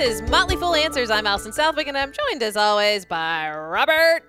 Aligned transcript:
is 0.00 0.22
Motley 0.22 0.56
Fool 0.56 0.74
Answers. 0.74 1.10
I'm 1.10 1.26
Alison 1.26 1.52
Southwick, 1.52 1.86
and 1.86 1.96
I'm 1.96 2.10
joined 2.10 2.42
as 2.42 2.56
always 2.56 3.04
by 3.04 3.54
Robert 3.54 4.22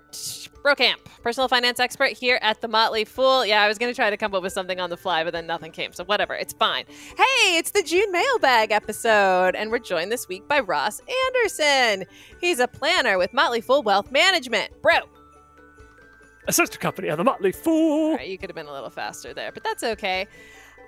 Brokamp, 0.65 0.97
personal 1.23 1.47
finance 1.47 1.79
expert 1.79 2.11
here 2.11 2.37
at 2.41 2.59
the 2.59 2.67
Motley 2.67 3.05
Fool. 3.05 3.45
Yeah, 3.45 3.61
I 3.61 3.69
was 3.69 3.77
going 3.77 3.89
to 3.89 3.95
try 3.95 4.09
to 4.09 4.17
come 4.17 4.35
up 4.35 4.43
with 4.43 4.51
something 4.51 4.81
on 4.81 4.89
the 4.89 4.97
fly, 4.97 5.23
but 5.23 5.31
then 5.31 5.47
nothing 5.47 5.71
came, 5.71 5.93
so 5.93 6.03
whatever, 6.03 6.33
it's 6.33 6.51
fine. 6.51 6.83
Hey, 7.15 7.57
it's 7.57 7.71
the 7.71 7.83
June 7.83 8.11
mailbag 8.11 8.71
episode, 8.71 9.55
and 9.55 9.71
we're 9.71 9.79
joined 9.79 10.11
this 10.11 10.27
week 10.27 10.45
by 10.45 10.59
Ross 10.59 11.01
Anderson. 11.27 12.05
He's 12.41 12.59
a 12.59 12.67
planner 12.67 13.17
with 13.17 13.31
Motley 13.31 13.61
Fool 13.61 13.81
Wealth 13.81 14.11
Management. 14.11 14.73
Bro, 14.81 14.97
a 16.49 16.51
sister 16.51 16.79
company 16.79 17.07
of 17.07 17.17
the 17.17 17.23
Motley 17.23 17.53
Fool. 17.53 18.17
you 18.17 18.37
could 18.37 18.49
have 18.49 18.57
been 18.57 18.67
a 18.67 18.73
little 18.73 18.89
faster 18.89 19.33
there, 19.33 19.53
but 19.53 19.63
that's 19.63 19.83
okay. 19.85 20.27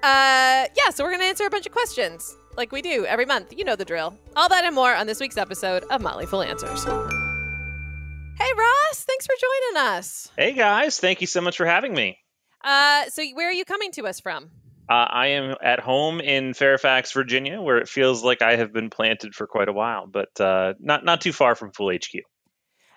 Uh, 0.03 0.67
yeah, 0.75 0.89
so 0.91 1.05
we're 1.05 1.11
going 1.11 1.21
to 1.21 1.27
answer 1.27 1.45
a 1.45 1.49
bunch 1.49 1.65
of 1.65 1.71
questions 1.71 2.35
like 2.57 2.71
we 2.71 2.81
do 2.81 3.05
every 3.05 3.25
month. 3.25 3.53
You 3.55 3.63
know 3.63 3.75
the 3.75 3.85
drill. 3.85 4.17
All 4.35 4.49
that 4.49 4.65
and 4.65 4.75
more 4.75 4.95
on 4.95 5.07
this 5.07 5.19
week's 5.19 5.37
episode 5.37 5.83
of 5.89 6.01
Motley 6.01 6.25
Fool 6.25 6.41
Answers. 6.43 6.83
Hey, 6.83 8.51
Ross, 8.57 9.03
thanks 9.03 9.25
for 9.25 9.35
joining 9.39 9.87
us. 9.87 10.31
Hey, 10.37 10.53
guys, 10.53 10.99
thank 10.99 11.21
you 11.21 11.27
so 11.27 11.39
much 11.41 11.57
for 11.57 11.65
having 11.65 11.93
me. 11.93 12.17
Uh, 12.63 13.05
so, 13.09 13.23
where 13.33 13.47
are 13.47 13.53
you 13.53 13.65
coming 13.65 13.91
to 13.91 14.07
us 14.07 14.19
from? 14.19 14.49
Uh, 14.89 15.07
I 15.09 15.27
am 15.27 15.55
at 15.63 15.79
home 15.79 16.19
in 16.19 16.53
Fairfax, 16.53 17.13
Virginia, 17.13 17.61
where 17.61 17.77
it 17.77 17.87
feels 17.87 18.23
like 18.23 18.41
I 18.41 18.55
have 18.57 18.73
been 18.73 18.89
planted 18.89 19.33
for 19.33 19.47
quite 19.47 19.69
a 19.69 19.73
while, 19.73 20.07
but 20.07 20.39
uh, 20.41 20.73
not 20.79 21.05
not 21.05 21.21
too 21.21 21.31
far 21.31 21.55
from 21.55 21.71
Fool 21.71 21.93
HQ. 21.93 22.23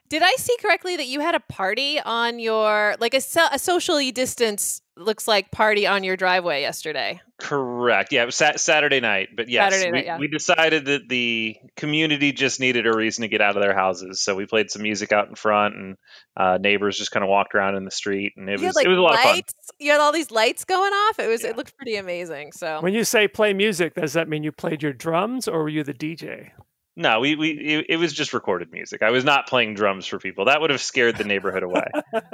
Did 0.09 0.23
I 0.23 0.33
see 0.37 0.57
correctly 0.61 0.97
that 0.97 1.07
you 1.07 1.21
had 1.21 1.35
a 1.35 1.41
party 1.41 2.01
on 2.01 2.39
your 2.39 2.97
like 3.01 3.15
a, 3.15 3.21
a 3.53 3.59
socially 3.59 4.13
distance 4.13 4.81
looks 4.99 5.29
like 5.29 5.51
party 5.51 5.87
on 5.87 6.05
your 6.05 6.17
driveway 6.17 6.61
yesterday? 6.63 7.21
Correct. 7.39 8.13
Yeah, 8.13 8.23
it 8.23 8.27
was 8.27 8.35
sat- 8.37 8.61
Saturday 8.61 9.01
night, 9.01 9.29
but 9.37 9.49
yes, 9.51 9.75
Saturday 9.75 9.91
night, 9.91 10.01
we, 10.03 10.07
yeah. 10.07 10.19
we 10.19 10.29
decided 10.29 10.87
that 10.87 11.09
the 11.09 11.57
community 11.77 12.33
just 12.33 12.61
needed 12.61 12.87
a 12.87 12.97
reason 12.97 13.23
to 13.23 13.29
get 13.29 13.43
out 13.43 13.57
of 13.57 13.63
their 13.63 13.75
houses, 13.75 14.23
so 14.23 14.35
we 14.35 14.47
played 14.47 14.71
some 14.71 14.81
music 14.83 15.13
out 15.13 15.29
in 15.29 15.35
front, 15.35 15.75
and 15.75 15.97
uh, 16.37 16.57
neighbors 16.59 16.97
just 16.97 17.11
kind 17.11 17.23
of 17.23 17.29
walked 17.29 17.55
around 17.55 17.77
in 17.77 17.85
the 17.85 17.91
street, 17.91 18.33
and 18.39 18.49
it 18.49 18.59
You 18.61 18.67
was 18.67 18.75
had 18.75 18.75
like 18.77 18.87
it 18.87 18.89
was 18.89 18.99
a 18.99 19.03
lot 19.03 19.13
lights. 19.17 19.27
of 19.53 19.67
fun. 19.67 19.77
You 19.81 19.93
had 19.93 20.01
all 20.01 20.13
these 20.13 20.31
lights 20.31 20.65
going 20.65 20.93
off. 20.93 21.19
It 21.19 21.29
was 21.29 21.43
Yeah. 21.43 21.51
it 21.51 21.57
looked 21.59 21.77
pretty 21.77 21.97
amazing. 21.97 22.53
So 22.53 22.81
When 22.81 22.95
you 22.95 23.05
say 23.05 23.29
play 23.29 23.53
music, 23.53 23.95
does 23.95 24.15
that 24.15 24.29
mean 24.31 24.43
you 24.43 24.53
played 24.53 24.83
your 24.83 24.95
drums 24.95 25.47
or 25.47 25.63
were 25.63 25.69
you 25.69 25.83
the 25.85 25.93
DJ? 25.95 26.53
No, 26.99 27.21
we 27.21 27.37
we 27.37 27.51
it, 27.51 27.87
it 27.91 27.97
was 27.99 28.13
just 28.13 28.33
recorded 28.33 28.73
music. 28.73 29.03
I 29.03 29.11
was 29.11 29.23
not 29.23 29.47
playing 29.47 29.75
drums 29.75 30.07
for 30.07 30.19
people. 30.19 30.47
That 30.47 30.63
would 30.63 30.71
have 30.71 30.81
scared 30.81 31.17
the 31.17 31.25
neighborhood 31.25 31.63
away. 31.63 31.87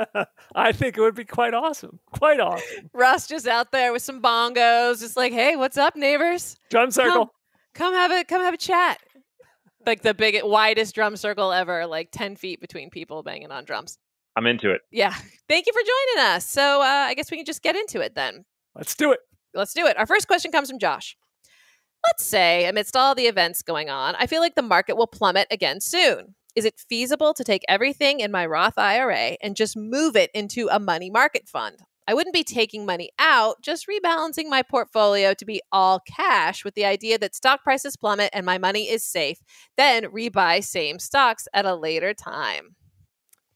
I 0.54 0.70
think 0.70 0.96
it 0.96 1.00
would 1.00 1.16
be 1.16 1.24
quite 1.24 1.52
awesome. 1.52 1.98
Quite 2.12 2.38
awesome. 2.38 2.90
Russ 2.94 3.26
just 3.26 3.48
out 3.48 3.72
there 3.72 3.92
with 3.92 4.02
some 4.02 4.22
bongos, 4.22 5.00
just 5.00 5.16
like, 5.16 5.32
hey, 5.32 5.56
what's 5.56 5.76
up, 5.76 5.96
neighbors? 5.96 6.56
Drum 6.70 6.92
circle. 6.92 7.34
Come 7.74 7.94
have 7.94 8.12
a 8.12 8.24
come 8.24 8.40
have 8.40 8.54
a 8.54 8.58
chat. 8.58 8.98
Like 9.84 10.02
the 10.02 10.14
biggest, 10.14 10.46
widest 10.46 10.94
drum 10.94 11.16
circle 11.16 11.52
ever, 11.52 11.86
like 11.86 12.10
ten 12.12 12.36
feet 12.36 12.60
between 12.60 12.88
people 12.90 13.24
banging 13.24 13.50
on 13.50 13.64
drums. 13.64 13.98
I'm 14.36 14.46
into 14.46 14.70
it. 14.70 14.82
Yeah. 14.92 15.14
Thank 15.48 15.66
you 15.66 15.72
for 15.72 15.80
joining 15.80 16.34
us. 16.34 16.46
So 16.46 16.80
uh, 16.80 16.84
I 16.84 17.14
guess 17.14 17.30
we 17.30 17.36
can 17.36 17.46
just 17.46 17.62
get 17.62 17.74
into 17.74 18.00
it 18.00 18.14
then. 18.14 18.44
Let's 18.76 18.94
do 18.94 19.12
it. 19.12 19.18
Let's 19.54 19.74
do 19.74 19.86
it. 19.86 19.98
Our 19.98 20.06
first 20.06 20.28
question 20.28 20.52
comes 20.52 20.70
from 20.70 20.78
Josh. 20.78 21.16
Let's 22.06 22.24
say, 22.24 22.66
amidst 22.66 22.96
all 22.96 23.14
the 23.14 23.26
events 23.26 23.62
going 23.62 23.88
on, 23.88 24.14
I 24.18 24.26
feel 24.26 24.40
like 24.40 24.54
the 24.54 24.62
market 24.62 24.96
will 24.96 25.06
plummet 25.06 25.46
again 25.50 25.80
soon. 25.80 26.34
Is 26.54 26.64
it 26.64 26.82
feasible 26.88 27.32
to 27.34 27.44
take 27.44 27.62
everything 27.68 28.20
in 28.20 28.30
my 28.30 28.44
Roth 28.44 28.76
IRA 28.76 29.36
and 29.40 29.56
just 29.56 29.76
move 29.76 30.16
it 30.16 30.30
into 30.34 30.68
a 30.70 30.78
money 30.78 31.10
market 31.10 31.48
fund? 31.48 31.78
I 32.06 32.14
wouldn't 32.14 32.34
be 32.34 32.44
taking 32.44 32.84
money 32.84 33.10
out, 33.18 33.62
just 33.62 33.86
rebalancing 33.86 34.48
my 34.48 34.62
portfolio 34.62 35.34
to 35.34 35.44
be 35.44 35.62
all 35.70 36.00
cash 36.00 36.64
with 36.64 36.74
the 36.74 36.84
idea 36.84 37.16
that 37.18 37.34
stock 37.34 37.62
prices 37.62 37.96
plummet 37.96 38.30
and 38.32 38.44
my 38.44 38.58
money 38.58 38.90
is 38.90 39.04
safe, 39.04 39.38
then 39.76 40.04
rebuy 40.06 40.64
same 40.64 40.98
stocks 40.98 41.46
at 41.54 41.64
a 41.64 41.76
later 41.76 42.12
time. 42.12 42.74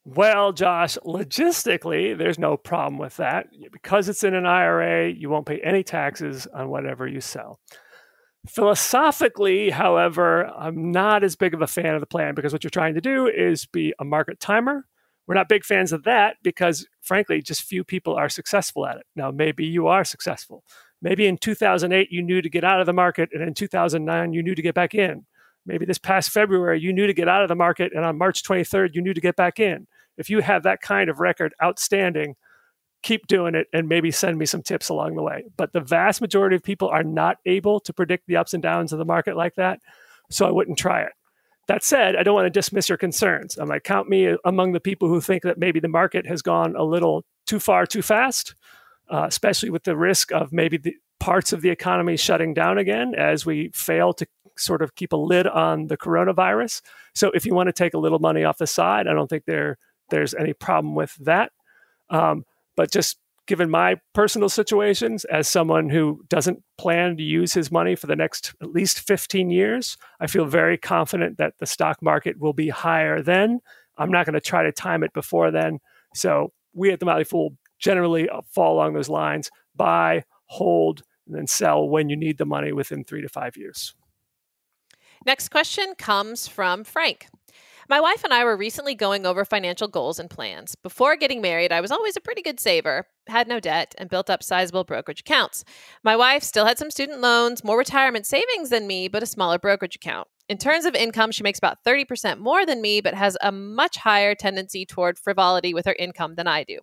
Well, 0.05 0.53
Josh, 0.53 0.97
logistically, 1.05 2.17
there's 2.17 2.39
no 2.39 2.57
problem 2.57 2.97
with 2.97 3.17
that. 3.17 3.49
Because 3.73 4.09
it's 4.09 4.23
in 4.23 4.35
an 4.35 4.47
IRA, 4.47 5.11
you 5.11 5.29
won't 5.29 5.47
pay 5.47 5.61
any 5.61 5.83
taxes 5.83 6.47
on 6.55 6.69
whatever 6.69 7.09
you 7.09 7.21
sell. 7.21 7.59
Philosophically, 8.49 9.71
however, 9.71 10.47
I'm 10.47 10.91
not 10.93 11.25
as 11.25 11.37
big 11.37 11.55
of 11.55 11.63
a 11.63 11.67
fan 11.67 11.95
of 11.95 12.01
the 12.01 12.07
plan 12.07 12.35
because 12.35 12.53
what 12.53 12.65
you're 12.65 12.71
trying 12.71 12.95
to 12.95 13.01
do 13.01 13.27
is 13.27 13.67
be 13.67 13.95
a 13.99 14.05
market 14.05 14.41
timer. 14.41 14.87
We're 15.27 15.35
not 15.35 15.49
big 15.49 15.65
fans 15.65 15.93
of 15.93 16.05
that 16.05 16.37
because, 16.43 16.87
frankly, 17.03 17.43
just 17.43 17.63
few 17.63 17.83
people 17.83 18.15
are 18.15 18.29
successful 18.29 18.87
at 18.87 18.99
it. 18.99 19.07
Now, 19.17 19.31
maybe 19.31 19.65
you 19.65 19.89
are 19.89 20.05
successful. 20.05 20.63
Maybe 21.03 21.27
in 21.27 21.37
2008, 21.37 22.11
you 22.11 22.23
knew 22.23 22.41
to 22.41 22.49
get 22.49 22.65
out 22.65 22.81
of 22.81 22.87
the 22.87 22.93
market, 22.93 23.31
and 23.33 23.43
in 23.43 23.55
2009, 23.55 24.33
you 24.33 24.43
knew 24.43 24.55
to 24.55 24.63
get 24.63 24.75
back 24.75 24.95
in. 24.95 25.27
Maybe 25.67 25.85
this 25.85 25.99
past 25.99 26.31
February, 26.31 26.81
you 26.81 26.93
knew 26.93 27.09
to 27.09 27.13
get 27.13 27.29
out 27.29 27.43
of 27.43 27.49
the 27.49 27.57
market, 27.57 27.93
and 27.95 28.05
on 28.05 28.17
March 28.17 28.45
23rd, 28.45 28.95
you 28.95 29.03
knew 29.03 29.15
to 29.15 29.21
get 29.21 29.37
back 29.37 29.59
in. 29.59 29.89
If 30.17 30.31
you 30.31 30.41
have 30.41 30.63
that 30.63 30.81
kind 30.81 31.11
of 31.11 31.19
record 31.19 31.55
outstanding, 31.63 32.37
keep 33.07 33.29
doing 33.29 33.55
it 33.55 33.69
and 33.73 33.89
maybe 33.89 34.11
send 34.11 34.37
me 34.37 34.45
some 34.45 34.63
tips 34.63 34.89
along 34.89 35.15
the 35.15 35.23
way. 35.23 35.45
But 35.57 35.73
the 35.73 35.81
vast 35.81 36.21
majority 36.21 36.57
of 36.57 36.63
people 36.65 36.89
are 36.89 37.05
not 37.05 37.37
able 37.47 37.79
to 37.81 37.93
predict 37.93 38.27
the 38.27 38.37
ups 38.37 38.53
and 38.53 38.61
downs 38.61 38.93
of 38.93 38.99
the 38.99 39.05
market 39.05 39.37
like 39.37 39.55
that. 39.55 39.79
So 40.29 40.45
I 40.45 40.51
wouldn't 40.51 40.77
try 40.77 41.03
it. 41.03 41.13
That 41.69 41.85
said, 41.85 42.17
I 42.17 42.25
don't 42.25 42.35
want 42.35 42.47
to 42.47 42.51
dismiss 42.51 42.89
your 42.89 42.99
concerns. 42.99 43.59
I 43.61 43.65
might 43.65 43.85
count 43.85 44.09
me 44.09 44.37
among 44.45 44.73
the 44.73 44.81
people 44.81 45.07
who 45.09 45.21
think 45.21 45.45
that 45.45 45.57
maybe 45.57 45.79
the 45.79 45.87
market 45.87 46.27
has 46.27 46.43
gone 46.43 46.75
a 46.75 46.83
little 46.83 47.25
too 47.47 47.61
far 47.61 47.87
too 47.87 48.03
fast, 48.03 48.57
uh, 49.09 49.27
especially 49.29 49.71
with 49.71 49.85
the 49.85 49.97
risk 49.97 50.33
of 50.33 50.53
maybe 50.53 50.77
the 50.77 50.97
parts 51.21 51.53
of 51.53 51.63
the 51.63 51.71
economy 51.71 52.17
shutting 52.17 52.55
down 52.55 52.77
again 52.77 53.15
as 53.15 53.47
we 53.47 53.71
fail 53.73 54.15
to 54.15 54.27
sort 54.59 54.83
of 54.83 54.97
keep 54.97 55.13
a 55.13 55.17
lid 55.17 55.47
on 55.47 55.87
the 55.87 55.97
coronavirus. 55.97 56.83
So 57.15 57.31
if 57.31 57.47
you 57.47 57.55
want 57.55 57.69
to 57.69 57.73
take 57.73 57.95
a 57.95 57.99
little 57.99 58.19
money 58.19 58.43
off 58.43 58.59
the 58.59 58.67
side, 58.67 59.07
I 59.07 59.13
don't 59.13 59.29
think 59.29 59.45
there 59.45 59.79
there's 60.11 60.35
any 60.35 60.55
problem 60.55 60.97
with 60.97 61.15
that. 61.21 61.53
Um, 62.11 62.45
but 62.77 62.91
just 62.91 63.19
given 63.47 63.71
my 63.71 63.97
personal 64.13 64.49
situations 64.49 65.25
as 65.27 65.47
someone 65.49 65.89
who 65.89 66.21
doesn't 66.29 66.63
plan 66.79 67.17
to 67.17 67.23
use 67.23 67.55
his 67.55 67.71
money 67.71 67.95
for 67.95 68.07
the 68.07 68.17
next 68.17 68.55
at 68.61 68.71
least 68.71 69.01
15 69.01 69.51
years, 69.51 69.97
I 70.21 70.27
feel 70.27 70.47
very 70.47 70.77
confident 70.77 71.39
that 71.39 71.55
the 71.59 71.67
stock 71.67 72.03
market 72.03 72.39
will 72.41 72.53
be 72.53 72.69
higher 72.69 73.23
then. 73.23 73.61
I'm 73.97 74.11
not 74.11 74.27
going 74.27 74.35
to 74.35 74.41
try 74.41 74.65
to 74.65 74.73
time 74.73 75.03
it 75.05 75.13
before 75.13 75.51
then. 75.51 75.79
So 76.15 76.53
we 76.75 76.91
at 76.91 77.01
the 77.01 77.07
Motley 77.07 77.25
Fool 77.25 77.57
generally 77.79 78.29
uh, 78.29 78.43
fall 78.53 78.75
along 78.75 78.95
those 78.95 79.09
lines 79.09 79.51
buy, 79.75 80.25
hold, 80.47 81.03
and 81.27 81.37
then 81.37 81.47
sell 81.47 81.87
when 81.87 82.09
you 82.09 82.17
need 82.17 82.39
the 82.39 82.47
money 82.47 82.73
within 82.73 83.05
three 83.05 83.21
to 83.21 83.29
five 83.29 83.57
years. 83.57 83.95
Next 85.25 85.51
question 85.51 85.95
comes 85.99 86.49
from 86.49 86.85
Frank. 86.85 87.29
My 87.89 88.01
wife 88.01 88.25
and 88.25 88.35
I 88.35 88.45
were 88.45 88.57
recently 88.57 88.97
going 88.97 89.25
over 89.27 89.45
financial 89.45 89.87
goals 89.87 90.19
and 90.19 90.29
plans. 90.29 90.75
Before 90.75 91.15
getting 91.15 91.41
married, 91.41 91.71
I 91.71 91.81
was 91.81 91.93
always 91.93 92.17
a 92.17 92.21
pretty 92.21 92.43
good 92.43 92.59
saver, 92.59 93.07
had 93.29 93.47
no 93.47 93.61
debt, 93.61 93.95
and 93.97 94.11
built 94.11 94.29
up 94.29 94.43
sizable 94.43 94.83
brokerage 94.83 95.21
accounts. 95.21 95.63
My 96.03 96.17
wife 96.17 96.43
still 96.43 96.67
had 96.67 96.79
some 96.79 96.91
student 96.91 97.21
loans, 97.21 97.63
more 97.63 97.79
retirement 97.79 98.27
savings 98.27 98.71
than 98.71 98.89
me, 98.89 99.07
but 99.07 99.23
a 99.23 99.27
smaller 99.27 99.61
brokerage 99.61 99.95
account. 99.95 100.27
In 100.49 100.59
terms 100.59 100.85
of 100.85 100.95
income, 100.95 101.33
she 101.33 101.43
makes 101.43 101.59
about 101.59 101.79
30% 101.85 102.39
more 102.39 102.65
than 102.65 102.81
me, 102.81 103.01
but 103.01 103.15
has 103.15 103.37
a 103.41 103.51
much 103.51 103.97
higher 103.97 104.35
tendency 104.37 104.87
toward 104.87 105.19
frivolity 105.19 105.75
with 105.75 105.87
her 105.87 105.97
income 105.99 106.37
than 106.37 106.47
I 106.47 106.63
do. 106.63 106.79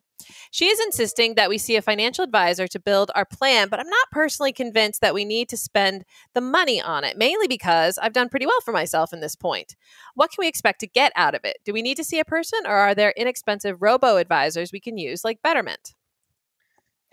She 0.51 0.65
is 0.65 0.81
insisting 0.81 1.35
that 1.35 1.49
we 1.49 1.57
see 1.57 1.77
a 1.77 1.81
financial 1.81 2.25
advisor 2.25 2.67
to 2.67 2.79
build 2.79 3.09
our 3.15 3.25
plan, 3.25 3.69
but 3.69 3.79
I'm 3.79 3.89
not 3.89 4.11
personally 4.11 4.51
convinced 4.51 4.99
that 4.99 5.13
we 5.13 5.23
need 5.23 5.47
to 5.49 5.57
spend 5.57 6.03
the 6.33 6.41
money 6.41 6.81
on 6.81 7.05
it, 7.05 7.17
mainly 7.17 7.47
because 7.47 7.97
I've 7.97 8.13
done 8.13 8.27
pretty 8.27 8.45
well 8.45 8.61
for 8.65 8.73
myself 8.73 9.13
in 9.13 9.21
this 9.21 9.35
point. 9.35 9.77
What 10.13 10.31
can 10.31 10.41
we 10.41 10.49
expect 10.49 10.81
to 10.81 10.87
get 10.87 11.13
out 11.15 11.33
of 11.33 11.45
it? 11.45 11.57
Do 11.63 11.71
we 11.71 11.81
need 11.81 11.95
to 11.95 12.03
see 12.03 12.19
a 12.19 12.25
person, 12.25 12.59
or 12.65 12.75
are 12.75 12.95
there 12.95 13.13
inexpensive 13.15 13.81
robo 13.81 14.17
advisors 14.17 14.73
we 14.73 14.81
can 14.81 14.97
use 14.97 15.23
like 15.23 15.41
Betterment? 15.41 15.93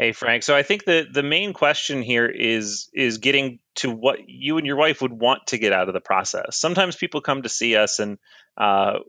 Hey 0.00 0.12
Frank, 0.12 0.44
so 0.44 0.56
I 0.56 0.62
think 0.62 0.87
the 0.87 1.06
the 1.12 1.22
main 1.22 1.53
question 1.53 2.00
here 2.00 2.25
is 2.25 2.88
is 2.94 3.19
getting 3.19 3.59
to 3.75 3.91
what 3.91 4.21
you 4.28 4.57
and 4.57 4.66
your 4.66 4.77
wife 4.77 5.03
would 5.03 5.13
want 5.13 5.48
to 5.48 5.59
get 5.59 5.74
out 5.74 5.89
of 5.89 5.92
the 5.92 6.01
process. 6.01 6.57
Sometimes 6.57 6.97
people 6.97 7.21
come 7.21 7.42
to 7.42 7.51
see 7.51 7.77
us, 7.77 7.98
and 7.98 8.16
uh, 8.57 9.01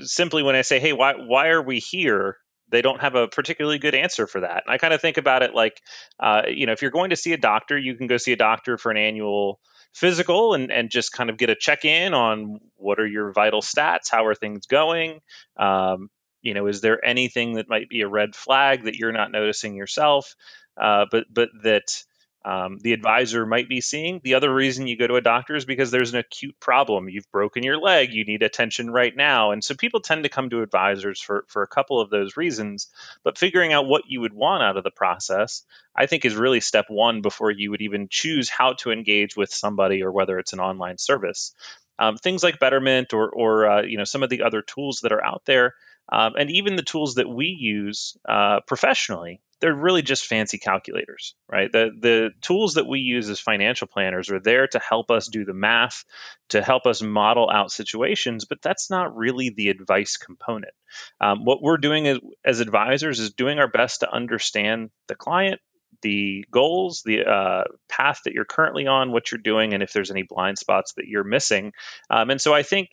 simply 0.00 0.42
when 0.42 0.56
I 0.56 0.62
say, 0.62 0.80
"Hey, 0.80 0.92
why 0.92 1.14
why 1.14 1.50
are 1.50 1.62
we 1.62 1.78
here?" 1.78 2.36
they 2.68 2.82
don't 2.82 3.00
have 3.00 3.14
a 3.14 3.28
particularly 3.28 3.78
good 3.78 3.94
answer 3.94 4.26
for 4.26 4.40
that. 4.40 4.64
And 4.66 4.74
I 4.74 4.78
kind 4.78 4.94
of 4.94 5.00
think 5.00 5.18
about 5.18 5.42
it 5.42 5.54
like, 5.54 5.80
uh, 6.20 6.42
you 6.48 6.66
know, 6.66 6.72
if 6.72 6.82
you're 6.82 6.92
going 6.92 7.10
to 7.10 7.16
see 7.16 7.32
a 7.32 7.36
doctor, 7.36 7.76
you 7.76 7.96
can 7.96 8.06
go 8.06 8.16
see 8.16 8.32
a 8.32 8.36
doctor 8.36 8.78
for 8.78 8.92
an 8.92 8.96
annual 8.96 9.60
physical 9.92 10.54
and, 10.54 10.70
and 10.70 10.88
just 10.88 11.12
kind 11.12 11.30
of 11.30 11.36
get 11.36 11.50
a 11.50 11.56
check 11.56 11.84
in 11.84 12.14
on 12.14 12.60
what 12.76 13.00
are 13.00 13.06
your 13.06 13.32
vital 13.32 13.60
stats, 13.60 14.08
how 14.08 14.24
are 14.26 14.36
things 14.36 14.66
going. 14.66 15.18
Um, 15.56 16.10
you 16.42 16.54
know, 16.54 16.66
is 16.66 16.80
there 16.80 17.04
anything 17.04 17.54
that 17.54 17.68
might 17.68 17.88
be 17.88 18.02
a 18.02 18.08
red 18.08 18.34
flag 18.34 18.84
that 18.84 18.96
you're 18.96 19.12
not 19.12 19.32
noticing 19.32 19.74
yourself, 19.74 20.34
uh, 20.80 21.06
but 21.10 21.26
but 21.32 21.50
that 21.62 22.04
um, 22.42 22.78
the 22.80 22.94
advisor 22.94 23.44
might 23.44 23.68
be 23.68 23.82
seeing. 23.82 24.20
The 24.24 24.34
other 24.34 24.52
reason 24.52 24.86
you 24.86 24.96
go 24.96 25.06
to 25.06 25.16
a 25.16 25.20
doctor 25.20 25.56
is 25.56 25.66
because 25.66 25.90
there's 25.90 26.14
an 26.14 26.20
acute 26.20 26.58
problem. 26.58 27.10
You've 27.10 27.30
broken 27.30 27.62
your 27.62 27.76
leg. 27.78 28.14
You 28.14 28.24
need 28.24 28.42
attention 28.42 28.90
right 28.90 29.14
now. 29.14 29.50
And 29.50 29.62
so 29.62 29.74
people 29.74 30.00
tend 30.00 30.22
to 30.22 30.30
come 30.30 30.48
to 30.48 30.62
advisors 30.62 31.20
for, 31.20 31.44
for 31.48 31.62
a 31.62 31.68
couple 31.68 32.00
of 32.00 32.08
those 32.08 32.38
reasons. 32.38 32.88
But 33.24 33.36
figuring 33.36 33.74
out 33.74 33.86
what 33.86 34.04
you 34.08 34.22
would 34.22 34.32
want 34.32 34.62
out 34.62 34.78
of 34.78 34.84
the 34.84 34.90
process, 34.90 35.64
I 35.94 36.06
think, 36.06 36.24
is 36.24 36.34
really 36.34 36.60
step 36.60 36.86
one 36.88 37.20
before 37.20 37.50
you 37.50 37.72
would 37.72 37.82
even 37.82 38.08
choose 38.10 38.48
how 38.48 38.72
to 38.74 38.90
engage 38.90 39.36
with 39.36 39.52
somebody 39.52 40.02
or 40.02 40.10
whether 40.10 40.38
it's 40.38 40.54
an 40.54 40.60
online 40.60 40.96
service. 40.96 41.52
um, 41.98 42.16
things 42.16 42.42
like 42.42 42.58
Betterment 42.58 43.12
or, 43.12 43.28
or 43.30 43.66
uh, 43.68 43.82
you 43.82 43.98
know 43.98 44.04
some 44.04 44.22
of 44.22 44.30
the 44.30 44.42
other 44.42 44.62
tools 44.62 45.00
that 45.02 45.12
are 45.12 45.24
out 45.24 45.42
there, 45.44 45.74
um, 46.10 46.34
and 46.38 46.50
even 46.50 46.76
the 46.76 46.82
tools 46.82 47.14
that 47.16 47.28
we 47.28 47.46
use 47.46 48.16
uh, 48.28 48.60
professionally 48.66 49.40
they're 49.60 49.74
really 49.74 50.02
just 50.02 50.26
fancy 50.26 50.58
calculators, 50.58 51.34
right? 51.48 51.70
The 51.70 51.90
the 51.98 52.30
tools 52.40 52.74
that 52.74 52.86
we 52.86 53.00
use 53.00 53.28
as 53.28 53.40
financial 53.40 53.86
planners 53.86 54.30
are 54.30 54.40
there 54.40 54.66
to 54.68 54.78
help 54.78 55.10
us 55.10 55.28
do 55.28 55.44
the 55.44 55.54
math, 55.54 56.04
to 56.48 56.62
help 56.62 56.86
us 56.86 57.02
model 57.02 57.48
out 57.50 57.70
situations, 57.70 58.46
but 58.46 58.62
that's 58.62 58.90
not 58.90 59.16
really 59.16 59.50
the 59.50 59.68
advice 59.68 60.16
component. 60.16 60.72
Um, 61.20 61.44
what 61.44 61.62
we're 61.62 61.76
doing 61.76 62.08
as, 62.08 62.18
as 62.44 62.60
advisors 62.60 63.20
is 63.20 63.32
doing 63.32 63.58
our 63.58 63.68
best 63.68 64.00
to 64.00 64.10
understand 64.12 64.90
the 65.08 65.14
client, 65.14 65.60
the 66.00 66.44
goals, 66.50 67.02
the 67.04 67.26
uh, 67.30 67.64
path 67.88 68.22
that 68.24 68.32
you're 68.32 68.46
currently 68.46 68.86
on, 68.86 69.12
what 69.12 69.30
you're 69.30 69.38
doing, 69.38 69.74
and 69.74 69.82
if 69.82 69.92
there's 69.92 70.10
any 70.10 70.22
blind 70.22 70.58
spots 70.58 70.94
that 70.94 71.06
you're 71.06 71.24
missing. 71.24 71.72
Um, 72.08 72.30
and 72.30 72.40
so 72.40 72.54
I 72.54 72.62
think. 72.62 72.88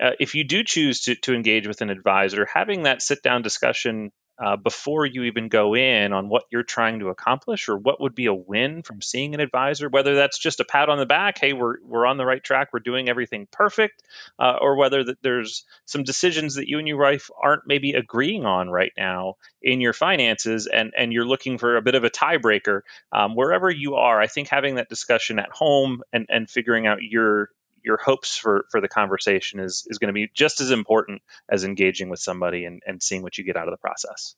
Uh, 0.00 0.10
if 0.20 0.34
you 0.34 0.44
do 0.44 0.62
choose 0.64 1.02
to, 1.02 1.14
to 1.16 1.34
engage 1.34 1.66
with 1.66 1.80
an 1.80 1.90
advisor, 1.90 2.46
having 2.46 2.84
that 2.84 3.02
sit 3.02 3.22
down 3.22 3.42
discussion 3.42 4.12
uh, 4.40 4.56
before 4.56 5.04
you 5.04 5.24
even 5.24 5.48
go 5.48 5.74
in 5.74 6.12
on 6.12 6.28
what 6.28 6.44
you're 6.50 6.62
trying 6.62 7.00
to 7.00 7.08
accomplish 7.08 7.68
or 7.68 7.76
what 7.76 8.00
would 8.00 8.14
be 8.14 8.26
a 8.26 8.34
win 8.34 8.82
from 8.82 9.02
seeing 9.02 9.34
an 9.34 9.40
advisor, 9.40 9.88
whether 9.88 10.14
that's 10.14 10.38
just 10.38 10.60
a 10.60 10.64
pat 10.64 10.88
on 10.88 10.98
the 10.98 11.06
back, 11.06 11.38
hey, 11.40 11.52
we're, 11.52 11.74
we're 11.82 12.06
on 12.06 12.18
the 12.18 12.24
right 12.24 12.42
track, 12.42 12.68
we're 12.72 12.78
doing 12.78 13.08
everything 13.08 13.48
perfect, 13.50 14.02
uh, 14.38 14.56
or 14.60 14.76
whether 14.76 15.02
that 15.02 15.20
there's 15.22 15.64
some 15.86 16.04
decisions 16.04 16.54
that 16.54 16.68
you 16.68 16.78
and 16.78 16.86
your 16.86 17.00
wife 17.00 17.30
aren't 17.42 17.66
maybe 17.66 17.94
agreeing 17.94 18.44
on 18.44 18.70
right 18.70 18.92
now 18.96 19.34
in 19.60 19.80
your 19.80 19.92
finances 19.92 20.68
and, 20.68 20.92
and 20.96 21.12
you're 21.12 21.26
looking 21.26 21.58
for 21.58 21.76
a 21.76 21.82
bit 21.82 21.96
of 21.96 22.04
a 22.04 22.10
tiebreaker. 22.10 22.82
Um, 23.10 23.34
wherever 23.34 23.68
you 23.68 23.96
are, 23.96 24.20
I 24.20 24.28
think 24.28 24.48
having 24.48 24.76
that 24.76 24.88
discussion 24.88 25.40
at 25.40 25.50
home 25.50 26.02
and, 26.12 26.26
and 26.28 26.48
figuring 26.48 26.86
out 26.86 27.02
your 27.02 27.50
your 27.88 27.96
hopes 27.96 28.36
for 28.36 28.66
for 28.70 28.80
the 28.80 28.86
conversation 28.86 29.58
is 29.58 29.84
is 29.88 29.98
going 29.98 30.08
to 30.08 30.12
be 30.12 30.30
just 30.32 30.60
as 30.60 30.70
important 30.70 31.22
as 31.48 31.64
engaging 31.64 32.08
with 32.08 32.20
somebody 32.20 32.66
and, 32.66 32.82
and 32.86 33.02
seeing 33.02 33.22
what 33.22 33.36
you 33.38 33.44
get 33.44 33.56
out 33.56 33.66
of 33.66 33.72
the 33.72 33.78
process. 33.78 34.36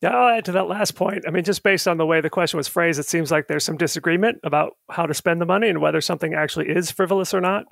Yeah, 0.00 0.16
I'll 0.16 0.38
add 0.38 0.46
to 0.46 0.52
that 0.52 0.68
last 0.68 0.94
point. 0.94 1.24
I 1.28 1.30
mean, 1.30 1.44
just 1.44 1.62
based 1.62 1.86
on 1.86 1.98
the 1.98 2.06
way 2.06 2.20
the 2.20 2.30
question 2.30 2.56
was 2.56 2.66
phrased, 2.66 2.98
it 2.98 3.06
seems 3.06 3.30
like 3.30 3.46
there's 3.46 3.64
some 3.64 3.76
disagreement 3.76 4.38
about 4.42 4.72
how 4.90 5.06
to 5.06 5.14
spend 5.14 5.40
the 5.40 5.46
money 5.46 5.68
and 5.68 5.80
whether 5.80 6.00
something 6.00 6.34
actually 6.34 6.68
is 6.70 6.90
frivolous 6.90 7.34
or 7.34 7.40
not. 7.40 7.66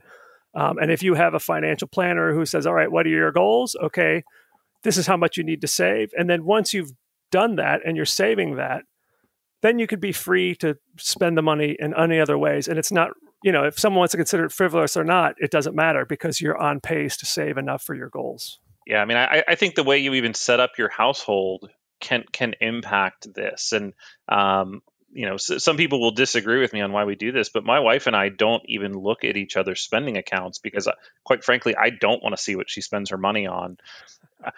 Um, 0.54 0.78
and 0.78 0.90
if 0.90 1.02
you 1.02 1.14
have 1.14 1.34
a 1.34 1.40
financial 1.40 1.88
planner 1.88 2.34
who 2.34 2.44
says, 2.44 2.66
"All 2.66 2.74
right, 2.74 2.90
what 2.90 3.06
are 3.06 3.10
your 3.10 3.32
goals? 3.32 3.76
Okay, 3.80 4.24
this 4.82 4.96
is 4.96 5.06
how 5.06 5.16
much 5.16 5.36
you 5.36 5.44
need 5.44 5.60
to 5.62 5.68
save," 5.68 6.10
and 6.18 6.28
then 6.28 6.44
once 6.44 6.74
you've 6.74 6.92
done 7.30 7.56
that 7.56 7.80
and 7.84 7.96
you're 7.96 8.04
saving 8.04 8.56
that, 8.56 8.82
then 9.62 9.78
you 9.78 9.86
could 9.86 10.00
be 10.00 10.12
free 10.12 10.56
to 10.56 10.76
spend 10.98 11.38
the 11.38 11.42
money 11.42 11.76
in 11.78 11.94
any 11.96 12.18
other 12.18 12.36
ways, 12.36 12.66
and 12.66 12.78
it's 12.78 12.92
not 12.92 13.10
you 13.42 13.52
know, 13.52 13.64
if 13.64 13.78
someone 13.78 14.00
wants 14.00 14.12
to 14.12 14.18
consider 14.18 14.44
it 14.44 14.52
frivolous 14.52 14.96
or 14.96 15.04
not, 15.04 15.34
it 15.38 15.50
doesn't 15.50 15.74
matter 15.74 16.04
because 16.04 16.40
you're 16.40 16.58
on 16.58 16.80
pace 16.80 17.16
to 17.18 17.26
save 17.26 17.58
enough 17.58 17.82
for 17.82 17.94
your 17.94 18.08
goals. 18.08 18.58
Yeah, 18.86 19.00
I 19.00 19.04
mean, 19.04 19.16
I, 19.16 19.44
I 19.46 19.54
think 19.54 19.74
the 19.74 19.84
way 19.84 19.98
you 19.98 20.14
even 20.14 20.34
set 20.34 20.60
up 20.60 20.72
your 20.78 20.88
household 20.88 21.70
can 22.00 22.24
can 22.32 22.54
impact 22.60 23.32
this, 23.32 23.72
and 23.72 23.92
um, 24.28 24.82
you 25.12 25.26
know, 25.26 25.36
some 25.36 25.76
people 25.76 26.00
will 26.00 26.12
disagree 26.12 26.60
with 26.60 26.72
me 26.72 26.80
on 26.80 26.92
why 26.92 27.04
we 27.04 27.16
do 27.16 27.32
this, 27.32 27.48
but 27.48 27.64
my 27.64 27.80
wife 27.80 28.06
and 28.06 28.14
I 28.14 28.28
don't 28.28 28.62
even 28.66 28.92
look 28.92 29.24
at 29.24 29.36
each 29.36 29.56
other's 29.56 29.80
spending 29.80 30.16
accounts 30.16 30.58
because, 30.58 30.86
uh, 30.86 30.92
quite 31.24 31.42
frankly, 31.42 31.74
I 31.76 31.90
don't 31.90 32.22
want 32.22 32.36
to 32.36 32.42
see 32.42 32.54
what 32.54 32.70
she 32.70 32.80
spends 32.80 33.10
her 33.10 33.18
money 33.18 33.46
on. 33.46 33.78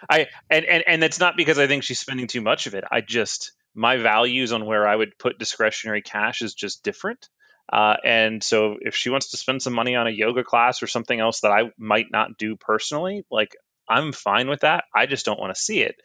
I 0.09 0.27
and 0.49 0.65
and 0.65 0.83
and 0.85 1.03
it's 1.03 1.19
not 1.19 1.35
because 1.35 1.57
I 1.57 1.67
think 1.67 1.83
she's 1.83 1.99
spending 1.99 2.27
too 2.27 2.41
much 2.41 2.67
of 2.67 2.75
it. 2.75 2.83
I 2.89 3.01
just 3.01 3.53
my 3.73 3.97
values 3.97 4.53
on 4.53 4.65
where 4.65 4.87
I 4.87 4.95
would 4.95 5.17
put 5.17 5.39
discretionary 5.39 6.01
cash 6.01 6.41
is 6.41 6.53
just 6.53 6.83
different. 6.83 7.27
Uh, 7.71 7.95
and 8.03 8.43
so 8.43 8.77
if 8.81 8.95
she 8.95 9.09
wants 9.09 9.31
to 9.31 9.37
spend 9.37 9.61
some 9.61 9.73
money 9.73 9.95
on 9.95 10.07
a 10.07 10.11
yoga 10.11 10.43
class 10.43 10.83
or 10.83 10.87
something 10.87 11.19
else 11.19 11.41
that 11.41 11.51
I 11.51 11.71
might 11.77 12.07
not 12.11 12.37
do 12.37 12.55
personally, 12.55 13.25
like 13.31 13.55
I'm 13.87 14.13
fine 14.13 14.47
with 14.47 14.61
that. 14.61 14.85
I 14.95 15.05
just 15.05 15.25
don't 15.25 15.39
want 15.39 15.53
to 15.53 15.61
see 15.61 15.81
it. 15.81 15.95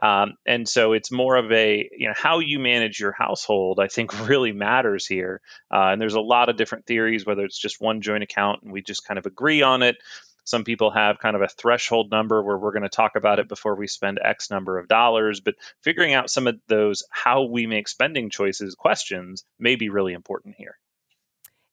Um, 0.00 0.34
and 0.46 0.68
so 0.68 0.92
it's 0.92 1.12
more 1.12 1.36
of 1.36 1.50
a, 1.52 1.88
you 1.96 2.08
know, 2.08 2.14
how 2.16 2.40
you 2.40 2.58
manage 2.58 2.98
your 2.98 3.12
household, 3.12 3.78
I 3.80 3.88
think 3.88 4.28
really 4.28 4.52
matters 4.52 5.06
here. 5.06 5.40
Uh, 5.72 5.90
and 5.92 6.00
there's 6.00 6.14
a 6.14 6.20
lot 6.20 6.48
of 6.48 6.56
different 6.56 6.86
theories, 6.86 7.24
whether 7.24 7.44
it's 7.44 7.58
just 7.58 7.80
one 7.80 8.00
joint 8.00 8.24
account 8.24 8.62
and 8.62 8.72
we 8.72 8.82
just 8.82 9.06
kind 9.06 9.18
of 9.18 9.26
agree 9.26 9.62
on 9.62 9.82
it. 9.82 9.96
Some 10.44 10.64
people 10.64 10.90
have 10.90 11.18
kind 11.18 11.36
of 11.36 11.42
a 11.42 11.48
threshold 11.48 12.10
number 12.10 12.42
where 12.42 12.56
we're 12.56 12.72
going 12.72 12.82
to 12.82 12.88
talk 12.88 13.16
about 13.16 13.38
it 13.38 13.48
before 13.48 13.74
we 13.74 13.86
spend 13.86 14.18
X 14.22 14.50
number 14.50 14.78
of 14.78 14.88
dollars. 14.88 15.40
But 15.40 15.56
figuring 15.82 16.14
out 16.14 16.30
some 16.30 16.46
of 16.46 16.58
those 16.68 17.02
how 17.10 17.42
we 17.42 17.66
make 17.66 17.86
spending 17.86 18.30
choices 18.30 18.74
questions 18.74 19.44
may 19.58 19.76
be 19.76 19.90
really 19.90 20.14
important 20.14 20.54
here. 20.56 20.76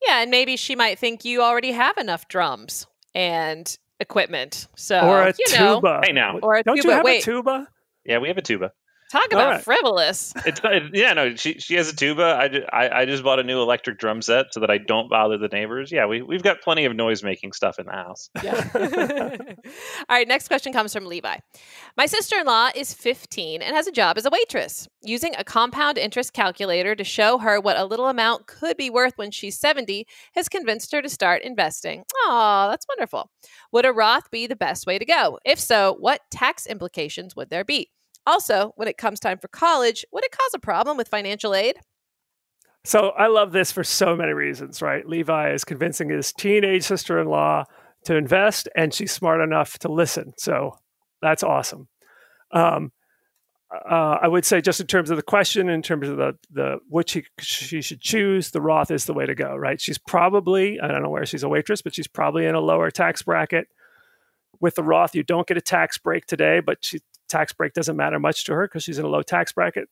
Yeah, 0.07 0.21
and 0.21 0.31
maybe 0.31 0.55
she 0.57 0.75
might 0.75 0.99
think 0.99 1.25
you 1.25 1.41
already 1.41 1.71
have 1.71 1.97
enough 1.97 2.27
drums 2.27 2.87
and 3.13 3.77
equipment. 3.99 4.67
So 4.75 4.99
or 4.99 5.21
a 5.23 5.33
you 5.37 5.45
tuba. 5.47 5.81
Know, 5.81 6.01
hey 6.03 6.11
now, 6.11 6.39
or 6.39 6.55
a 6.55 6.63
don't 6.63 6.75
tuba. 6.75 6.87
you 6.87 6.93
have 6.93 7.05
Wait, 7.05 7.21
a 7.21 7.25
tuba? 7.25 7.67
Yeah, 8.05 8.19
we 8.19 8.27
have 8.27 8.37
a 8.37 8.41
tuba. 8.41 8.71
Talk 9.11 9.27
about 9.31 9.49
right. 9.49 9.63
frivolous. 9.63 10.33
It's 10.45 10.59
it, 10.63 10.83
yeah, 10.93 11.13
no, 11.13 11.35
she 11.35 11.59
she 11.59 11.75
has 11.75 11.89
a 11.89 11.95
tuba. 11.95 12.23
I, 12.23 12.85
I, 12.85 13.01
I 13.01 13.05
just 13.05 13.23
bought 13.23 13.39
a 13.39 13.43
new 13.43 13.61
electric 13.61 13.99
drum 13.99 14.21
set 14.21 14.47
so 14.51 14.61
that 14.61 14.71
I 14.71 14.79
don't 14.79 15.09
bother 15.09 15.37
the 15.37 15.47
neighbors. 15.47 15.91
Yeah, 15.91 16.07
we 16.07 16.23
we've 16.23 16.41
got 16.41 16.61
plenty 16.61 16.85
of 16.85 16.95
noise 16.95 17.23
making 17.23 17.53
stuff 17.53 17.77
in 17.77 17.85
the 17.85 17.91
house. 17.91 18.29
Yeah. 18.43 18.67
All 20.09 20.15
right, 20.17 20.27
next 20.27 20.47
question 20.47 20.73
comes 20.73 20.91
from 20.91 21.05
Levi. 21.05 21.37
My 21.95 22.07
sister 22.07 22.37
in 22.39 22.47
law 22.47 22.69
is 22.75 22.93
15 22.93 23.61
and 23.61 23.75
has 23.75 23.85
a 23.85 23.91
job 23.91 24.17
as 24.17 24.25
a 24.25 24.31
waitress. 24.31 24.87
Using 25.03 25.35
a 25.37 25.43
compound 25.43 25.99
interest 25.99 26.33
calculator 26.33 26.95
to 26.95 27.03
show 27.03 27.37
her 27.37 27.61
what 27.61 27.77
a 27.77 27.85
little 27.85 28.07
amount 28.07 28.47
could 28.47 28.75
be 28.75 28.89
worth 28.89 29.13
when 29.17 29.29
she's 29.29 29.59
70 29.59 30.07
has 30.33 30.49
convinced 30.49 30.91
her 30.91 31.01
to 31.03 31.09
start 31.09 31.43
investing. 31.43 32.03
Oh, 32.23 32.67
that's 32.71 32.87
wonderful. 32.89 33.29
Would 33.71 33.85
a 33.85 33.93
Roth 33.93 34.31
be 34.31 34.47
the 34.47 34.55
best 34.55 34.87
way 34.87 34.97
to 34.97 35.05
go? 35.05 35.37
If 35.45 35.59
so, 35.59 35.95
what 35.99 36.21
tax 36.31 36.65
implications 36.65 37.35
would 37.35 37.51
there 37.51 37.63
be? 37.63 37.91
Also, 38.25 38.73
when 38.75 38.87
it 38.87 38.97
comes 38.97 39.19
time 39.19 39.37
for 39.37 39.47
college, 39.47 40.05
would 40.11 40.23
it 40.23 40.31
cause 40.31 40.51
a 40.53 40.59
problem 40.59 40.97
with 40.97 41.07
financial 41.07 41.53
aid? 41.53 41.77
So 42.83 43.09
I 43.09 43.27
love 43.27 43.51
this 43.51 43.71
for 43.71 43.83
so 43.83 44.15
many 44.15 44.33
reasons, 44.33 44.81
right? 44.81 45.07
Levi 45.07 45.51
is 45.51 45.63
convincing 45.63 46.09
his 46.09 46.31
teenage 46.31 46.83
sister 46.83 47.19
in 47.19 47.27
law 47.27 47.63
to 48.05 48.15
invest, 48.15 48.69
and 48.75 48.93
she's 48.93 49.11
smart 49.11 49.41
enough 49.41 49.79
to 49.79 49.91
listen. 49.91 50.33
So 50.37 50.77
that's 51.21 51.41
awesome. 51.41 51.87
Um, 52.51 52.91
uh, 53.73 54.19
I 54.21 54.27
would 54.27 54.45
say, 54.45 54.61
just 54.61 54.79
in 54.79 54.87
terms 54.87 55.09
of 55.09 55.17
the 55.17 55.23
question, 55.23 55.67
in 55.69 55.81
terms 55.81 56.07
of 56.07 56.17
the 56.17 56.37
the 56.51 56.77
which 56.87 57.11
she, 57.11 57.23
she 57.39 57.81
should 57.81 58.01
choose, 58.01 58.51
the 58.51 58.61
Roth 58.61 58.91
is 58.91 59.05
the 59.05 59.13
way 59.13 59.25
to 59.25 59.33
go, 59.33 59.55
right? 59.55 59.81
She's 59.81 59.97
probably 59.97 60.79
I 60.79 60.87
don't 60.87 61.01
know 61.01 61.09
where 61.09 61.25
she's 61.25 61.43
a 61.43 61.49
waitress, 61.49 61.81
but 61.81 61.95
she's 61.95 62.07
probably 62.07 62.45
in 62.45 62.55
a 62.55 62.59
lower 62.59 62.91
tax 62.91 63.23
bracket. 63.23 63.67
With 64.61 64.75
the 64.75 64.83
Roth, 64.83 65.15
you 65.15 65.23
don't 65.23 65.47
get 65.47 65.57
a 65.57 65.61
tax 65.61 65.97
break 65.97 66.27
today, 66.27 66.61
but 66.61 66.77
she, 66.81 66.99
tax 67.27 67.53
break 67.53 67.73
doesn't 67.73 67.95
matter 67.95 68.19
much 68.19 68.45
to 68.45 68.53
her 68.53 68.67
because 68.67 68.83
she's 68.83 68.99
in 68.99 69.05
a 69.05 69.09
low 69.09 69.21
tax 69.21 69.51
bracket. 69.51 69.89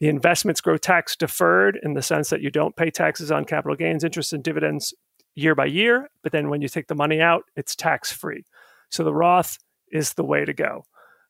The 0.00 0.08
investments 0.08 0.60
grow 0.60 0.76
tax 0.76 1.16
deferred 1.16 1.78
in 1.82 1.94
the 1.94 2.02
sense 2.02 2.28
that 2.30 2.42
you 2.42 2.50
don't 2.50 2.76
pay 2.76 2.90
taxes 2.90 3.32
on 3.32 3.44
capital 3.44 3.76
gains, 3.76 4.04
interest, 4.04 4.32
and 4.32 4.42
dividends 4.42 4.94
year 5.34 5.54
by 5.54 5.66
year. 5.66 6.10
But 6.22 6.32
then 6.32 6.48
when 6.48 6.60
you 6.60 6.68
take 6.68 6.88
the 6.88 6.94
money 6.94 7.20
out, 7.20 7.44
it's 7.56 7.74
tax 7.74 8.12
free. 8.12 8.44
So 8.90 9.04
the 9.04 9.14
Roth 9.14 9.58
is 9.90 10.14
the 10.14 10.24
way 10.24 10.44
to 10.44 10.52
go. 10.52 10.84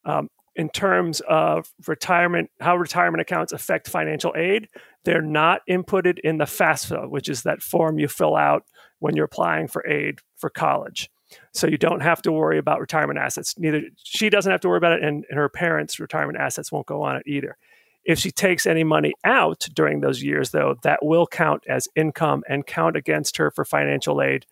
Um, 0.04 0.28
in 0.56 0.70
terms 0.70 1.20
of 1.28 1.68
retirement, 1.86 2.50
how 2.60 2.76
retirement 2.76 3.20
accounts 3.20 3.52
affect 3.52 3.88
financial 3.88 4.34
aid, 4.36 4.68
they're 5.04 5.20
not 5.20 5.60
inputted 5.68 6.18
in 6.24 6.38
the 6.38 6.44
FAFSA, 6.44 7.10
which 7.10 7.28
is 7.28 7.42
that 7.42 7.62
form 7.62 7.98
you 7.98 8.08
fill 8.08 8.34
out 8.34 8.64
when 8.98 9.14
you're 9.14 9.26
applying 9.26 9.68
for 9.68 9.86
aid 9.86 10.20
for 10.36 10.48
college. 10.48 11.10
So 11.52 11.66
you 11.66 11.78
don't 11.78 12.00
have 12.00 12.22
to 12.22 12.32
worry 12.32 12.58
about 12.58 12.80
retirement 12.80 13.18
assets. 13.18 13.54
Neither 13.58 13.82
she 14.02 14.30
doesn't 14.30 14.50
have 14.50 14.60
to 14.60 14.68
worry 14.68 14.78
about 14.78 14.92
it, 14.92 15.02
and, 15.02 15.24
and 15.28 15.38
her 15.38 15.48
parents' 15.48 15.98
retirement 15.98 16.38
assets 16.38 16.70
won't 16.70 16.86
go 16.86 17.02
on 17.02 17.16
it 17.16 17.24
either. 17.26 17.56
If 18.04 18.20
she 18.20 18.30
takes 18.30 18.66
any 18.66 18.84
money 18.84 19.14
out 19.24 19.66
during 19.74 20.00
those 20.00 20.22
years, 20.22 20.50
though, 20.50 20.76
that 20.82 21.04
will 21.04 21.26
count 21.26 21.64
as 21.68 21.88
income 21.96 22.44
and 22.48 22.64
count 22.64 22.96
against 22.96 23.36
her 23.38 23.50
for 23.50 23.64
financial 23.64 24.22
aid 24.22 24.46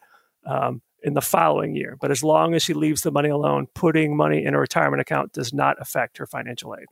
um, 0.44 0.82
in 1.04 1.14
the 1.14 1.20
following 1.20 1.76
year. 1.76 1.96
But 2.00 2.10
as 2.10 2.24
long 2.24 2.54
as 2.54 2.64
she 2.64 2.74
leaves 2.74 3.02
the 3.02 3.12
money 3.12 3.28
alone, 3.28 3.68
putting 3.74 4.16
money 4.16 4.44
in 4.44 4.54
a 4.54 4.58
retirement 4.58 5.00
account 5.00 5.32
does 5.32 5.52
not 5.52 5.80
affect 5.80 6.18
her 6.18 6.26
financial 6.26 6.74
aid. 6.74 6.86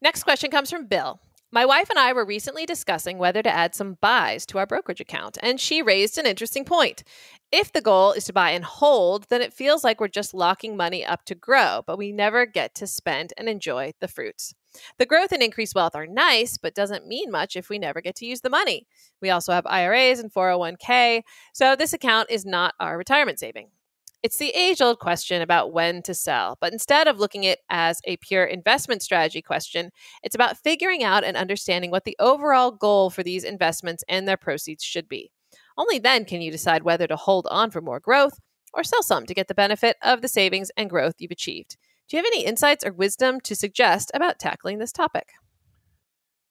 Next 0.00 0.22
question 0.22 0.52
comes 0.52 0.70
from 0.70 0.86
Bill. 0.86 1.18
My 1.54 1.64
wife 1.64 1.88
and 1.88 2.00
I 2.00 2.12
were 2.12 2.24
recently 2.24 2.66
discussing 2.66 3.16
whether 3.16 3.40
to 3.40 3.48
add 3.48 3.76
some 3.76 3.96
buys 4.00 4.44
to 4.46 4.58
our 4.58 4.66
brokerage 4.66 5.00
account, 5.00 5.38
and 5.40 5.60
she 5.60 5.82
raised 5.82 6.18
an 6.18 6.26
interesting 6.26 6.64
point. 6.64 7.04
If 7.52 7.72
the 7.72 7.80
goal 7.80 8.10
is 8.10 8.24
to 8.24 8.32
buy 8.32 8.50
and 8.50 8.64
hold, 8.64 9.26
then 9.28 9.40
it 9.40 9.52
feels 9.52 9.84
like 9.84 10.00
we're 10.00 10.08
just 10.08 10.34
locking 10.34 10.76
money 10.76 11.06
up 11.06 11.24
to 11.26 11.36
grow, 11.36 11.82
but 11.86 11.96
we 11.96 12.10
never 12.10 12.44
get 12.44 12.74
to 12.74 12.88
spend 12.88 13.32
and 13.38 13.48
enjoy 13.48 13.92
the 14.00 14.08
fruits. 14.08 14.56
The 14.98 15.06
growth 15.06 15.30
and 15.30 15.44
increased 15.44 15.76
wealth 15.76 15.94
are 15.94 16.08
nice, 16.08 16.58
but 16.58 16.74
doesn't 16.74 17.06
mean 17.06 17.30
much 17.30 17.54
if 17.54 17.68
we 17.68 17.78
never 17.78 18.00
get 18.00 18.16
to 18.16 18.26
use 18.26 18.40
the 18.40 18.50
money. 18.50 18.88
We 19.22 19.30
also 19.30 19.52
have 19.52 19.64
IRAs 19.64 20.18
and 20.18 20.34
401k, 20.34 21.22
so 21.52 21.76
this 21.76 21.92
account 21.92 22.32
is 22.32 22.44
not 22.44 22.74
our 22.80 22.98
retirement 22.98 23.38
saving. 23.38 23.68
It's 24.24 24.38
the 24.38 24.56
age 24.56 24.80
old 24.80 25.00
question 25.00 25.42
about 25.42 25.74
when 25.74 26.00
to 26.04 26.14
sell, 26.14 26.56
but 26.58 26.72
instead 26.72 27.08
of 27.08 27.18
looking 27.18 27.44
at 27.44 27.58
it 27.58 27.64
as 27.68 28.00
a 28.06 28.16
pure 28.16 28.46
investment 28.46 29.02
strategy 29.02 29.42
question, 29.42 29.90
it's 30.22 30.34
about 30.34 30.56
figuring 30.56 31.04
out 31.04 31.24
and 31.24 31.36
understanding 31.36 31.90
what 31.90 32.04
the 32.04 32.16
overall 32.18 32.70
goal 32.70 33.10
for 33.10 33.22
these 33.22 33.44
investments 33.44 34.02
and 34.08 34.26
their 34.26 34.38
proceeds 34.38 34.82
should 34.82 35.10
be. 35.10 35.30
Only 35.76 35.98
then 35.98 36.24
can 36.24 36.40
you 36.40 36.50
decide 36.50 36.84
whether 36.84 37.06
to 37.06 37.16
hold 37.16 37.46
on 37.50 37.70
for 37.70 37.82
more 37.82 38.00
growth 38.00 38.40
or 38.72 38.82
sell 38.82 39.02
some 39.02 39.26
to 39.26 39.34
get 39.34 39.48
the 39.48 39.54
benefit 39.54 39.98
of 40.00 40.22
the 40.22 40.28
savings 40.28 40.70
and 40.74 40.88
growth 40.88 41.16
you've 41.18 41.30
achieved. 41.30 41.76
Do 42.08 42.16
you 42.16 42.22
have 42.22 42.32
any 42.32 42.46
insights 42.46 42.82
or 42.82 42.94
wisdom 42.94 43.42
to 43.42 43.54
suggest 43.54 44.10
about 44.14 44.38
tackling 44.38 44.78
this 44.78 44.92
topic? 44.92 45.32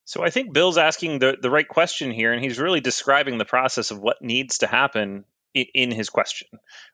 So 0.06 0.24
I 0.24 0.30
think 0.30 0.54
Bill's 0.54 0.78
asking 0.78 1.18
the, 1.18 1.38
the 1.42 1.50
right 1.50 1.68
question 1.68 2.12
here, 2.12 2.34
and 2.34 2.44
he's 2.44 2.60
really 2.60 2.82
describing 2.82 3.40
the 3.40 3.46
process 3.46 3.90
of 3.90 3.98
what 3.98 4.22
needs 4.22 4.60
to 4.60 4.68
happen 4.68 5.26
in 5.54 5.92
his 5.92 6.10
question 6.10 6.48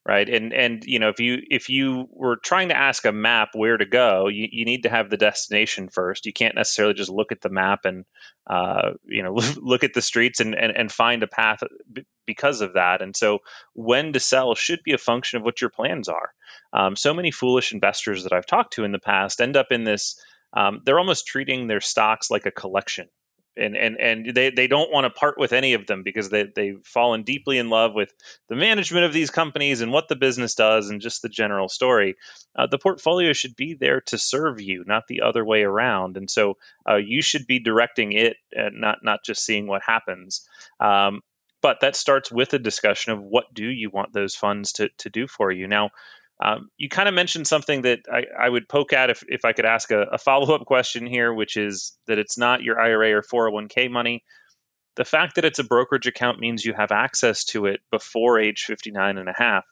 right? 0.05 0.27
And 0.27 0.53
and 0.53 0.83
you 0.85 0.99
know 0.99 1.09
if 1.09 1.19
you 1.19 1.37
if 1.49 1.69
you 1.69 2.07
were 2.11 2.37
trying 2.37 2.69
to 2.69 2.77
ask 2.77 3.05
a 3.05 3.11
map 3.11 3.49
where 3.53 3.77
to 3.77 3.85
go 3.85 4.27
you, 4.27 4.47
you 4.51 4.65
need 4.65 4.83
to 4.83 4.89
have 4.89 5.09
the 5.09 5.17
destination 5.17 5.89
first. 5.89 6.25
You 6.25 6.33
can't 6.33 6.55
necessarily 6.55 6.93
just 6.93 7.11
look 7.11 7.31
at 7.31 7.41
the 7.41 7.49
map 7.49 7.85
and 7.85 8.05
uh, 8.49 8.91
you 9.05 9.23
know 9.23 9.33
look 9.57 9.83
at 9.83 9.93
the 9.93 10.01
streets 10.01 10.39
and, 10.39 10.55
and 10.55 10.75
and 10.75 10.91
find 10.91 11.23
a 11.23 11.27
path 11.27 11.59
because 12.25 12.61
of 12.61 12.73
that. 12.73 13.01
And 13.01 13.15
so 13.15 13.39
when 13.73 14.13
to 14.13 14.19
sell 14.19 14.55
should 14.55 14.79
be 14.83 14.93
a 14.93 14.97
function 14.97 15.37
of 15.37 15.43
what 15.43 15.61
your 15.61 15.69
plans 15.69 16.07
are. 16.07 16.31
Um, 16.73 16.95
so 16.95 17.13
many 17.13 17.31
foolish 17.31 17.73
investors 17.73 18.23
that 18.23 18.33
i've 18.33 18.45
talked 18.45 18.73
to 18.73 18.83
in 18.83 18.91
the 18.91 18.99
past 18.99 19.41
end 19.41 19.55
up 19.55 19.67
in 19.71 19.83
this 19.83 20.19
um, 20.53 20.81
they're 20.83 20.99
almost 20.99 21.27
treating 21.27 21.67
their 21.67 21.81
stocks 21.81 22.31
like 22.31 22.45
a 22.45 22.51
collection 22.51 23.07
and 23.59 23.75
and 23.75 23.97
and 23.99 24.33
they, 24.33 24.49
they 24.49 24.67
don't 24.67 24.91
want 24.91 25.05
to 25.05 25.09
part 25.09 25.37
with 25.37 25.53
any 25.53 25.73
of 25.73 25.85
them 25.85 26.03
because 26.03 26.29
they 26.29 26.43
they've 26.43 26.81
fallen 26.83 27.23
deeply 27.23 27.57
in 27.57 27.69
love 27.69 27.93
with 27.93 28.13
the 28.47 28.55
management 28.55 29.05
of 29.05 29.13
these 29.13 29.29
companies 29.29 29.81
and 29.81 29.91
what 29.91 30.07
the 30.07 30.15
business 30.15 30.55
does 30.55 30.89
and 30.89 31.01
just 31.01 31.21
the 31.21 31.29
general 31.29 31.69
story. 31.69 32.15
Uh, 32.55 32.67
the 32.67 32.79
portfolio 32.79 33.33
should 33.33 33.55
be 33.55 33.73
there 33.73 34.01
to 34.01 34.17
serve 34.17 34.61
you, 34.61 34.83
not 34.87 35.07
the 35.07 35.21
other 35.21 35.45
way 35.45 35.63
around. 35.63 36.17
And 36.17 36.29
so 36.29 36.57
uh, 36.89 36.95
you 36.95 37.21
should 37.21 37.45
be 37.45 37.59
directing 37.59 38.13
it, 38.13 38.37
and 38.51 38.81
not 38.81 38.99
not 39.03 39.23
just 39.23 39.45
seeing 39.45 39.67
what 39.67 39.81
happens. 39.83 40.47
Um, 40.79 41.21
but 41.61 41.81
that 41.81 41.95
starts 41.95 42.31
with 42.31 42.53
a 42.53 42.59
discussion 42.59 43.11
of 43.11 43.21
what 43.21 43.53
do 43.53 43.65
you 43.65 43.89
want 43.89 44.13
those 44.13 44.35
funds 44.35 44.73
to, 44.73 44.89
to 44.99 45.09
do 45.09 45.27
for 45.27 45.51
you. 45.51 45.67
Now, 45.67 45.91
um, 46.39 46.69
you 46.77 46.87
kind 46.87 47.09
of 47.09 47.15
mentioned 47.15 47.47
something 47.47 47.81
that 47.81 47.99
I, 48.11 48.25
I, 48.37 48.49
would 48.49 48.69
poke 48.69 48.93
at 48.93 49.09
if, 49.09 49.23
if 49.27 49.43
I 49.43 49.51
could 49.51 49.65
ask 49.65 49.91
a, 49.91 50.03
a 50.03 50.17
follow 50.17 50.55
up 50.55 50.65
question 50.65 51.05
here, 51.05 51.33
which 51.33 51.57
is 51.57 51.97
that 52.07 52.17
it's 52.17 52.37
not 52.37 52.63
your 52.63 52.79
IRA 52.79 53.11
or 53.11 53.21
401k 53.21 53.91
money. 53.91 54.23
The 54.95 55.05
fact 55.05 55.35
that 55.35 55.45
it's 55.45 55.59
a 55.59 55.63
brokerage 55.63 56.07
account 56.07 56.39
means 56.39 56.63
you 56.63 56.73
have 56.73 56.91
access 56.91 57.43
to 57.45 57.65
it 57.65 57.81
before 57.91 58.39
age 58.39 58.63
59 58.63 59.17
and 59.17 59.29
a 59.29 59.33
half. 59.35 59.65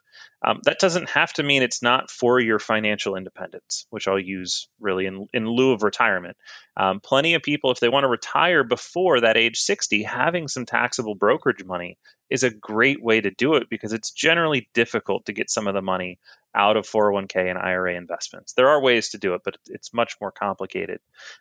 Um, 0.46 0.60
that 0.64 0.80
doesn't 0.80 1.10
have 1.10 1.34
to 1.34 1.44
mean 1.44 1.64
it's 1.64 1.82
not 1.82 2.12
for 2.12 2.40
your 2.40 2.60
financial 2.60 3.16
independence, 3.16 3.88
which 3.90 4.08
I'll 4.08 4.20
use 4.20 4.68
really 4.80 5.06
in, 5.06 5.28
in 5.34 5.48
lieu 5.48 5.72
of 5.72 5.84
retirement. 5.84 6.38
Um, 6.76 7.00
plenty 7.00 7.34
of 7.34 7.42
people, 7.42 7.72
if 7.72 7.80
they 7.80 7.90
want 7.90 8.04
to 8.04 8.10
retire 8.10 8.64
before 8.64 9.22
that 9.22 9.38
age 9.38 9.60
60, 9.60 10.04
having 10.04 10.48
some 10.48 10.66
taxable 10.66 11.16
brokerage 11.16 11.64
money 11.64 11.98
is 12.30 12.44
a 12.44 12.54
great 12.54 13.02
way 13.02 13.20
to 13.20 13.32
do 13.32 13.56
it 13.56 13.70
because 13.70 13.94
it's 13.94 14.12
generally 14.12 14.70
difficult 14.74 15.26
to 15.26 15.34
get 15.34 15.50
some 15.50 15.68
of 15.68 15.74
the 15.74 15.82
money 15.82 16.20
out 16.58 16.76
of 16.76 16.88
401k 16.88 17.50
and 17.50 17.60
IRA 17.60 17.96
investments. 17.96 18.54
There 18.54 18.70
are 18.70 18.82
ways 18.82 19.10
to 19.10 19.20
do 19.20 19.36
it, 19.36 19.42
but 19.46 19.58
it's 19.68 19.94
much 19.94 20.16
more 20.20 20.32
complicated. 20.32 21.00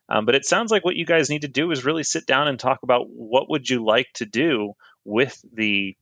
Um, 0.09 0.27
but 0.27 0.35
it 0.35 0.45
sounds 0.45 0.71
like 0.71 0.85
what 0.85 0.97
you 0.97 1.07
guys 1.07 1.31
need 1.31 1.43
to 1.43 1.49
do 1.49 1.71
is 1.71 1.85
really 1.85 2.05
sit 2.05 2.27
down 2.27 2.49
and 2.49 2.61
talk 2.61 2.83
about 2.83 3.07
what 3.09 3.49
would 3.49 3.69
you 3.69 3.85
like 3.85 4.09
to 4.15 4.27
do 4.27 4.75
with 5.05 5.43
the 5.53 5.97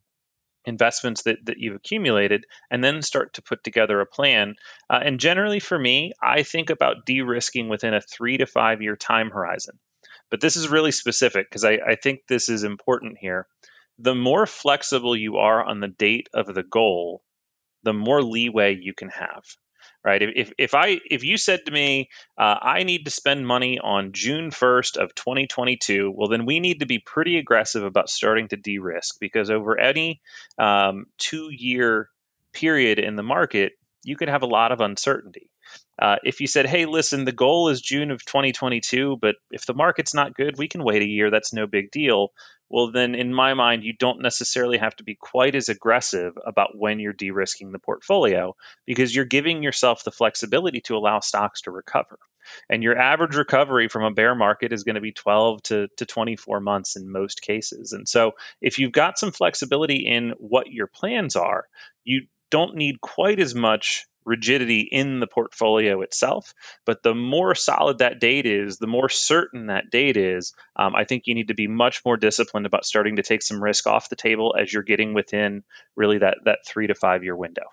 investments 0.66 1.22
that, 1.22 1.38
that 1.44 1.58
you've 1.58 1.76
accumulated 1.76 2.46
and 2.70 2.82
then 2.82 3.02
start 3.02 3.34
to 3.34 3.42
put 3.42 3.62
together 3.62 4.00
a 4.00 4.06
plan. 4.06 4.56
Uh, 4.90 5.00
and 5.02 5.20
generally 5.20 5.60
for 5.60 5.78
me, 5.78 6.12
I 6.20 6.42
think 6.42 6.70
about 6.70 7.06
de-risking 7.06 7.68
within 7.68 7.94
a 7.94 8.00
three 8.00 8.38
to 8.38 8.46
five 8.46 8.82
year 8.82 8.96
time 8.96 9.30
horizon. 9.30 9.78
But 10.30 10.40
this 10.40 10.56
is 10.56 10.68
really 10.68 10.90
specific 10.90 11.48
because 11.48 11.64
I, 11.64 11.78
I 11.86 11.96
think 11.96 12.20
this 12.26 12.48
is 12.48 12.64
important 12.64 13.18
here. 13.18 13.46
The 13.98 14.14
more 14.14 14.46
flexible 14.46 15.14
you 15.14 15.36
are 15.36 15.62
on 15.62 15.80
the 15.80 15.88
date 15.88 16.28
of 16.34 16.52
the 16.52 16.64
goal, 16.64 17.22
the 17.84 17.92
more 17.92 18.22
leeway 18.22 18.76
you 18.80 18.94
can 18.94 19.08
have 19.08 19.44
right? 20.04 20.22
If, 20.22 20.52
if 20.58 20.74
i 20.74 21.00
if 21.10 21.24
you 21.24 21.36
said 21.36 21.60
to 21.66 21.72
me 21.72 22.10
uh, 22.38 22.56
i 22.60 22.82
need 22.82 23.04
to 23.04 23.10
spend 23.10 23.46
money 23.46 23.78
on 23.78 24.12
june 24.12 24.50
1st 24.50 24.98
of 24.98 25.14
2022 25.14 26.12
well 26.14 26.28
then 26.28 26.46
we 26.46 26.60
need 26.60 26.80
to 26.80 26.86
be 26.86 26.98
pretty 26.98 27.38
aggressive 27.38 27.84
about 27.84 28.10
starting 28.10 28.48
to 28.48 28.56
de-risk 28.56 29.16
because 29.20 29.50
over 29.50 29.78
any 29.78 30.20
um, 30.58 31.06
two 31.18 31.48
year 31.50 32.08
period 32.52 32.98
in 32.98 33.16
the 33.16 33.22
market 33.22 33.72
you 34.02 34.16
could 34.16 34.28
have 34.28 34.42
a 34.42 34.46
lot 34.46 34.72
of 34.72 34.80
uncertainty 34.80 35.50
uh, 36.00 36.16
if 36.24 36.40
you 36.40 36.46
said, 36.46 36.66
hey, 36.66 36.86
listen, 36.86 37.24
the 37.24 37.32
goal 37.32 37.68
is 37.68 37.80
June 37.80 38.10
of 38.10 38.24
2022, 38.24 39.18
but 39.20 39.36
if 39.50 39.66
the 39.66 39.74
market's 39.74 40.14
not 40.14 40.34
good, 40.34 40.58
we 40.58 40.68
can 40.68 40.82
wait 40.82 41.02
a 41.02 41.08
year. 41.08 41.30
That's 41.30 41.52
no 41.52 41.66
big 41.66 41.90
deal 41.90 42.32
well, 42.70 42.90
then 42.90 43.14
in 43.14 43.32
my 43.32 43.54
mind, 43.54 43.84
you 43.84 43.92
don't 43.92 44.22
necessarily 44.22 44.78
have 44.78 44.96
to 44.96 45.04
be 45.04 45.14
quite 45.14 45.54
as 45.54 45.68
aggressive 45.68 46.32
about 46.44 46.76
when 46.76 46.98
you're 46.98 47.12
de 47.12 47.30
risking 47.30 47.72
the 47.72 47.78
portfolio 47.78 48.56
because 48.86 49.14
you're 49.14 49.24
giving 49.24 49.62
yourself 49.62 50.02
the 50.02 50.10
flexibility 50.10 50.80
to 50.82 50.96
allow 50.96 51.20
stocks 51.20 51.62
to 51.62 51.70
recover. 51.70 52.18
And 52.68 52.82
your 52.82 52.98
average 52.98 53.36
recovery 53.36 53.88
from 53.88 54.02
a 54.02 54.10
bear 54.10 54.34
market 54.34 54.72
is 54.72 54.84
going 54.84 54.96
to 54.96 55.00
be 55.00 55.12
12 55.12 55.62
to, 55.64 55.88
to 55.98 56.04
24 56.04 56.60
months 56.60 56.96
in 56.96 57.10
most 57.10 57.42
cases. 57.42 57.92
And 57.92 58.08
so, 58.08 58.32
if 58.60 58.78
you've 58.78 58.92
got 58.92 59.18
some 59.18 59.30
flexibility 59.30 60.06
in 60.06 60.34
what 60.38 60.66
your 60.66 60.86
plans 60.86 61.36
are, 61.36 61.66
you 62.02 62.26
don't 62.50 62.74
need 62.74 63.00
quite 63.00 63.40
as 63.40 63.54
much 63.54 64.06
rigidity 64.24 64.80
in 64.80 65.20
the 65.20 65.26
portfolio 65.26 66.00
itself. 66.02 66.54
But 66.84 67.02
the 67.02 67.14
more 67.14 67.54
solid 67.54 67.98
that 67.98 68.20
date 68.20 68.46
is, 68.46 68.78
the 68.78 68.86
more 68.86 69.08
certain 69.08 69.66
that 69.66 69.90
date 69.90 70.16
is, 70.16 70.54
um, 70.76 70.94
I 70.94 71.04
think 71.04 71.26
you 71.26 71.34
need 71.34 71.48
to 71.48 71.54
be 71.54 71.66
much 71.66 72.02
more 72.04 72.16
disciplined 72.16 72.66
about 72.66 72.84
starting 72.84 73.16
to 73.16 73.22
take 73.22 73.42
some 73.42 73.62
risk 73.62 73.86
off 73.86 74.08
the 74.08 74.16
table 74.16 74.54
as 74.58 74.72
you're 74.72 74.82
getting 74.82 75.14
within 75.14 75.64
really 75.96 76.18
that, 76.18 76.38
that 76.44 76.60
three 76.66 76.86
to 76.86 76.94
five 76.94 77.24
year 77.24 77.36
window. 77.36 77.64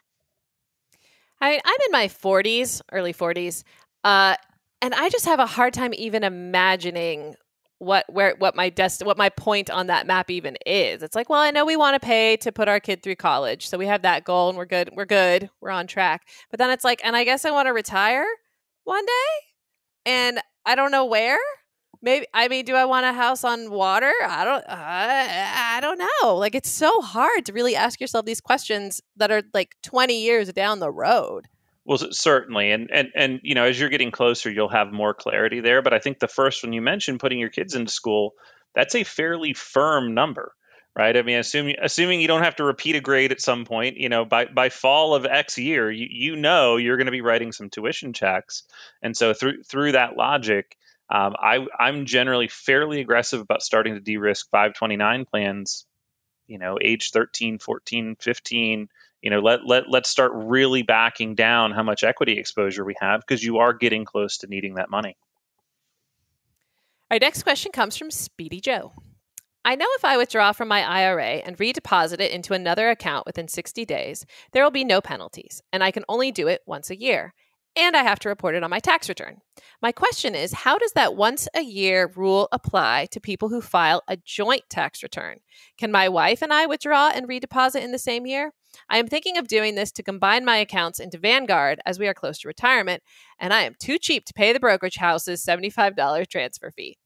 I, 1.39 1.59
I'm 1.63 1.79
in 1.87 1.91
my 1.91 2.07
40s, 2.07 2.81
early 2.91 3.13
40s, 3.13 3.63
uh, 4.03 4.35
and 4.81 4.93
I 4.93 5.09
just 5.09 5.25
have 5.25 5.39
a 5.39 5.45
hard 5.45 5.73
time 5.73 5.93
even 5.95 6.23
imagining 6.23 7.35
what 7.81 8.05
where 8.09 8.35
what 8.37 8.55
my 8.55 8.69
dest 8.69 9.03
what 9.03 9.17
my 9.17 9.29
point 9.29 9.71
on 9.71 9.87
that 9.87 10.05
map 10.05 10.29
even 10.29 10.55
is. 10.67 11.01
It's 11.01 11.15
like, 11.15 11.29
well, 11.29 11.41
I 11.41 11.49
know 11.49 11.65
we 11.65 11.75
want 11.75 11.99
to 11.99 12.05
pay 12.05 12.37
to 12.37 12.51
put 12.51 12.67
our 12.67 12.79
kid 12.79 13.01
through 13.01 13.15
college, 13.15 13.67
so 13.67 13.75
we 13.75 13.87
have 13.87 14.03
that 14.03 14.23
goal, 14.23 14.49
and 14.49 14.57
we're 14.57 14.65
good. 14.65 14.91
We're 14.95 15.05
good. 15.05 15.49
We're 15.61 15.71
on 15.71 15.87
track. 15.87 16.27
But 16.51 16.59
then 16.59 16.69
it's 16.69 16.83
like, 16.83 17.01
and 17.03 17.15
I 17.15 17.23
guess 17.23 17.43
I 17.43 17.49
want 17.49 17.65
to 17.65 17.73
retire 17.73 18.25
one 18.83 19.03
day, 19.03 19.31
and 20.05 20.39
I 20.63 20.75
don't 20.75 20.91
know 20.91 21.05
where. 21.05 21.39
Maybe 22.03 22.27
I 22.35 22.47
mean, 22.49 22.65
do 22.65 22.75
I 22.75 22.85
want 22.85 23.07
a 23.07 23.13
house 23.13 23.43
on 23.43 23.71
water? 23.71 24.13
I 24.23 24.45
don't. 24.45 24.63
I, 24.67 25.77
I 25.77 25.81
don't 25.81 25.97
know. 26.21 26.35
Like 26.35 26.53
it's 26.53 26.69
so 26.69 27.01
hard 27.01 27.47
to 27.47 27.53
really 27.53 27.75
ask 27.75 27.99
yourself 27.99 28.25
these 28.25 28.41
questions 28.41 29.01
that 29.17 29.31
are 29.31 29.41
like 29.55 29.75
twenty 29.81 30.21
years 30.21 30.53
down 30.53 30.79
the 30.79 30.91
road. 30.91 31.47
Well, 31.85 31.97
certainly, 32.11 32.71
and 32.71 32.89
and 32.91 33.11
and 33.15 33.39
you 33.43 33.55
know, 33.55 33.63
as 33.65 33.79
you're 33.79 33.89
getting 33.89 34.11
closer, 34.11 34.51
you'll 34.51 34.69
have 34.69 34.91
more 34.91 35.13
clarity 35.13 35.61
there. 35.61 35.81
But 35.81 35.93
I 35.93 35.99
think 35.99 36.19
the 36.19 36.27
first 36.27 36.63
one 36.63 36.73
you 36.73 36.81
mentioned, 36.81 37.19
putting 37.19 37.39
your 37.39 37.49
kids 37.49 37.73
into 37.75 37.91
school, 37.91 38.33
that's 38.75 38.93
a 38.95 39.03
fairly 39.03 39.53
firm 39.53 40.13
number, 40.13 40.53
right? 40.95 41.15
I 41.17 41.23
mean, 41.23 41.39
assuming 41.39 41.75
assuming 41.81 42.21
you 42.21 42.27
don't 42.27 42.43
have 42.43 42.57
to 42.57 42.63
repeat 42.63 42.95
a 42.95 43.01
grade 43.01 43.31
at 43.31 43.41
some 43.41 43.65
point, 43.65 43.97
you 43.97 44.09
know, 44.09 44.25
by 44.25 44.45
by 44.45 44.69
fall 44.69 45.15
of 45.15 45.25
X 45.25 45.57
year, 45.57 45.89
you 45.91 46.07
you 46.09 46.35
know 46.35 46.77
you're 46.77 46.97
going 46.97 47.07
to 47.07 47.11
be 47.11 47.21
writing 47.21 47.51
some 47.51 47.69
tuition 47.71 48.13
checks, 48.13 48.63
and 49.01 49.17
so 49.17 49.33
through 49.33 49.63
through 49.63 49.93
that 49.93 50.15
logic, 50.15 50.77
um, 51.09 51.35
I 51.39 51.65
I'm 51.79 52.05
generally 52.05 52.47
fairly 52.47 53.01
aggressive 53.01 53.41
about 53.41 53.63
starting 53.63 53.95
to 53.95 53.99
de-risk 53.99 54.49
529 54.51 55.25
plans, 55.25 55.87
you 56.47 56.59
know, 56.59 56.77
age 56.81 57.11
13, 57.11 57.59
14, 57.59 58.15
15 58.19 58.89
you 59.21 59.29
know 59.29 59.39
let, 59.39 59.65
let 59.65 59.89
let's 59.89 60.09
start 60.09 60.31
really 60.33 60.83
backing 60.83 61.35
down 61.35 61.71
how 61.71 61.83
much 61.83 62.03
equity 62.03 62.37
exposure 62.37 62.83
we 62.83 62.95
have 62.99 63.21
because 63.21 63.43
you 63.43 63.57
are 63.57 63.73
getting 63.73 64.05
close 64.05 64.37
to 64.37 64.47
needing 64.47 64.75
that 64.75 64.89
money 64.89 65.15
our 67.09 67.19
next 67.19 67.43
question 67.43 67.71
comes 67.71 67.97
from 67.97 68.11
speedy 68.11 68.59
joe 68.59 68.93
I 69.63 69.75
know 69.75 69.85
if 69.91 70.03
I 70.03 70.17
withdraw 70.17 70.53
from 70.53 70.69
my 70.69 70.81
IRA 70.81 71.23
and 71.23 71.55
redeposit 71.55 72.19
it 72.19 72.31
into 72.31 72.55
another 72.55 72.89
account 72.89 73.27
within 73.27 73.47
60 73.47 73.85
days, 73.85 74.25
there 74.53 74.63
will 74.63 74.71
be 74.71 74.83
no 74.83 75.01
penalties, 75.01 75.61
and 75.71 75.83
I 75.83 75.91
can 75.91 76.03
only 76.09 76.31
do 76.31 76.47
it 76.47 76.61
once 76.65 76.89
a 76.89 76.99
year 76.99 77.35
and 77.75 77.95
I 77.95 78.03
have 78.03 78.19
to 78.19 78.29
report 78.29 78.55
it 78.55 78.63
on 78.63 78.69
my 78.69 78.79
tax 78.79 79.07
return. 79.07 79.37
My 79.81 79.91
question 79.91 80.35
is 80.35 80.53
how 80.53 80.77
does 80.77 80.91
that 80.93 81.15
once 81.15 81.47
a 81.55 81.61
year 81.61 82.11
rule 82.15 82.47
apply 82.51 83.07
to 83.11 83.19
people 83.19 83.49
who 83.49 83.61
file 83.61 84.03
a 84.07 84.17
joint 84.17 84.63
tax 84.69 85.03
return? 85.03 85.39
Can 85.77 85.91
my 85.91 86.09
wife 86.09 86.41
and 86.41 86.53
I 86.53 86.65
withdraw 86.65 87.11
and 87.13 87.27
redeposit 87.27 87.81
in 87.81 87.91
the 87.91 87.99
same 87.99 88.25
year? 88.25 88.51
I 88.89 88.97
am 88.97 89.07
thinking 89.07 89.37
of 89.37 89.47
doing 89.47 89.75
this 89.75 89.91
to 89.93 90.03
combine 90.03 90.45
my 90.45 90.57
accounts 90.57 90.99
into 90.99 91.17
Vanguard 91.17 91.79
as 91.85 91.99
we 91.99 92.07
are 92.07 92.13
close 92.13 92.39
to 92.39 92.47
retirement, 92.47 93.03
and 93.39 93.53
I 93.53 93.61
am 93.63 93.75
too 93.79 93.97
cheap 93.97 94.25
to 94.25 94.33
pay 94.33 94.53
the 94.53 94.59
brokerage 94.59 94.97
house's 94.97 95.43
$75 95.45 96.27
transfer 96.27 96.71
fee. 96.71 96.97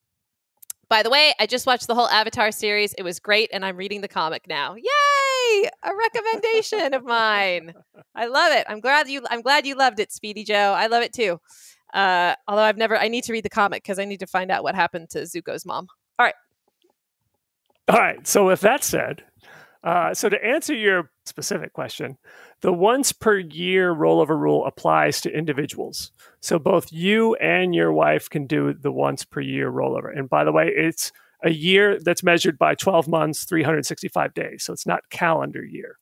By 0.88 1.02
the 1.02 1.10
way, 1.10 1.34
I 1.40 1.48
just 1.48 1.66
watched 1.66 1.88
the 1.88 1.96
whole 1.96 2.08
Avatar 2.10 2.52
series. 2.52 2.94
It 2.94 3.04
was 3.04 3.20
great, 3.20 3.50
and 3.52 3.66
I'm 3.66 3.76
reading 3.76 4.02
the 4.02 4.08
comic 4.08 4.44
now. 4.48 4.76
Yay! 4.76 5.70
A 5.84 5.92
recommendation 5.96 6.94
of 6.94 7.04
mine. 7.04 7.74
I 8.14 8.28
love 8.28 8.54
it. 8.54 8.66
I'm 8.70 8.80
glad 8.82 9.08
you. 9.10 9.24
I'm 9.30 9.42
glad 9.42 9.66
you 9.66 9.76
loved 9.76 10.00
it, 10.00 10.12
Speedy 10.12 10.44
Joe. 10.44 10.76
I 10.78 10.88
love 10.88 11.02
it 11.02 11.12
too. 11.12 11.40
Uh, 11.94 12.36
although 12.48 12.62
I've 12.62 12.78
never. 12.78 12.98
I 12.98 13.08
need 13.08 13.24
to 13.24 13.34
read 13.34 13.46
the 13.46 13.50
comic 13.50 13.82
because 13.84 13.98
I 13.98 14.06
need 14.06 14.20
to 14.20 14.28
find 14.28 14.52
out 14.52 14.64
what 14.64 14.76
happened 14.76 15.10
to 15.12 15.20
Zuko's 15.22 15.66
mom. 15.66 15.88
All 16.20 16.26
right. 16.26 16.36
All 17.88 18.00
right. 18.00 18.26
So 18.28 18.46
with 18.46 18.62
that 18.62 18.84
said, 18.84 19.24
Uh, 19.84 20.14
so 20.14 20.30
to 20.30 20.44
answer 20.46 20.74
your 20.76 21.10
specific 21.26 21.74
question, 21.74 22.18
the 22.62 22.74
once 22.74 23.12
per 23.12 23.38
year 23.38 23.94
rollover 23.94 24.38
rule 24.40 24.66
applies 24.66 25.22
to 25.22 25.36
individuals. 25.36 26.12
So 26.40 26.60
both 26.60 26.92
you 26.92 27.36
and 27.36 27.74
your 27.74 27.92
wife 27.92 28.30
can 28.30 28.48
do 28.48 28.74
the 28.74 28.92
once 28.92 29.26
per 29.26 29.42
year 29.42 29.72
rollover. 29.72 30.16
And 30.16 30.30
by 30.30 30.44
the 30.44 30.52
way, 30.52 30.72
it's 30.76 31.12
a 31.44 31.52
year 31.52 32.00
that's 32.00 32.24
measured 32.24 32.58
by 32.58 32.76
12 32.76 33.08
months, 33.08 33.46
365 33.46 34.34
days. 34.34 34.64
So 34.64 34.74
it's 34.74 34.88
not 34.88 35.10
calendar 35.10 35.64
year. 35.64 35.98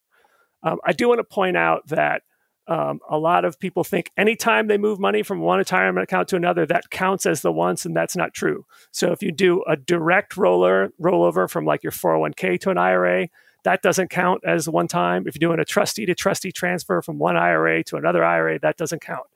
Um, 0.63 0.79
I 0.85 0.93
do 0.93 1.09
want 1.09 1.19
to 1.19 1.23
point 1.25 1.57
out 1.57 1.87
that 1.87 2.23
um, 2.67 2.99
a 3.09 3.17
lot 3.17 3.43
of 3.43 3.59
people 3.59 3.83
think 3.83 4.09
anytime 4.15 4.67
they 4.67 4.77
move 4.77 4.99
money 4.99 5.21
from 5.21 5.41
one 5.41 5.57
retirement 5.57 6.03
account 6.03 6.29
to 6.29 6.37
another, 6.37 6.65
that 6.65 6.89
counts 6.89 7.25
as 7.25 7.41
the 7.41 7.51
once, 7.51 7.85
and 7.85 7.95
that's 7.95 8.15
not 8.15 8.33
true. 8.33 8.65
So 8.91 9.11
if 9.11 9.21
you 9.21 9.33
do 9.33 9.63
a 9.67 9.75
direct 9.75 10.37
roller 10.37 10.93
rollover 11.01 11.49
from 11.49 11.65
like 11.65 11.83
your 11.83 11.91
401k 11.91 12.59
to 12.61 12.69
an 12.69 12.77
IRA, 12.77 13.27
that 13.63 13.81
doesn't 13.81 14.09
count 14.09 14.43
as 14.45 14.67
one 14.67 14.87
time. 14.87 15.25
If 15.27 15.35
you're 15.35 15.49
doing 15.49 15.59
a 15.59 15.65
trustee 15.65 16.05
to 16.05 16.15
trustee 16.15 16.51
transfer 16.51 17.01
from 17.01 17.17
one 17.17 17.37
IRA 17.37 17.83
to 17.85 17.97
another 17.97 18.23
IRA, 18.23 18.59
that 18.59 18.77
doesn't 18.77 19.01
count. 19.01 19.27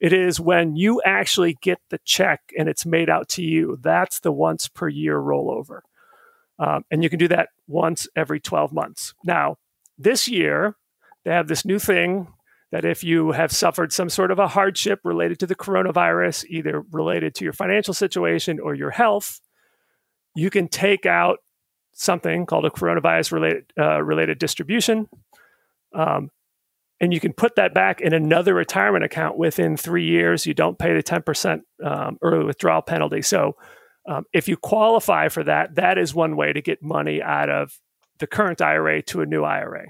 It 0.00 0.12
is 0.12 0.40
when 0.40 0.76
you 0.76 1.02
actually 1.04 1.58
get 1.60 1.78
the 1.90 1.98
check 2.04 2.40
and 2.58 2.68
it's 2.68 2.86
made 2.86 3.10
out 3.10 3.28
to 3.30 3.42
you. 3.42 3.78
That's 3.80 4.20
the 4.20 4.32
once 4.32 4.66
per 4.66 4.88
year 4.88 5.18
rollover. 5.18 5.80
Um, 6.58 6.84
and 6.90 7.02
you 7.02 7.10
can 7.10 7.18
do 7.18 7.28
that 7.28 7.50
once 7.68 8.08
every 8.16 8.40
12 8.40 8.72
months. 8.72 9.14
Now, 9.24 9.56
this 9.98 10.26
year, 10.26 10.76
they 11.24 11.30
have 11.30 11.48
this 11.48 11.64
new 11.64 11.78
thing 11.78 12.28
that 12.72 12.84
if 12.84 13.04
you 13.04 13.32
have 13.32 13.52
suffered 13.52 13.92
some 13.92 14.08
sort 14.08 14.30
of 14.30 14.38
a 14.38 14.48
hardship 14.48 15.00
related 15.04 15.38
to 15.40 15.46
the 15.46 15.54
coronavirus, 15.54 16.44
either 16.48 16.82
related 16.92 17.34
to 17.34 17.44
your 17.44 17.52
financial 17.52 17.92
situation 17.92 18.60
or 18.60 18.74
your 18.74 18.90
health, 18.90 19.40
you 20.34 20.50
can 20.50 20.68
take 20.68 21.04
out 21.04 21.40
something 21.92 22.46
called 22.46 22.64
a 22.64 22.70
coronavirus 22.70 23.32
related 23.32 23.72
uh, 23.78 24.02
related 24.02 24.38
distribution, 24.38 25.08
um, 25.94 26.30
and 27.00 27.12
you 27.12 27.20
can 27.20 27.32
put 27.32 27.56
that 27.56 27.74
back 27.74 28.00
in 28.00 28.12
another 28.12 28.54
retirement 28.54 29.04
account 29.04 29.38
within 29.38 29.76
three 29.76 30.06
years. 30.06 30.46
You 30.46 30.54
don't 30.54 30.78
pay 30.78 30.94
the 30.94 31.02
ten 31.02 31.22
percent 31.22 31.62
um, 31.84 32.18
early 32.22 32.44
withdrawal 32.44 32.82
penalty. 32.82 33.22
So, 33.22 33.56
um, 34.08 34.24
if 34.32 34.48
you 34.48 34.56
qualify 34.56 35.28
for 35.28 35.44
that, 35.44 35.76
that 35.76 35.98
is 35.98 36.14
one 36.14 36.36
way 36.36 36.52
to 36.52 36.62
get 36.62 36.82
money 36.82 37.22
out 37.22 37.50
of 37.50 37.78
the 38.18 38.26
current 38.26 38.60
IRA 38.60 39.02
to 39.02 39.22
a 39.22 39.26
new 39.26 39.44
IRA. 39.44 39.86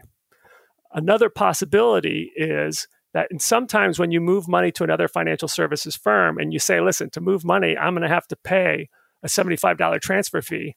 Another 0.93 1.29
possibility 1.29 2.33
is 2.37 2.89
that 3.13 3.29
and 3.31 3.43
sometimes 3.43 3.99
when 3.99 4.11
you 4.11 4.21
move 4.21 4.49
money 4.49 4.71
to 4.73 4.85
another 4.85 5.09
financial 5.09 5.49
services 5.49 5.97
firm 5.97 6.39
and 6.39 6.53
you 6.53 6.59
say, 6.59 6.81
listen, 6.81 7.11
to 7.11 7.21
move 7.21 7.45
money, 7.45 7.77
I'm 7.77 7.95
going 7.95 8.03
to 8.03 8.09
have 8.09 8.29
to 8.29 8.37
pay 8.37 8.89
a 9.23 9.27
$75 9.27 10.01
transfer 10.01 10.41
fee 10.41 10.77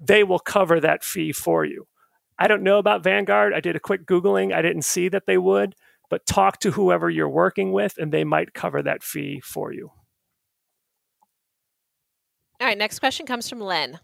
they 0.00 0.24
will 0.24 0.38
cover 0.38 0.80
that 0.80 1.04
fee 1.04 1.32
for 1.32 1.64
you. 1.64 1.86
I 2.38 2.48
don't 2.48 2.62
know 2.62 2.78
about 2.78 3.02
Vanguard. 3.02 3.54
I 3.54 3.60
did 3.60 3.76
a 3.76 3.80
quick 3.80 4.06
Googling. 4.06 4.54
I 4.54 4.62
didn't 4.62 4.82
see 4.82 5.08
that 5.08 5.26
they 5.26 5.38
would, 5.38 5.74
but 6.10 6.26
talk 6.26 6.60
to 6.60 6.72
whoever 6.72 7.08
you're 7.08 7.28
working 7.28 7.72
with 7.72 7.96
and 7.98 8.12
they 8.12 8.24
might 8.24 8.54
cover 8.54 8.82
that 8.82 9.02
fee 9.02 9.40
for 9.42 9.72
you. 9.72 9.90
All 12.60 12.66
right, 12.66 12.78
next 12.78 12.98
question 12.98 13.26
comes 13.26 13.48
from 13.48 13.60
Len. 13.60 14.00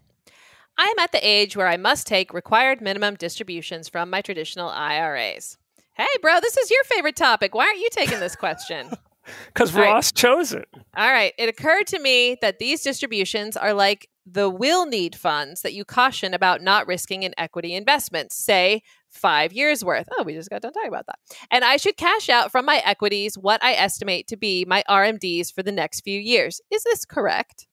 I 0.77 0.85
am 0.85 0.99
at 0.99 1.11
the 1.11 1.25
age 1.25 1.55
where 1.55 1.67
I 1.67 1.77
must 1.77 2.07
take 2.07 2.33
required 2.33 2.81
minimum 2.81 3.15
distributions 3.15 3.89
from 3.89 4.09
my 4.09 4.21
traditional 4.21 4.69
IRAs. 4.69 5.57
Hey, 5.93 6.07
bro, 6.21 6.39
this 6.39 6.57
is 6.57 6.71
your 6.71 6.83
favorite 6.85 7.15
topic. 7.15 7.53
Why 7.53 7.65
aren't 7.65 7.79
you 7.79 7.89
taking 7.91 8.19
this 8.19 8.35
question? 8.35 8.89
Because 9.47 9.73
Ross 9.73 10.07
right. 10.07 10.15
chose 10.15 10.51
it. 10.51 10.67
All 10.73 11.09
right. 11.09 11.33
It 11.37 11.47
occurred 11.47 11.87
to 11.87 11.99
me 11.99 12.37
that 12.41 12.59
these 12.59 12.81
distributions 12.81 13.55
are 13.55 13.73
like 13.73 14.09
the 14.25 14.49
will 14.49 14.85
need 14.85 15.15
funds 15.15 15.61
that 15.61 15.73
you 15.73 15.83
caution 15.83 16.33
about 16.33 16.61
not 16.61 16.87
risking 16.87 17.23
in 17.23 17.33
equity 17.37 17.73
investments, 17.73 18.35
say 18.35 18.81
five 19.09 19.53
years 19.53 19.83
worth. 19.83 20.07
Oh, 20.17 20.23
we 20.23 20.33
just 20.33 20.49
got 20.49 20.61
done 20.61 20.73
talking 20.73 20.89
about 20.89 21.05
that. 21.07 21.19
And 21.51 21.63
I 21.63 21.77
should 21.77 21.97
cash 21.97 22.29
out 22.29 22.51
from 22.51 22.65
my 22.65 22.81
equities 22.85 23.37
what 23.37 23.63
I 23.63 23.73
estimate 23.73 24.27
to 24.27 24.37
be 24.37 24.65
my 24.65 24.83
RMDs 24.89 25.53
for 25.53 25.63
the 25.63 25.71
next 25.71 26.01
few 26.01 26.19
years. 26.19 26.61
Is 26.71 26.83
this 26.83 27.05
correct? 27.05 27.67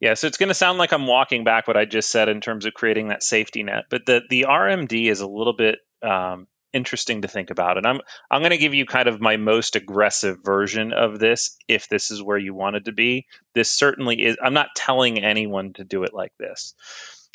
Yeah, 0.00 0.14
so 0.14 0.26
it's 0.26 0.38
going 0.38 0.48
to 0.48 0.54
sound 0.54 0.78
like 0.78 0.92
I'm 0.92 1.06
walking 1.06 1.44
back 1.44 1.68
what 1.68 1.76
I 1.76 1.84
just 1.84 2.10
said 2.10 2.28
in 2.28 2.40
terms 2.40 2.66
of 2.66 2.74
creating 2.74 3.08
that 3.08 3.22
safety 3.22 3.62
net, 3.62 3.84
but 3.88 4.04
the 4.04 4.22
the 4.28 4.46
RMD 4.48 5.08
is 5.08 5.20
a 5.20 5.28
little 5.28 5.52
bit 5.52 5.78
um, 6.02 6.48
interesting 6.72 7.22
to 7.22 7.28
think 7.28 7.50
about. 7.50 7.76
And 7.76 7.86
I'm 7.86 8.00
I'm 8.30 8.40
going 8.40 8.50
to 8.50 8.58
give 8.58 8.74
you 8.74 8.86
kind 8.86 9.08
of 9.08 9.20
my 9.20 9.36
most 9.36 9.76
aggressive 9.76 10.38
version 10.44 10.92
of 10.92 11.18
this 11.18 11.56
if 11.68 11.88
this 11.88 12.10
is 12.10 12.22
where 12.22 12.38
you 12.38 12.54
wanted 12.54 12.86
to 12.86 12.92
be. 12.92 13.26
This 13.54 13.70
certainly 13.70 14.22
is 14.24 14.36
I'm 14.42 14.54
not 14.54 14.74
telling 14.76 15.22
anyone 15.22 15.72
to 15.74 15.84
do 15.84 16.04
it 16.04 16.14
like 16.14 16.32
this. 16.38 16.74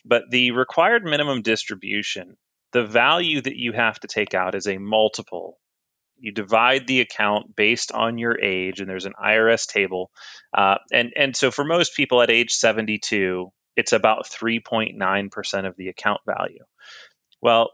But 0.06 0.24
the 0.30 0.52
required 0.52 1.04
minimum 1.04 1.42
distribution, 1.42 2.38
the 2.72 2.86
value 2.86 3.42
that 3.42 3.58
you 3.58 3.74
have 3.74 4.00
to 4.00 4.08
take 4.08 4.34
out 4.34 4.56
is 4.56 4.68
a 4.68 4.78
multiple. 4.78 5.58
You 6.20 6.32
divide 6.32 6.88
the 6.88 7.02
account 7.02 7.56
based 7.56 7.92
on 7.92 8.18
your 8.18 8.40
age, 8.42 8.80
and 8.80 8.90
there's 8.90 9.06
an 9.06 9.14
IRS 9.24 9.68
table. 9.68 10.10
Uh, 10.54 10.78
and 10.92 11.14
and 11.16 11.36
so 11.36 11.52
for 11.52 11.64
most 11.64 11.96
people 11.96 12.22
at 12.22 12.32
age 12.32 12.52
72, 12.54 13.52
it's 13.76 13.94
about 13.94 14.26
3.9% 14.26 15.68
of 15.68 15.76
the 15.78 15.90
account 15.90 16.22
value. 16.26 16.64
Well, 17.42 17.70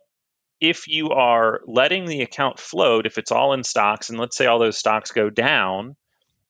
if 0.63 0.88
you 0.88 1.10
are 1.10 1.60
letting 1.67 2.06
the 2.06 2.21
account 2.21 2.58
float, 2.58 3.06
if 3.06 3.17
it's 3.17 3.34
all 3.34 3.52
in 3.52 3.65
stocks, 3.65 4.10
and 4.10 4.17
let's 4.17 4.38
say 4.38 4.45
all 4.45 4.60
those 4.60 4.78
stocks 4.78 5.12
go 5.12 5.30
down, 5.30 5.97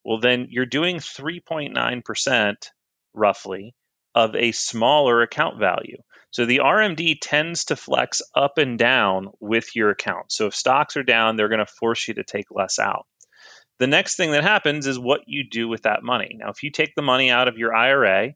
well, 0.05 0.19
then 0.19 0.49
you're 0.51 0.67
doing 0.67 0.97
3.9% 0.97 2.55
roughly 3.15 3.73
of 4.13 4.35
a 4.35 4.51
smaller 4.51 5.23
account 5.23 5.57
value. 5.57 5.97
So 6.29 6.45
the 6.45 6.59
RMD 6.59 7.17
tends 7.21 7.65
to 7.65 7.75
flex 7.75 8.21
up 8.35 8.59
and 8.59 8.77
down 8.77 9.29
with 9.39 9.75
your 9.75 9.89
account. 9.89 10.31
So 10.31 10.45
if 10.45 10.53
stocks 10.53 10.95
are 10.95 11.03
down, 11.03 11.35
they're 11.35 11.49
going 11.49 11.57
to 11.57 11.65
force 11.65 12.07
you 12.07 12.13
to 12.13 12.23
take 12.23 12.51
less 12.51 12.77
out. 12.77 13.07
The 13.79 13.87
next 13.87 14.15
thing 14.15 14.29
that 14.33 14.43
happens 14.43 14.85
is 14.85 14.99
what 14.99 15.21
you 15.25 15.43
do 15.49 15.67
with 15.67 15.81
that 15.83 16.03
money. 16.03 16.37
Now, 16.37 16.51
if 16.51 16.61
you 16.61 16.69
take 16.69 16.93
the 16.95 17.01
money 17.01 17.31
out 17.31 17.47
of 17.47 17.57
your 17.57 17.75
IRA 17.75 18.33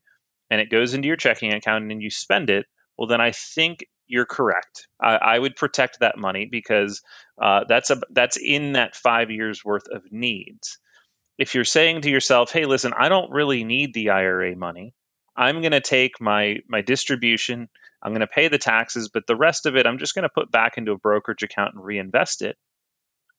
and 0.49 0.59
it 0.59 0.71
goes 0.71 0.95
into 0.95 1.07
your 1.07 1.17
checking 1.17 1.53
account 1.53 1.91
and 1.91 2.01
you 2.01 2.09
spend 2.09 2.49
it, 2.49 2.65
well, 2.97 3.07
then 3.07 3.21
I 3.21 3.31
think 3.31 3.85
you're 4.07 4.25
correct. 4.25 4.87
I, 5.01 5.15
I, 5.15 5.39
would 5.39 5.55
protect 5.55 5.99
that 5.99 6.17
money 6.17 6.47
because 6.49 7.01
uh, 7.41 7.65
that's 7.67 7.89
a 7.89 8.01
that's 8.11 8.37
in 8.37 8.73
that 8.73 8.95
five 8.95 9.31
years 9.31 9.63
worth 9.63 9.87
of 9.91 10.03
needs. 10.11 10.79
If 11.37 11.55
you're 11.55 11.65
saying 11.65 12.01
to 12.01 12.09
yourself, 12.09 12.51
"Hey, 12.51 12.65
listen, 12.65 12.93
I 12.97 13.09
don't 13.09 13.31
really 13.31 13.63
need 13.63 13.93
the 13.93 14.09
IRA 14.11 14.55
money. 14.55 14.93
I'm 15.35 15.61
going 15.61 15.71
to 15.71 15.81
take 15.81 16.19
my 16.19 16.57
my 16.67 16.81
distribution. 16.81 17.69
I'm 18.01 18.11
going 18.11 18.21
to 18.21 18.27
pay 18.27 18.47
the 18.47 18.57
taxes, 18.57 19.09
but 19.09 19.27
the 19.27 19.35
rest 19.35 19.65
of 19.65 19.75
it, 19.75 19.85
I'm 19.85 19.97
just 19.97 20.15
going 20.15 20.23
to 20.23 20.29
put 20.29 20.51
back 20.51 20.77
into 20.77 20.91
a 20.91 20.97
brokerage 20.97 21.43
account 21.43 21.75
and 21.75 21.83
reinvest 21.83 22.41
it." 22.41 22.57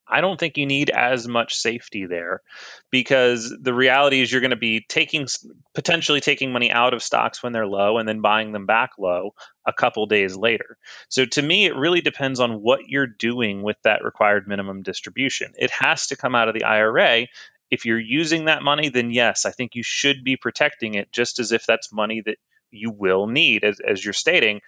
I 0.08 0.20
don't 0.20 0.38
think 0.38 0.56
you 0.56 0.66
need 0.66 0.90
as 0.90 1.28
much 1.28 1.56
safety 1.56 2.06
there 2.06 2.42
because 2.90 3.54
the 3.60 3.74
reality 3.74 4.20
is 4.20 4.30
you're 4.30 4.40
going 4.40 4.50
to 4.50 4.56
be 4.56 4.84
taking 4.88 5.26
potentially 5.74 6.20
taking 6.20 6.52
money 6.52 6.70
out 6.70 6.94
of 6.94 7.02
stocks 7.02 7.42
when 7.42 7.52
they're 7.52 7.66
low 7.66 7.98
and 7.98 8.08
then 8.08 8.20
buying 8.20 8.52
them 8.52 8.66
back 8.66 8.92
low 8.98 9.34
a 9.66 9.72
couple 9.72 10.06
days 10.06 10.36
later. 10.36 10.78
So 11.08 11.24
to 11.26 11.42
me 11.42 11.66
it 11.66 11.76
really 11.76 12.00
depends 12.00 12.40
on 12.40 12.62
what 12.62 12.88
you're 12.88 13.06
doing 13.06 13.62
with 13.62 13.76
that 13.84 14.04
required 14.04 14.48
minimum 14.48 14.82
distribution. 14.82 15.52
It 15.58 15.70
has 15.70 16.06
to 16.08 16.16
come 16.16 16.34
out 16.34 16.48
of 16.48 16.54
the 16.54 16.64
IRA. 16.64 17.26
If 17.70 17.84
you're 17.84 18.00
using 18.00 18.46
that 18.46 18.62
money 18.62 18.88
then 18.88 19.10
yes, 19.10 19.44
I 19.44 19.50
think 19.50 19.74
you 19.74 19.82
should 19.82 20.24
be 20.24 20.36
protecting 20.36 20.94
it 20.94 21.12
just 21.12 21.38
as 21.38 21.52
if 21.52 21.66
that's 21.66 21.92
money 21.92 22.22
that 22.24 22.38
you 22.70 22.90
will 22.90 23.26
need 23.26 23.64
as, 23.64 23.80
as 23.80 24.04
you're 24.04 24.12
stating 24.12 24.60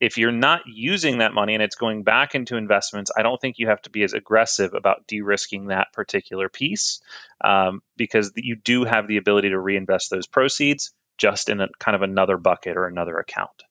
if 0.00 0.16
you're 0.16 0.32
not 0.32 0.62
using 0.66 1.18
that 1.18 1.34
money 1.34 1.54
and 1.54 1.62
it's 1.62 1.76
going 1.76 2.04
back 2.04 2.34
into 2.34 2.56
investments, 2.56 3.10
I 3.16 3.22
don't 3.22 3.40
think 3.40 3.58
you 3.58 3.66
have 3.68 3.82
to 3.82 3.90
be 3.90 4.04
as 4.04 4.12
aggressive 4.12 4.74
about 4.74 5.06
de-risking 5.06 5.68
that 5.68 5.92
particular 5.92 6.48
piece 6.48 7.00
um, 7.42 7.82
because 7.96 8.32
you 8.36 8.56
do 8.56 8.84
have 8.84 9.08
the 9.08 9.16
ability 9.16 9.50
to 9.50 9.58
reinvest 9.58 10.10
those 10.10 10.26
proceeds 10.26 10.92
just 11.16 11.48
in 11.48 11.60
a 11.60 11.68
kind 11.80 11.96
of 11.96 12.02
another 12.02 12.36
bucket 12.36 12.76
or 12.76 12.86
another 12.86 13.18
account. 13.18 13.64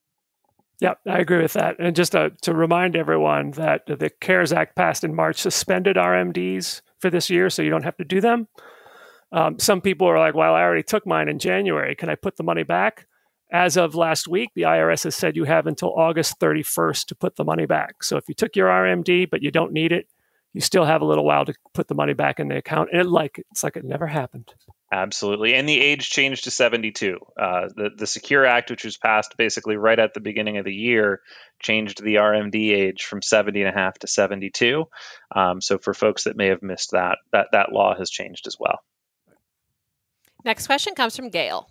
Yeah, 0.80 0.94
I 1.08 1.20
agree 1.20 1.42
with 1.42 1.54
that. 1.54 1.78
And 1.80 1.96
just 1.96 2.12
to, 2.12 2.32
to 2.42 2.54
remind 2.54 2.96
everyone 2.96 3.52
that 3.52 3.88
the 3.88 4.12
CARES 4.22 4.54
Act 4.54 4.76
passed 4.76 5.04
in 5.04 5.16
March 5.16 5.38
suspended 5.38 5.96
RMDs 5.96 6.82
for 7.00 7.10
this 7.10 7.30
year, 7.30 7.50
so 7.50 7.62
you 7.64 7.70
don't 7.70 7.84
have 7.84 7.98
to 7.98 8.06
do 8.06 8.22
them. 8.22 8.48
Um, 9.32 9.60
some 9.60 9.82
people 9.82 10.08
are 10.08 10.20
like, 10.20 10.36
well, 10.36 10.54
I 10.54 10.62
already 10.62 10.84
took 10.84 11.08
mine 11.08 11.30
in 11.30 11.40
January. 11.40 11.96
Can 11.96 12.10
I 12.10 12.16
put 12.16 12.38
the 12.38 12.44
money 12.44 12.64
back? 12.64 13.08
As 13.52 13.78
of 13.78 13.96
last 13.96 14.28
week, 14.28 14.50
the 14.56 14.64
IRS 14.64 15.06
has 15.06 15.16
said 15.16 15.36
you 15.38 15.46
have 15.46 15.68
until 15.68 15.94
August 15.94 16.40
31st 16.40 17.06
to 17.06 17.16
put 17.16 17.38
the 17.38 17.46
money 17.46 17.66
back. 17.66 18.04
So 18.04 18.18
if 18.18 18.28
you 18.28 18.34
took 18.34 18.56
your 18.56 18.68
RMD 18.68 19.30
but 19.30 19.42
you 19.42 19.52
don't 19.52 19.72
need 19.72 19.92
it, 19.92 20.08
you 20.54 20.62
still 20.62 20.86
have 20.86 21.02
a 21.02 21.06
little 21.06 21.24
while 21.24 21.46
to 21.46 21.54
put 21.74 21.88
the 21.88 21.96
money 21.96 22.14
back 22.14 22.40
in 22.40 22.48
the 22.48 22.58
account. 22.58 22.90
And 22.92 23.02
it 23.02 23.08
like 23.08 23.40
it's 23.52 23.64
like 23.64 23.78
it 23.78 23.86
never 23.86 24.08
happened. 24.08 24.54
Absolutely, 24.92 25.54
and 25.54 25.68
the 25.68 25.80
age 25.80 26.10
changed 26.10 26.46
to 26.46 26.52
72. 26.52 27.20
Uh, 27.40 27.68
the 27.76 27.90
the 27.96 28.08
Secure 28.08 28.46
Act, 28.46 28.72
which 28.72 28.84
was 28.86 28.98
passed 28.98 29.36
basically 29.38 29.76
right 29.76 30.00
at 30.00 30.14
the 30.14 30.20
beginning 30.20 30.58
of 30.58 30.66
the 30.66 30.74
year, 30.74 31.22
changed 31.62 32.02
the 32.02 32.16
RMD 32.16 32.72
age 32.72 33.04
from 33.04 33.22
70 33.22 33.62
and 33.62 33.70
a 33.70 33.78
half 33.78 34.00
to 34.00 34.08
72. 34.08 34.86
Um, 35.36 35.62
so 35.62 35.78
for 35.78 35.94
folks 35.94 36.24
that 36.24 36.38
may 36.38 36.48
have 36.48 36.64
missed 36.64 36.92
that, 36.92 37.18
that 37.34 37.50
that 37.52 37.72
law 37.72 37.96
has 37.96 38.10
changed 38.10 38.48
as 38.48 38.58
well. 38.60 38.80
Next 40.44 40.68
question 40.68 40.96
comes 40.96 41.16
from 41.16 41.30
Gail. 41.30 41.70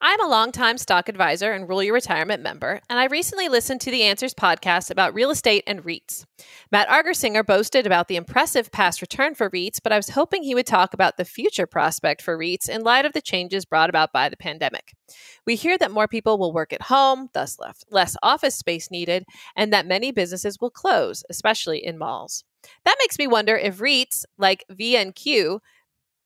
I'm 0.00 0.24
a 0.24 0.28
longtime 0.28 0.78
stock 0.78 1.08
advisor 1.08 1.50
and 1.50 1.68
Rule 1.68 1.82
Your 1.82 1.94
Retirement 1.94 2.40
member, 2.40 2.80
and 2.88 3.00
I 3.00 3.06
recently 3.06 3.48
listened 3.48 3.80
to 3.80 3.90
the 3.90 4.04
Answers 4.04 4.32
podcast 4.32 4.92
about 4.92 5.12
real 5.12 5.30
estate 5.30 5.64
and 5.66 5.82
REITs. 5.82 6.24
Matt 6.70 6.86
Argersinger 6.86 7.44
boasted 7.44 7.84
about 7.84 8.06
the 8.06 8.14
impressive 8.14 8.70
past 8.70 9.00
return 9.00 9.34
for 9.34 9.50
REITs, 9.50 9.80
but 9.82 9.92
I 9.92 9.96
was 9.96 10.10
hoping 10.10 10.44
he 10.44 10.54
would 10.54 10.68
talk 10.68 10.94
about 10.94 11.16
the 11.16 11.24
future 11.24 11.66
prospect 11.66 12.22
for 12.22 12.38
REITs 12.38 12.68
in 12.68 12.84
light 12.84 13.06
of 13.06 13.12
the 13.12 13.20
changes 13.20 13.64
brought 13.64 13.90
about 13.90 14.12
by 14.12 14.28
the 14.28 14.36
pandemic. 14.36 14.94
We 15.44 15.56
hear 15.56 15.76
that 15.78 15.90
more 15.90 16.06
people 16.06 16.38
will 16.38 16.52
work 16.52 16.72
at 16.72 16.82
home, 16.82 17.30
thus 17.34 17.58
left 17.58 17.84
less 17.90 18.16
office 18.22 18.54
space 18.54 18.92
needed, 18.92 19.24
and 19.56 19.72
that 19.72 19.84
many 19.84 20.12
businesses 20.12 20.58
will 20.60 20.70
close, 20.70 21.24
especially 21.28 21.84
in 21.84 21.98
malls. 21.98 22.44
That 22.84 22.96
makes 23.00 23.18
me 23.18 23.26
wonder 23.26 23.56
if 23.56 23.78
REITs 23.78 24.24
like 24.36 24.64
VNQ 24.70 25.58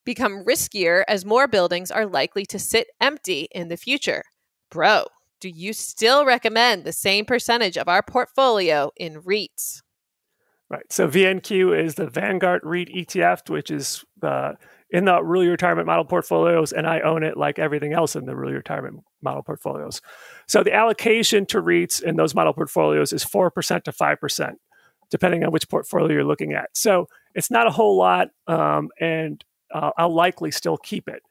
become 0.05 0.45
riskier 0.45 1.05
as 1.09 1.25
more 1.25 1.47
buildings 1.47 1.91
are 1.91 2.07
likely 2.07 2.45
to 2.47 2.59
sit 2.59 2.89
empty 3.01 3.49
in 3.53 3.69
the 3.69 3.77
future. 3.77 4.23
Bro, 4.71 5.07
do 5.41 5.49
you 5.49 5.73
still 5.73 6.25
recommend 6.25 6.85
the 6.85 6.93
same 6.93 7.25
percentage 7.25 7.77
of 7.77 7.89
our 7.89 8.03
portfolio 8.03 8.91
in 8.97 9.23
REITs? 9.23 9.83
Right. 10.71 10.91
So 10.91 11.07
VNQ 11.07 11.79
is 11.79 11.97
the 11.97 12.07
Vanguard 12.07 12.63
REIT 12.65 12.89
ETF, 12.89 13.51
which 13.51 13.71
is 13.71 14.05
uh, 14.23 14.53
in 14.89 15.05
the 15.05 15.23
Rule 15.23 15.47
Retirement 15.47 15.87
model 15.87 16.05
portfolios, 16.05 16.73
and 16.73 16.87
I 16.87 17.01
own 17.01 17.23
it 17.23 17.37
like 17.37 17.59
everything 17.59 17.93
else 17.93 18.17
in 18.17 18.25
the 18.25 18.37
Rule 18.37 18.53
Retirement 18.53 19.05
model 19.21 19.43
portfolios. 19.43 20.01
So 20.47 20.63
the 20.63 20.73
allocation 20.73 21.45
to 21.47 21.61
REITs 21.61 22.03
in 22.03 22.17
those 22.17 22.35
model 22.35 22.53
portfolios 22.53 23.13
is 23.13 23.25
4% 23.25 23.83
to 23.85 23.93
5%, 23.93 24.53
depending 25.11 25.45
on 25.45 25.51
which 25.51 25.69
portfolio 25.69 26.15
you're 26.15 26.25
looking 26.25 26.53
at. 26.53 26.71
So 26.75 27.07
it's 27.35 27.51
not 27.51 27.67
a 27.67 27.71
whole 27.71 27.97
lot. 27.97 28.29
Um, 28.47 28.89
and 29.01 29.45
uh, 29.73 29.91
I'll 29.97 30.15
likely 30.15 30.51
still 30.51 30.77
keep 30.77 31.09
it 31.09 31.23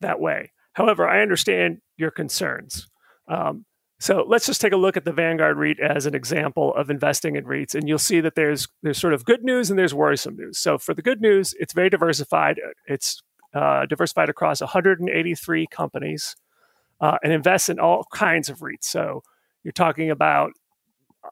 that 0.00 0.20
way. 0.20 0.52
However, 0.72 1.08
I 1.08 1.22
understand 1.22 1.78
your 1.96 2.10
concerns. 2.10 2.88
Um, 3.28 3.64
so 3.98 4.24
let's 4.28 4.44
just 4.44 4.60
take 4.60 4.74
a 4.74 4.76
look 4.76 4.96
at 4.96 5.06
the 5.06 5.12
Vanguard 5.12 5.56
REIT 5.56 5.80
as 5.80 6.04
an 6.04 6.14
example 6.14 6.74
of 6.74 6.90
investing 6.90 7.36
in 7.36 7.44
REITs, 7.44 7.74
and 7.74 7.88
you'll 7.88 7.98
see 7.98 8.20
that 8.20 8.34
there's 8.34 8.68
there's 8.82 8.98
sort 8.98 9.14
of 9.14 9.24
good 9.24 9.42
news 9.42 9.70
and 9.70 9.78
there's 9.78 9.94
worrisome 9.94 10.36
news. 10.36 10.58
So 10.58 10.76
for 10.76 10.92
the 10.92 11.00
good 11.00 11.22
news, 11.22 11.54
it's 11.58 11.72
very 11.72 11.88
diversified. 11.88 12.60
It's 12.86 13.22
uh, 13.54 13.86
diversified 13.86 14.28
across 14.28 14.60
183 14.60 15.66
companies 15.68 16.36
uh, 17.00 17.16
and 17.22 17.32
invests 17.32 17.70
in 17.70 17.78
all 17.78 18.04
kinds 18.12 18.50
of 18.50 18.58
REITs. 18.58 18.84
So 18.84 19.22
you're 19.64 19.72
talking 19.72 20.10
about 20.10 20.52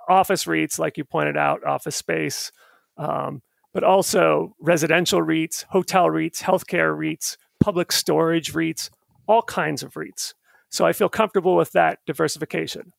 office 0.09 0.45
REITs, 0.45 0.79
like 0.79 0.97
you 0.97 1.05
pointed 1.05 1.37
out, 1.37 1.65
office 1.65 1.97
space. 1.97 2.51
Um, 2.97 3.43
but 3.75 3.85
also 3.85 4.55
residential 4.61 5.21
REITs, 5.21 5.65
hotel 5.65 6.07
REITs, 6.07 6.41
healthcare 6.43 6.97
REITs, 6.97 7.37
public 7.61 7.93
storage 7.93 8.55
REITs, 8.55 8.89
all 9.27 9.43
kinds 9.43 9.83
of 9.83 9.95
REITs. 9.95 10.33
So 10.71 10.87
I 10.87 10.93
feel 10.93 11.09
comfortable 11.09 11.57
with 11.57 11.73
that 11.73 11.99
diversification. 12.07 12.93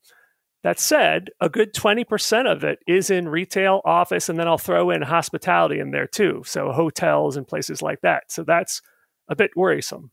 That 0.63 0.79
said, 0.79 1.29
a 1.39 1.47
good 1.47 1.73
20% 1.73 2.51
of 2.51 2.63
it 2.63 2.79
is 2.87 3.09
in 3.09 3.29
retail, 3.29 3.81
office, 3.85 4.29
and 4.29 4.37
then 4.37 4.47
I'll 4.47 4.57
throw 4.57 4.89
in 4.89 5.03
hospitality 5.03 5.79
in 5.79 5.91
there 5.91 6.07
too. 6.07 6.41
So 6.45 6.71
hotels 6.71 7.37
and 7.37 7.47
places 7.47 7.81
like 7.81 8.01
that. 8.01 8.31
So 8.31 8.43
that's 8.43 8.81
a 9.29 9.35
bit 9.35 9.51
worrisome. 9.55 10.11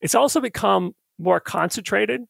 It's 0.00 0.14
also 0.14 0.40
become 0.40 0.94
more 1.18 1.40
concentrated. 1.40 2.22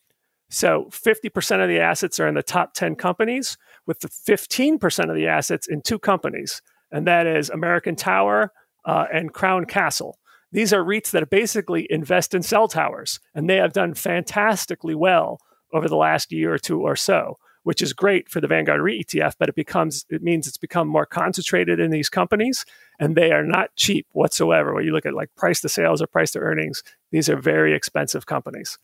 So 0.51 0.89
50% 0.91 1.63
of 1.63 1.69
the 1.69 1.79
assets 1.79 2.19
are 2.19 2.27
in 2.27 2.35
the 2.35 2.43
top 2.43 2.73
10 2.73 2.97
companies, 2.97 3.59
with 3.87 4.01
the 4.01 4.09
15% 4.09 5.11
of 5.11 5.15
the 5.15 5.27
assets 5.27 5.69
in 5.69 5.83
two 5.83 5.99
companies 5.99 6.63
and 6.91 7.07
that 7.07 7.27
is 7.27 7.51
American 7.51 7.97
Tower 7.97 8.53
uh, 8.85 9.07
and 9.13 9.33
Crown 9.33 9.65
Castle. 9.65 10.19
These 10.51 10.73
are 10.73 10.83
REITs 10.83 11.11
that 11.11 11.29
basically 11.31 11.87
invest 11.91 12.35
in 12.35 12.43
cell 12.43 12.69
towers, 12.69 13.21
and 13.35 13.49
they 13.49 13.57
have 13.57 13.73
done 13.73 13.95
fantastically 13.95 14.95
well 14.95 15.41
over 15.73 15.89
the 15.89 15.97
last 15.97 16.33
year 16.33 16.55
or 16.55 16.59
two 16.59 16.81
or 16.81 16.97
so, 16.97 17.39
which 17.65 17.83
is 17.83 17.93
great 17.93 18.31
for 18.31 18.41
the 18.41 18.47
Vanguard 18.49 18.81
REIT 18.81 19.09
ETF. 19.09 19.35
But 19.39 19.51
it 19.51 19.55
becomes 19.55 20.07
it 20.09 20.23
means 20.23 20.47
it's 20.47 20.57
become 20.57 20.89
more 20.89 21.05
concentrated 21.05 21.79
in 21.79 21.91
these 21.91 22.09
companies, 22.09 22.65
and 22.99 23.15
they 23.15 23.31
are 23.31 23.45
not 23.45 23.77
cheap 23.77 24.07
whatsoever. 24.13 24.73
When 24.75 24.85
you 24.85 24.93
look 24.93 25.07
at 25.07 25.15
like 25.15 25.35
price 25.37 25.61
to 25.61 25.69
sales 25.69 26.01
or 26.01 26.07
price 26.07 26.31
to 26.33 26.39
earnings, 26.39 26.83
these 27.11 27.29
are 27.29 27.37
very 27.37 27.75
expensive 27.75 28.25
companies. 28.25 28.79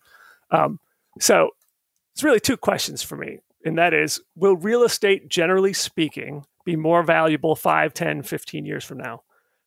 Um, 0.51 0.79
so 1.19 1.49
it's 2.13 2.23
really 2.23 2.39
two 2.39 2.57
questions 2.57 3.01
for 3.01 3.15
me, 3.15 3.39
and 3.65 3.75
that 3.79 3.95
is: 3.95 4.21
Will 4.35 4.55
real 4.55 4.83
estate, 4.83 5.29
generally 5.29 5.73
speaking, 5.73 6.45
be 6.65 6.75
more 6.75 7.03
valuable 7.03 7.55
5, 7.55 7.93
10, 7.93 8.23
15 8.23 8.65
years 8.65 8.83
from 8.83 8.97
now. 8.97 9.21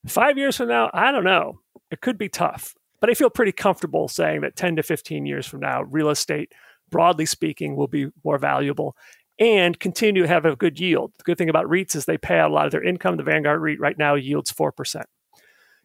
Five 0.06 0.38
years 0.38 0.56
from 0.56 0.68
now, 0.68 0.90
I 0.92 1.12
don't 1.12 1.24
know. 1.24 1.60
It 1.90 2.00
could 2.00 2.18
be 2.18 2.28
tough, 2.28 2.74
but 3.00 3.10
I 3.10 3.14
feel 3.14 3.30
pretty 3.30 3.52
comfortable 3.52 4.08
saying 4.08 4.42
that 4.42 4.56
10 4.56 4.76
to 4.76 4.82
15 4.82 5.26
years 5.26 5.46
from 5.46 5.60
now, 5.60 5.82
real 5.82 6.10
estate, 6.10 6.52
broadly 6.90 7.26
speaking, 7.26 7.76
will 7.76 7.88
be 7.88 8.08
more 8.24 8.38
valuable 8.38 8.96
and 9.38 9.78
continue 9.78 10.22
to 10.22 10.28
have 10.28 10.44
a 10.44 10.56
good 10.56 10.80
yield. 10.80 11.12
The 11.18 11.24
good 11.24 11.38
thing 11.38 11.48
about 11.48 11.66
REITs 11.66 11.94
is 11.94 12.04
they 12.04 12.18
pay 12.18 12.38
out 12.38 12.50
a 12.50 12.54
lot 12.54 12.66
of 12.66 12.72
their 12.72 12.82
income. 12.82 13.16
The 13.16 13.22
Vanguard 13.22 13.60
REIT 13.60 13.80
right 13.80 13.96
now 13.96 14.14
yields 14.14 14.52
4%. 14.52 15.04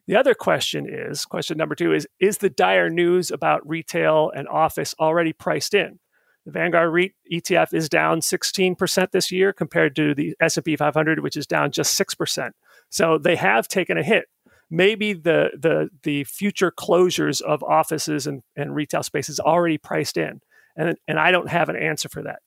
The 0.05 0.15
other 0.17 0.33
question 0.33 0.85
is 0.89 1.25
question 1.25 1.57
number 1.57 1.75
two 1.75 1.93
is 1.93 2.07
Is 2.19 2.39
the 2.39 2.49
dire 2.49 2.89
news 2.89 3.31
about 3.31 3.67
retail 3.67 4.31
and 4.35 4.47
office 4.47 4.93
already 4.99 5.31
priced 5.31 5.73
in? 5.73 5.99
The 6.45 6.51
Vanguard 6.51 6.91
REIT 6.91 7.13
ETF 7.31 7.73
is 7.73 7.87
down 7.87 8.19
16% 8.19 9.11
this 9.11 9.31
year 9.31 9.53
compared 9.53 9.95
to 9.95 10.13
the 10.13 10.35
S&P 10.41 10.75
500 10.75 11.19
which 11.21 11.37
is 11.37 11.47
down 11.47 11.71
just 11.71 11.97
6%. 11.99 12.51
So 12.89 13.17
they 13.17 13.35
have 13.35 13.67
taken 13.67 13.97
a 13.97 14.03
hit. 14.03 14.25
Maybe 14.69 15.13
the 15.13 15.51
the 15.59 15.89
the 16.01 16.23
future 16.23 16.71
closures 16.71 17.41
of 17.41 17.63
offices 17.63 18.25
and, 18.25 18.41
and 18.55 18.73
retail 18.73 19.03
spaces 19.03 19.39
already 19.39 19.77
priced 19.77 20.17
in. 20.17 20.41
And, 20.75 20.97
and 21.07 21.19
I 21.19 21.31
don't 21.31 21.49
have 21.49 21.69
an 21.69 21.75
answer 21.75 22.09
for 22.09 22.23
that. 22.23 22.39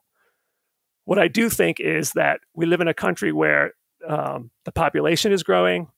What 1.05 1.21
I 1.21 1.29
do 1.29 1.49
think 1.49 1.79
is 1.79 2.13
that 2.13 2.41
we 2.55 2.67
live 2.67 2.81
in 2.81 2.89
a 2.89 2.95
country 2.95 3.33
where 3.33 3.75
um, 4.07 4.51
the 4.65 4.73
population 4.73 5.33
is 5.33 5.45
growing, 5.45 5.89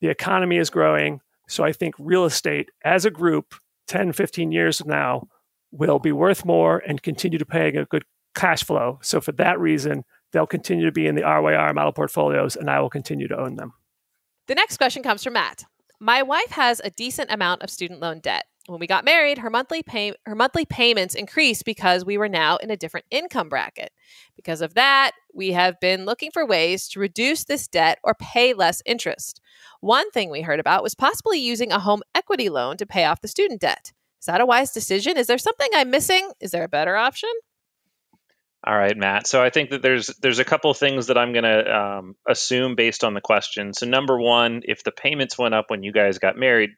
the 0.00 0.08
economy 0.08 0.58
is 0.58 0.70
growing. 0.70 1.20
So 1.48 1.64
I 1.64 1.72
think 1.72 1.94
real 1.98 2.24
estate 2.24 2.70
as 2.84 3.04
a 3.04 3.10
group, 3.10 3.54
10, 3.88 4.12
15 4.12 4.52
years 4.52 4.84
now, 4.84 5.28
will 5.74 5.98
be 5.98 6.12
worth 6.12 6.44
more 6.44 6.78
and 6.78 7.02
continue 7.02 7.38
to 7.38 7.44
pay 7.44 7.68
a 7.68 7.84
good 7.84 8.04
cash 8.34 8.64
flow. 8.64 8.98
So 9.02 9.20
for 9.20 9.32
that 9.32 9.58
reason, 9.58 10.04
they'll 10.32 10.46
continue 10.46 10.86
to 10.86 10.92
be 10.92 11.06
in 11.06 11.14
the 11.14 11.22
RYR 11.22 11.74
model 11.74 11.92
portfolios 11.92 12.56
and 12.56 12.70
I 12.70 12.80
will 12.80 12.90
continue 12.90 13.28
to 13.28 13.38
own 13.38 13.56
them. 13.56 13.72
The 14.46 14.54
next 14.54 14.76
question 14.76 15.02
comes 15.02 15.24
from 15.24 15.34
Matt. 15.34 15.64
My 16.00 16.22
wife 16.22 16.50
has 16.50 16.80
a 16.84 16.90
decent 16.90 17.30
amount 17.30 17.62
of 17.62 17.70
student 17.70 18.00
loan 18.00 18.20
debt. 18.20 18.44
When 18.66 18.80
we 18.80 18.86
got 18.86 19.04
married, 19.04 19.38
her 19.38 19.50
monthly 19.50 19.82
pay- 19.82 20.14
her 20.24 20.34
monthly 20.34 20.64
payments 20.64 21.14
increased 21.14 21.64
because 21.66 22.04
we 22.04 22.16
were 22.16 22.30
now 22.30 22.56
in 22.56 22.70
a 22.70 22.76
different 22.76 23.06
income 23.10 23.48
bracket. 23.48 23.92
Because 24.36 24.62
of 24.62 24.74
that, 24.74 25.12
we 25.34 25.52
have 25.52 25.78
been 25.80 26.06
looking 26.06 26.30
for 26.30 26.46
ways 26.46 26.88
to 26.88 27.00
reduce 27.00 27.44
this 27.44 27.68
debt 27.68 27.98
or 28.02 28.14
pay 28.14 28.54
less 28.54 28.80
interest. 28.86 29.40
One 29.80 30.10
thing 30.12 30.30
we 30.30 30.42
heard 30.42 30.60
about 30.60 30.82
was 30.82 30.94
possibly 30.94 31.38
using 31.38 31.72
a 31.72 31.78
home 31.78 32.02
equity 32.14 32.48
loan 32.48 32.78
to 32.78 32.86
pay 32.86 33.04
off 33.04 33.20
the 33.20 33.28
student 33.28 33.60
debt. 33.60 33.92
Is 34.24 34.26
that 34.26 34.40
a 34.40 34.46
wise 34.46 34.70
decision? 34.70 35.18
Is 35.18 35.26
there 35.26 35.36
something 35.36 35.68
I'm 35.74 35.90
missing? 35.90 36.30
Is 36.40 36.50
there 36.52 36.64
a 36.64 36.68
better 36.68 36.96
option? 36.96 37.28
All 38.66 38.74
right, 38.74 38.96
Matt. 38.96 39.26
So 39.26 39.42
I 39.42 39.50
think 39.50 39.68
that 39.68 39.82
there's 39.82 40.06
there's 40.22 40.38
a 40.38 40.46
couple 40.46 40.72
things 40.72 41.08
that 41.08 41.18
I'm 41.18 41.34
going 41.34 41.44
to 41.44 41.76
um, 41.76 42.16
assume 42.26 42.74
based 42.74 43.04
on 43.04 43.12
the 43.12 43.20
question. 43.20 43.74
So 43.74 43.84
number 43.84 44.18
one, 44.18 44.62
if 44.64 44.82
the 44.82 44.92
payments 44.92 45.36
went 45.36 45.52
up 45.52 45.66
when 45.68 45.82
you 45.82 45.92
guys 45.92 46.16
got 46.16 46.38
married, 46.38 46.70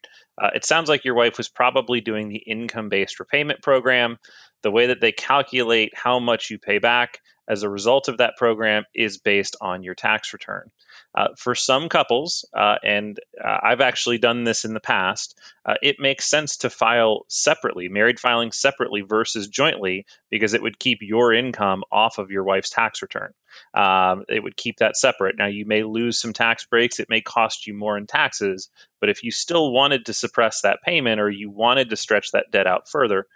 uh, 0.42 0.50
it 0.56 0.64
sounds 0.64 0.88
like 0.88 1.04
your 1.04 1.14
wife 1.14 1.38
was 1.38 1.48
probably 1.48 2.00
doing 2.00 2.28
the 2.28 2.38
income-based 2.38 3.20
repayment 3.20 3.62
program. 3.62 4.16
The 4.64 4.72
way 4.72 4.88
that 4.88 5.00
they 5.00 5.12
calculate 5.12 5.92
how 5.94 6.18
much 6.18 6.50
you 6.50 6.58
pay 6.58 6.78
back 6.78 7.20
as 7.48 7.62
a 7.62 7.68
result 7.68 8.08
of 8.08 8.18
that 8.18 8.36
program 8.36 8.84
is 8.94 9.18
based 9.18 9.56
on 9.60 9.82
your 9.82 9.94
tax 9.94 10.32
return. 10.32 10.70
Uh, 11.14 11.28
for 11.38 11.54
some 11.54 11.88
couples, 11.88 12.44
uh, 12.54 12.76
and 12.82 13.18
uh, 13.42 13.58
I've 13.62 13.80
actually 13.80 14.18
done 14.18 14.44
this 14.44 14.64
in 14.64 14.74
the 14.74 14.80
past, 14.80 15.38
uh, 15.64 15.74
it 15.82 15.96
makes 15.98 16.28
sense 16.28 16.58
to 16.58 16.70
file 16.70 17.24
separately, 17.28 17.88
married 17.88 18.20
filing 18.20 18.52
separately 18.52 19.00
versus 19.00 19.48
jointly, 19.48 20.06
because 20.30 20.52
it 20.52 20.62
would 20.62 20.78
keep 20.78 20.98
your 21.00 21.32
income 21.32 21.84
off 21.90 22.18
of 22.18 22.30
your 22.30 22.44
wife's 22.44 22.70
tax 22.70 23.00
return. 23.00 23.32
Um, 23.72 24.24
it 24.28 24.42
would 24.42 24.56
keep 24.56 24.78
that 24.78 24.96
separate. 24.96 25.36
Now, 25.38 25.46
you 25.46 25.64
may 25.64 25.82
lose 25.82 26.20
some 26.20 26.34
tax 26.34 26.66
breaks, 26.66 27.00
it 27.00 27.08
may 27.08 27.22
cost 27.22 27.66
you 27.66 27.72
more 27.72 27.96
in 27.96 28.06
taxes, 28.06 28.68
but 29.00 29.08
if 29.08 29.22
you 29.22 29.30
still 29.30 29.72
wanted 29.72 30.06
to 30.06 30.12
suppress 30.12 30.62
that 30.62 30.82
payment 30.84 31.20
or 31.20 31.30
you 31.30 31.50
wanted 31.50 31.90
to 31.90 31.96
stretch 31.96 32.32
that 32.32 32.50
debt 32.50 32.66
out 32.66 32.90
further, 32.90 33.26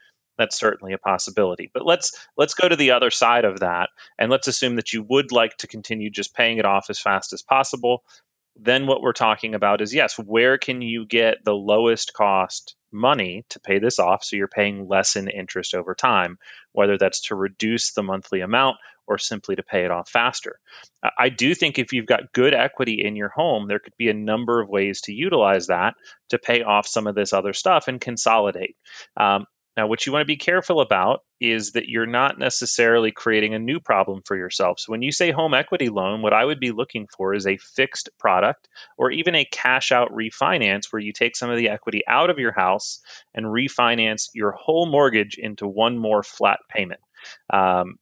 that's 0.40 0.58
certainly 0.58 0.92
a 0.92 0.98
possibility. 0.98 1.70
But 1.72 1.86
let's 1.86 2.12
let's 2.36 2.54
go 2.54 2.68
to 2.68 2.76
the 2.76 2.92
other 2.92 3.10
side 3.10 3.44
of 3.44 3.60
that 3.60 3.90
and 4.18 4.30
let's 4.30 4.48
assume 4.48 4.76
that 4.76 4.92
you 4.92 5.02
would 5.08 5.32
like 5.32 5.56
to 5.58 5.66
continue 5.66 6.10
just 6.10 6.34
paying 6.34 6.58
it 6.58 6.64
off 6.64 6.90
as 6.90 6.98
fast 6.98 7.32
as 7.32 7.42
possible. 7.42 8.02
Then 8.56 8.86
what 8.86 9.00
we're 9.00 9.12
talking 9.12 9.54
about 9.54 9.80
is 9.80 9.94
yes, 9.94 10.18
where 10.18 10.58
can 10.58 10.82
you 10.82 11.06
get 11.06 11.44
the 11.44 11.54
lowest 11.54 12.12
cost 12.12 12.74
money 12.92 13.44
to 13.50 13.60
pay 13.60 13.78
this 13.78 13.98
off 13.98 14.24
so 14.24 14.36
you're 14.36 14.48
paying 14.48 14.88
less 14.88 15.16
in 15.16 15.28
interest 15.28 15.74
over 15.74 15.94
time, 15.94 16.38
whether 16.72 16.98
that's 16.98 17.22
to 17.28 17.34
reduce 17.34 17.92
the 17.92 18.02
monthly 18.02 18.40
amount 18.40 18.76
or 19.06 19.18
simply 19.18 19.56
to 19.56 19.62
pay 19.62 19.84
it 19.84 19.90
off 19.90 20.08
faster. 20.08 20.60
I 21.18 21.30
do 21.30 21.54
think 21.54 21.78
if 21.78 21.92
you've 21.92 22.06
got 22.06 22.32
good 22.32 22.54
equity 22.54 23.04
in 23.04 23.16
your 23.16 23.28
home, 23.28 23.66
there 23.66 23.80
could 23.80 23.96
be 23.96 24.08
a 24.08 24.14
number 24.14 24.60
of 24.60 24.68
ways 24.68 25.00
to 25.02 25.12
utilize 25.12 25.66
that 25.66 25.94
to 26.28 26.38
pay 26.38 26.62
off 26.62 26.86
some 26.86 27.06
of 27.06 27.14
this 27.14 27.32
other 27.32 27.52
stuff 27.52 27.88
and 27.88 28.00
consolidate. 28.00 28.76
Um, 29.16 29.46
Now, 29.76 29.86
what 29.86 30.04
you 30.04 30.12
want 30.12 30.22
to 30.22 30.26
be 30.26 30.36
careful 30.36 30.80
about 30.80 31.22
is 31.40 31.72
that 31.72 31.88
you're 31.88 32.06
not 32.06 32.38
necessarily 32.38 33.12
creating 33.12 33.54
a 33.54 33.58
new 33.58 33.80
problem 33.80 34.20
for 34.24 34.36
yourself. 34.36 34.80
So, 34.80 34.90
when 34.90 35.02
you 35.02 35.12
say 35.12 35.30
home 35.30 35.54
equity 35.54 35.88
loan, 35.88 36.22
what 36.22 36.32
I 36.32 36.44
would 36.44 36.60
be 36.60 36.72
looking 36.72 37.06
for 37.16 37.34
is 37.34 37.46
a 37.46 37.56
fixed 37.56 38.10
product 38.18 38.68
or 38.98 39.10
even 39.10 39.34
a 39.34 39.44
cash 39.44 39.92
out 39.92 40.12
refinance 40.12 40.86
where 40.90 41.00
you 41.00 41.12
take 41.12 41.36
some 41.36 41.50
of 41.50 41.56
the 41.56 41.68
equity 41.68 42.02
out 42.06 42.30
of 42.30 42.38
your 42.38 42.52
house 42.52 43.00
and 43.32 43.46
refinance 43.46 44.28
your 44.34 44.50
whole 44.52 44.86
mortgage 44.86 45.38
into 45.38 45.66
one 45.66 45.96
more 45.96 46.22
flat 46.22 46.58
payment. 46.68 47.00
Um, 47.52 47.98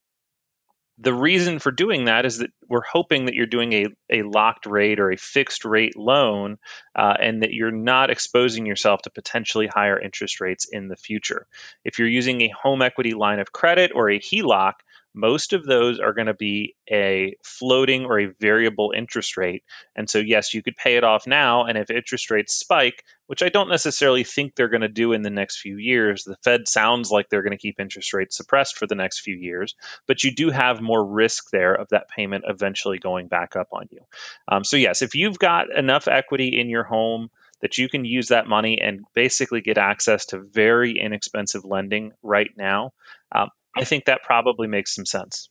the 1.01 1.15
reason 1.15 1.61
for 1.61 1.71
doing 1.71 2.07
that 2.07 2.27
is 2.27 2.39
that 2.39 2.51
we're 2.69 2.83
hoping 2.83 3.27
that 3.27 3.35
you're 3.35 3.47
doing 3.47 3.73
a, 3.73 3.87
a 4.11 4.23
locked 4.23 4.67
rate 4.67 4.99
or 4.99 5.11
a 5.11 5.17
fixed 5.17 5.65
rate 5.65 5.97
loan 5.97 6.59
uh, 6.97 7.15
and 7.21 7.43
that 7.43 7.53
you're 7.53 7.71
not 7.71 8.11
exposing 8.11 8.67
yourself 8.67 9.03
to 9.03 9.11
potentially 9.11 9.69
higher 9.69 9.99
interest 9.99 10.41
rates 10.41 10.67
in 10.71 10.89
the 10.89 10.97
future. 10.97 11.47
If 11.85 11.99
you're 11.99 12.09
using 12.09 12.41
a 12.41 12.49
home 12.61 12.83
equity 12.83 13.15
line 13.15 13.39
of 13.39 13.53
credit 13.53 13.93
or 13.95 14.11
a 14.11 14.19
HELOC, 14.19 14.75
most 15.19 15.53
of 15.53 15.65
those 15.65 15.99
are 15.99 16.13
going 16.13 16.29
to 16.29 16.35
be 16.35 16.77
a 16.91 17.35
floating 17.43 18.05
or 18.05 18.21
a 18.21 18.33
variable 18.41 18.93
interest 18.97 19.37
rate. 19.37 19.65
And 19.97 20.09
so, 20.09 20.19
yes, 20.19 20.55
you 20.55 20.63
could 20.63 20.77
pay 20.77 20.97
it 20.97 21.05
off 21.05 21.27
now. 21.27 21.65
And 21.65 21.77
if 21.77 21.91
interest 21.91 22.31
rates 22.31 22.55
spike, 22.55 23.05
which 23.27 23.43
I 23.43 23.49
don't 23.49 23.69
necessarily 23.69 24.25
think 24.25 24.55
they're 24.55 24.69
going 24.69 24.83
to 24.83 24.89
do 24.89 25.13
in 25.13 25.23
the 25.23 25.31
next 25.31 25.61
few 25.61 25.77
years, 25.77 26.25
the 26.25 26.37
Fed 26.45 26.69
sounds 26.69 27.11
like 27.11 27.29
they're 27.29 27.43
going 27.43 27.51
to 27.51 27.59
keep 27.59 27.81
interest 27.81 28.15
rates 28.15 28.37
suppressed 28.37 28.77
for 28.77 28.87
the 28.87 28.95
next 28.95 29.21
few 29.21 29.37
years. 29.37 29.75
But 30.07 30.23
you 30.23 30.35
do 30.35 30.51
have 30.51 30.81
more 30.81 31.05
risk 31.05 31.51
there 31.51 31.75
of 31.75 31.89
that 31.89 32.09
payment 32.09 32.45
eventually 32.47 32.99
going 32.99 33.27
back 33.27 33.57
up 33.57 33.69
on 33.73 33.89
you. 33.91 34.01
Um, 34.47 34.65
so, 34.65 34.77
yes, 34.77 35.03
if 35.03 35.15
you've 35.15 35.39
got 35.39 35.77
enough 35.77 36.07
equity 36.07 36.61
in 36.61 36.71
your 36.71 36.85
home, 36.85 37.31
that 37.61 37.79
you 37.79 37.89
can 37.89 38.05
use 38.05 38.29
that 38.29 38.47
money 38.47 38.81
and 38.81 39.05
basically 39.15 39.61
get 39.61 39.79
access 39.79 40.27
to 40.27 40.39
very 40.39 40.99
inexpensive 40.99 41.65
lending 41.65 42.13
right 42.23 42.51
now. 42.57 42.93
Um, 43.33 43.49
I 43.79 43.85
think 43.85 44.07
that 44.07 44.23
probably 44.23 44.67
makes 44.67 44.95
some 44.95 45.07
sense. 45.07 45.49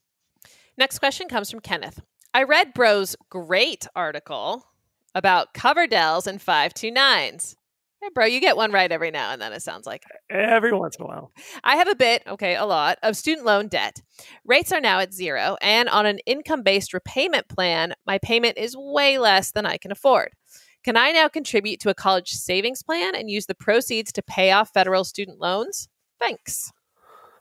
Next 0.78 1.00
question 1.00 1.28
comes 1.28 1.50
from 1.50 1.60
Kenneth. 1.60 2.02
I 2.34 2.44
read 2.44 2.74
Bro's 2.74 3.16
great 3.30 3.88
article 3.96 4.66
about 5.16 5.54
Coverdell's 5.54 6.28
and 6.28 6.40
529s. 6.40 7.56
Hey, 8.02 8.10
bro, 8.14 8.26
you 8.26 8.40
get 8.40 8.56
one 8.56 8.72
right 8.72 8.92
every 8.92 9.10
now 9.10 9.32
and 9.32 9.42
then, 9.42 9.54
it 9.54 9.64
sounds 9.64 9.88
like. 9.88 10.04
Every 10.30 10.72
once 10.72 10.98
in 10.98 11.04
a 11.04 11.08
while. 11.08 11.32
I 11.64 11.78
have 11.78 11.88
a 11.88 11.96
bit, 11.96 12.22
okay, 12.28 12.56
a 12.56 12.66
lot, 12.66 13.00
of 13.02 13.18
student 13.18 13.46
loan 13.46 13.70
debt. 13.70 14.02
Rates 14.46 14.72
are 14.72 14.80
now 14.80 15.00
at 15.00 15.16
zero, 15.16 15.58
and 15.62 15.90
on 15.90 16.06
an 16.06 16.20
income 16.28 16.62
based 16.62 16.94
repayment 16.94 17.48
plan, 17.48 17.96
my 18.06 18.20
payment 18.20 18.60
is 18.60 18.76
way 18.78 19.18
less 19.18 19.52
than 19.52 19.66
I 19.66 19.78
can 19.78 19.92
afford. 19.92 20.30
Can 20.84 20.96
I 20.96 21.12
now 21.12 21.28
contribute 21.28 21.80
to 21.82 21.90
a 21.90 21.96
college 21.96 22.30
savings 22.30 22.84
plan 22.84 23.16
and 23.16 23.32
use 23.32 23.48
the 23.48 23.56
proceeds 23.56 24.12
to 24.12 24.22
pay 24.22 24.52
off 24.52 24.70
federal 24.74 25.04
student 25.04 25.40
loans? 25.40 25.90
Thanks. 26.20 26.72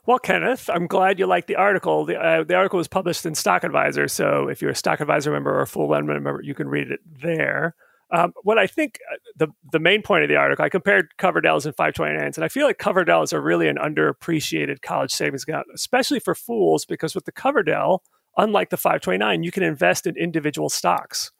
Well, 0.07 0.19
Kenneth, 0.19 0.69
I'm 0.69 0.87
glad 0.87 1.19
you 1.19 1.27
liked 1.27 1.47
the 1.47 1.57
article. 1.57 2.05
The, 2.05 2.17
uh, 2.17 2.43
the 2.45 2.55
article 2.55 2.77
was 2.77 2.87
published 2.87 3.25
in 3.25 3.35
Stock 3.35 3.65
Advisor, 3.65 4.07
so 4.07 4.47
if 4.47 4.61
you're 4.61 4.71
a 4.71 4.75
Stock 4.75 5.01
Advisor 5.01 5.31
member 5.31 5.53
or 5.53 5.61
a 5.61 5.67
Fool 5.67 5.89
One 5.89 6.07
member, 6.07 6.39
you 6.41 6.55
can 6.55 6.69
read 6.69 6.89
it 6.89 7.01
there. 7.05 7.75
Um, 8.09 8.31
what 8.43 8.57
I 8.57 8.67
think 8.67 8.99
uh, 9.11 9.17
the 9.35 9.47
the 9.73 9.81
main 9.81 10.01
point 10.01 10.23
of 10.23 10.29
the 10.29 10.37
article, 10.37 10.63
I 10.63 10.69
compared 10.69 11.17
Coverdell's 11.17 11.65
and 11.65 11.75
529s, 11.75 12.37
and 12.37 12.45
I 12.45 12.47
feel 12.47 12.65
like 12.65 12.77
Coverdell's 12.77 13.33
are 13.33 13.41
really 13.41 13.67
an 13.67 13.75
underappreciated 13.75 14.81
college 14.81 15.11
savings 15.11 15.43
account, 15.43 15.67
especially 15.75 16.21
for 16.21 16.33
fools, 16.33 16.85
because 16.85 17.13
with 17.13 17.25
the 17.25 17.33
Coverdell, 17.33 17.99
unlike 18.37 18.69
the 18.69 18.77
529, 18.77 19.43
you 19.43 19.51
can 19.51 19.63
invest 19.63 20.07
in 20.07 20.15
individual 20.15 20.69
stocks. 20.69 21.33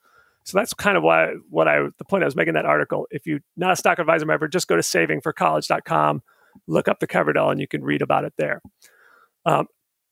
So 0.43 0.58
that's 0.58 0.73
kind 0.73 0.97
of 0.97 1.03
why 1.03 1.36
what 1.49 1.69
I 1.69 1.86
the 1.97 2.03
point 2.03 2.23
I 2.23 2.27
was 2.27 2.36
making 2.36 2.56
that 2.56 2.65
article. 2.65 3.08
If 3.12 3.25
you're 3.27 3.39
not 3.56 3.71
a 3.71 3.77
stock 3.77 3.97
advisor 3.97 4.25
member, 4.25 4.49
just 4.49 4.67
go 4.67 4.75
to 4.75 4.82
savingforcollege.com 4.82 6.21
look 6.67 6.88
up 6.88 6.99
the 6.99 7.08
Coverdell 7.08 7.51
and 7.51 7.60
you 7.60 7.67
can 7.67 7.84
read 7.84 8.01
about 8.01 8.25
it 8.25 8.34
there. 8.38 8.62
Um, 9.45 9.67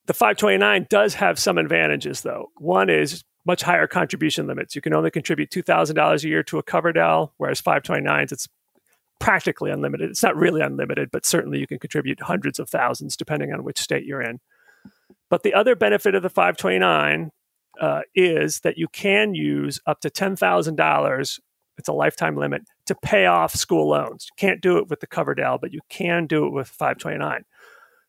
the 0.07 0.13
529 0.13 0.87
does 0.89 1.15
have 1.15 1.39
some 1.39 1.57
advantages, 1.57 2.21
though. 2.21 2.51
One 2.57 2.89
is 2.89 3.23
much 3.45 3.61
higher 3.61 3.87
contribution 3.87 4.47
limits. 4.47 4.75
You 4.75 4.81
can 4.81 4.93
only 4.93 5.11
contribute 5.11 5.51
$2,000 5.51 6.23
a 6.23 6.27
year 6.27 6.43
to 6.43 6.57
a 6.57 6.63
Coverdell, 6.63 7.31
whereas 7.37 7.61
529s, 7.61 8.31
it's 8.31 8.47
practically 9.19 9.71
unlimited. 9.71 10.09
It's 10.09 10.23
not 10.23 10.35
really 10.35 10.61
unlimited, 10.61 11.09
but 11.11 11.25
certainly 11.25 11.59
you 11.59 11.67
can 11.67 11.79
contribute 11.79 12.21
hundreds 12.21 12.59
of 12.59 12.69
thousands 12.69 13.15
depending 13.15 13.53
on 13.53 13.63
which 13.63 13.79
state 13.79 14.05
you're 14.05 14.21
in. 14.21 14.39
But 15.29 15.43
the 15.43 15.53
other 15.53 15.75
benefit 15.75 16.15
of 16.15 16.23
the 16.23 16.29
529 16.29 17.31
uh, 17.79 18.01
is 18.13 18.61
that 18.61 18.77
you 18.77 18.87
can 18.87 19.33
use 19.33 19.79
up 19.85 20.01
to 20.01 20.09
$10,000 20.09 21.39
it's 21.77 21.89
a 21.89 21.93
lifetime 21.93 22.37
limit 22.37 22.63
to 22.85 22.95
pay 22.95 23.25
off 23.25 23.53
school 23.53 23.89
loans. 23.89 24.27
You 24.29 24.35
can't 24.37 24.61
do 24.61 24.77
it 24.77 24.89
with 24.89 24.99
the 24.99 25.07
Coverdell, 25.07 25.59
but 25.59 25.73
you 25.73 25.81
can 25.89 26.27
do 26.27 26.45
it 26.45 26.51
with 26.51 26.67
529. 26.67 27.43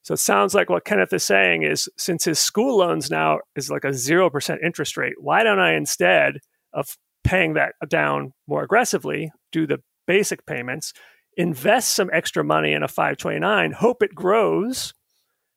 So 0.03 0.15
it 0.15 0.19
sounds 0.19 0.55
like 0.55 0.71
what 0.71 0.85
Kenneth 0.85 1.13
is 1.13 1.25
saying 1.25 1.65
is 1.65 1.89
since 1.97 2.25
his 2.25 2.39
school 2.39 2.79
loans 2.79 3.11
now 3.11 3.41
is 3.57 3.71
like 3.71 3.85
a 3.85 3.89
0% 3.89 4.65
interest 4.65 4.97
rate, 4.97 5.15
why 5.19 5.43
don't 5.43 5.59
I 5.59 5.75
instead 5.75 6.39
of 6.73 6.97
paying 7.25 7.55
that 7.55 7.73
down 7.89 8.33
more 8.47 8.63
aggressively, 8.63 9.33
do 9.51 9.67
the 9.67 9.79
basic 10.07 10.47
payments, 10.47 10.93
invest 11.37 11.95
some 11.95 12.09
extra 12.13 12.45
money 12.45 12.73
in 12.73 12.85
a 12.85 12.89
529, 12.89 13.73
hope 13.73 14.01
it 14.01 14.15
grows, 14.15 14.95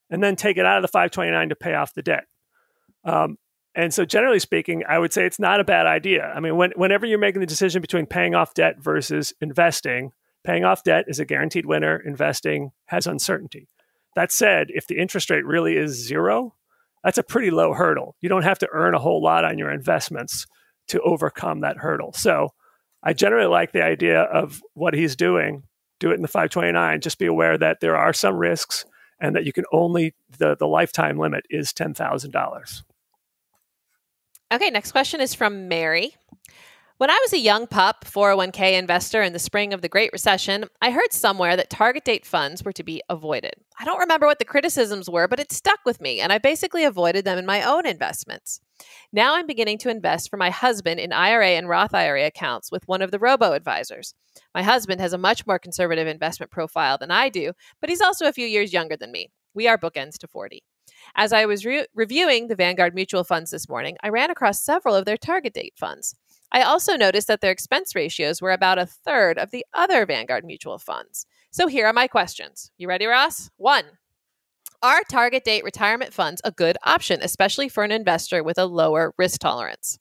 and 0.09 0.23
then 0.23 0.35
take 0.35 0.57
it 0.57 0.65
out 0.65 0.77
of 0.77 0.81
the 0.81 0.87
529 0.87 1.49
to 1.49 1.55
pay 1.55 1.75
off 1.75 1.93
the 1.93 2.01
debt. 2.01 2.23
Um, 3.03 3.37
and 3.79 3.93
so, 3.93 4.03
generally 4.03 4.39
speaking, 4.39 4.83
I 4.87 4.99
would 4.99 5.13
say 5.13 5.25
it's 5.25 5.39
not 5.39 5.61
a 5.61 5.63
bad 5.63 5.85
idea. 5.85 6.33
I 6.35 6.41
mean, 6.41 6.57
when, 6.57 6.71
whenever 6.75 7.05
you're 7.05 7.17
making 7.17 7.39
the 7.39 7.47
decision 7.47 7.81
between 7.81 8.05
paying 8.05 8.35
off 8.35 8.53
debt 8.53 8.75
versus 8.79 9.33
investing, 9.39 10.11
paying 10.43 10.65
off 10.65 10.83
debt 10.83 11.05
is 11.07 11.19
a 11.19 11.25
guaranteed 11.25 11.65
winner, 11.65 11.97
investing 11.97 12.71
has 12.87 13.07
uncertainty. 13.07 13.69
That 14.15 14.33
said, 14.33 14.67
if 14.69 14.87
the 14.87 14.99
interest 14.99 15.29
rate 15.29 15.45
really 15.45 15.77
is 15.77 16.05
zero, 16.05 16.55
that's 17.05 17.17
a 17.17 17.23
pretty 17.23 17.51
low 17.51 17.73
hurdle. 17.73 18.17
You 18.19 18.27
don't 18.27 18.43
have 18.43 18.59
to 18.59 18.67
earn 18.73 18.95
a 18.95 18.99
whole 18.99 19.23
lot 19.23 19.45
on 19.45 19.57
your 19.57 19.71
investments 19.71 20.45
to 20.89 20.99
overcome 21.01 21.61
that 21.61 21.77
hurdle. 21.77 22.11
So, 22.13 22.49
I 23.01 23.13
generally 23.13 23.47
like 23.47 23.71
the 23.71 23.83
idea 23.83 24.23
of 24.23 24.61
what 24.73 24.93
he's 24.93 25.15
doing. 25.15 25.63
Do 26.01 26.11
it 26.11 26.15
in 26.15 26.21
the 26.21 26.27
529. 26.27 26.99
Just 26.99 27.17
be 27.17 27.27
aware 27.27 27.57
that 27.57 27.79
there 27.79 27.95
are 27.95 28.11
some 28.11 28.35
risks 28.35 28.83
and 29.21 29.35
that 29.37 29.45
you 29.45 29.53
can 29.53 29.63
only, 29.71 30.15
the, 30.37 30.57
the 30.57 30.67
lifetime 30.67 31.17
limit 31.17 31.45
is 31.49 31.71
$10,000. 31.71 32.81
Okay, 34.51 34.71
next 34.71 34.93
question 34.93 35.21
is 35.21 35.35
from 35.35 35.67
Mary. 35.67 36.15
When 36.97 37.11
I 37.11 37.19
was 37.21 37.33
a 37.33 37.39
young 37.39 37.67
pup 37.67 38.03
401k 38.03 38.79
investor 38.79 39.21
in 39.21 39.31
the 39.31 39.37
spring 39.37 39.73
of 39.73 39.83
the 39.83 39.87
Great 39.87 40.11
Recession, 40.11 40.65
I 40.81 40.89
heard 40.89 41.13
somewhere 41.13 41.55
that 41.55 41.69
target 41.69 42.03
date 42.03 42.25
funds 42.25 42.63
were 42.63 42.71
to 42.71 42.81
be 42.81 43.03
avoided. 43.09 43.53
I 43.79 43.85
don't 43.85 43.99
remember 43.99 44.25
what 44.25 44.39
the 44.39 44.45
criticisms 44.45 45.07
were, 45.07 45.27
but 45.27 45.39
it 45.39 45.51
stuck 45.51 45.81
with 45.85 46.01
me, 46.01 46.19
and 46.19 46.33
I 46.33 46.39
basically 46.39 46.83
avoided 46.83 47.25
them 47.25 47.37
in 47.37 47.45
my 47.45 47.61
own 47.61 47.85
investments. 47.85 48.59
Now 49.13 49.35
I'm 49.35 49.45
beginning 49.45 49.77
to 49.79 49.91
invest 49.91 50.31
for 50.31 50.37
my 50.37 50.49
husband 50.49 50.99
in 50.99 51.13
IRA 51.13 51.49
and 51.49 51.69
Roth 51.69 51.93
IRA 51.93 52.25
accounts 52.25 52.71
with 52.71 52.87
one 52.87 53.03
of 53.03 53.11
the 53.11 53.19
robo 53.19 53.53
advisors. 53.53 54.15
My 54.55 54.63
husband 54.63 54.99
has 54.99 55.13
a 55.13 55.19
much 55.19 55.45
more 55.45 55.59
conservative 55.59 56.07
investment 56.07 56.51
profile 56.51 56.97
than 56.97 57.11
I 57.11 57.29
do, 57.29 57.53
but 57.81 57.91
he's 57.91 58.01
also 58.01 58.25
a 58.25 58.33
few 58.33 58.47
years 58.47 58.73
younger 58.73 58.97
than 58.97 59.11
me. 59.11 59.29
We 59.53 59.67
are 59.67 59.77
bookends 59.77 60.17
to 60.17 60.27
40. 60.27 60.63
As 61.15 61.33
I 61.33 61.45
was 61.45 61.65
re- 61.65 61.87
reviewing 61.93 62.47
the 62.47 62.55
Vanguard 62.55 62.95
mutual 62.95 63.23
funds 63.23 63.51
this 63.51 63.69
morning, 63.69 63.97
I 64.03 64.09
ran 64.09 64.31
across 64.31 64.63
several 64.63 64.95
of 64.95 65.05
their 65.05 65.17
target 65.17 65.53
date 65.53 65.73
funds. 65.75 66.15
I 66.51 66.61
also 66.61 66.95
noticed 66.95 67.27
that 67.27 67.41
their 67.41 67.51
expense 67.51 67.93
ratios 67.95 68.41
were 68.41 68.51
about 68.51 68.79
a 68.79 68.85
third 68.85 69.37
of 69.37 69.51
the 69.51 69.65
other 69.73 70.05
Vanguard 70.05 70.45
mutual 70.45 70.79
funds. 70.79 71.25
So 71.51 71.67
here 71.67 71.85
are 71.85 71.93
my 71.93 72.07
questions. 72.07 72.71
You 72.77 72.87
ready, 72.87 73.05
Ross? 73.05 73.49
One 73.57 73.85
Are 74.81 75.03
target 75.09 75.43
date 75.43 75.63
retirement 75.63 76.13
funds 76.13 76.41
a 76.43 76.51
good 76.51 76.77
option, 76.83 77.19
especially 77.21 77.69
for 77.69 77.83
an 77.83 77.91
investor 77.91 78.43
with 78.43 78.57
a 78.57 78.65
lower 78.65 79.13
risk 79.17 79.41
tolerance? 79.41 79.99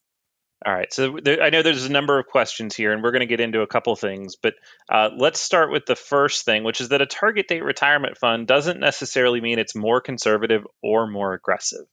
All 0.65 0.73
right. 0.73 0.91
So 0.91 1.17
there, 1.23 1.41
I 1.41 1.51
know 1.51 1.61
there's 1.61 1.85
a 1.85 1.91
number 1.91 2.19
of 2.19 2.27
questions 2.27 2.75
here, 2.75 2.91
and 2.91 3.01
we're 3.01 3.11
going 3.11 3.21
to 3.21 3.25
get 3.25 3.39
into 3.39 3.61
a 3.61 3.67
couple 3.67 3.95
things, 3.95 4.35
but 4.35 4.55
uh, 4.89 5.09
let's 5.15 5.39
start 5.39 5.71
with 5.71 5.85
the 5.85 5.95
first 5.95 6.43
thing, 6.43 6.65
which 6.65 6.81
is 6.81 6.89
that 6.89 7.01
a 7.01 7.05
target 7.05 7.47
date 7.47 7.63
retirement 7.63 8.17
fund 8.17 8.45
doesn't 8.45 8.79
necessarily 8.79 9.39
mean 9.39 9.57
it's 9.57 9.75
more 9.75 10.01
conservative 10.01 10.67
or 10.81 11.07
more 11.07 11.33
aggressive. 11.33 11.85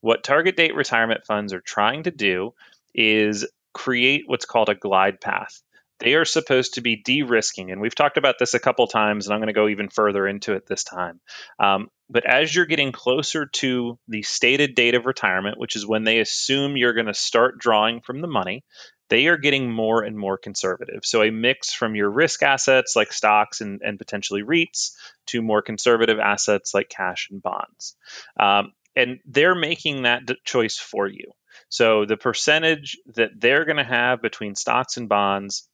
What 0.00 0.24
target 0.24 0.56
date 0.56 0.74
retirement 0.74 1.26
funds 1.26 1.52
are 1.52 1.60
trying 1.60 2.04
to 2.04 2.10
do 2.10 2.54
is 2.92 3.46
create 3.72 4.24
what's 4.26 4.46
called 4.46 4.68
a 4.68 4.74
glide 4.74 5.20
path. 5.20 5.62
They 6.00 6.14
are 6.14 6.24
supposed 6.24 6.74
to 6.74 6.80
be 6.80 6.96
de 6.96 7.22
risking, 7.22 7.70
and 7.70 7.80
we've 7.80 7.94
talked 7.94 8.18
about 8.18 8.38
this 8.38 8.54
a 8.54 8.60
couple 8.60 8.86
times, 8.86 9.26
and 9.26 9.34
I'm 9.34 9.40
going 9.40 9.48
to 9.48 9.52
go 9.52 9.68
even 9.68 9.88
further 9.88 10.28
into 10.28 10.52
it 10.52 10.66
this 10.66 10.84
time. 10.84 11.20
Um, 11.58 11.88
but 12.08 12.24
as 12.24 12.54
you're 12.54 12.66
getting 12.66 12.92
closer 12.92 13.46
to 13.46 13.98
the 14.06 14.22
stated 14.22 14.74
date 14.74 14.94
of 14.94 15.06
retirement, 15.06 15.58
which 15.58 15.76
is 15.76 15.86
when 15.86 16.04
they 16.04 16.20
assume 16.20 16.76
you're 16.76 16.94
going 16.94 17.06
to 17.06 17.14
start 17.14 17.58
drawing 17.58 18.00
from 18.00 18.20
the 18.20 18.28
money, 18.28 18.64
they 19.08 19.26
are 19.26 19.36
getting 19.36 19.70
more 19.70 20.02
and 20.02 20.16
more 20.16 20.38
conservative. 20.38 21.00
So, 21.04 21.22
a 21.22 21.30
mix 21.30 21.72
from 21.72 21.94
your 21.94 22.10
risk 22.10 22.42
assets 22.42 22.94
like 22.94 23.12
stocks 23.12 23.60
and, 23.60 23.80
and 23.82 23.98
potentially 23.98 24.42
REITs 24.42 24.92
to 25.26 25.42
more 25.42 25.62
conservative 25.62 26.18
assets 26.18 26.74
like 26.74 26.88
cash 26.88 27.28
and 27.30 27.42
bonds. 27.42 27.96
Um, 28.38 28.72
and 28.94 29.20
they're 29.26 29.54
making 29.54 30.02
that 30.02 30.22
choice 30.44 30.76
for 30.76 31.06
you. 31.06 31.32
So, 31.68 32.04
the 32.04 32.16
percentage 32.16 32.98
that 33.14 33.30
they're 33.36 33.64
going 33.64 33.76
to 33.78 33.84
have 33.84 34.22
between 34.22 34.54
stocks 34.54 34.96
and 34.96 35.08
bonds 35.08 35.68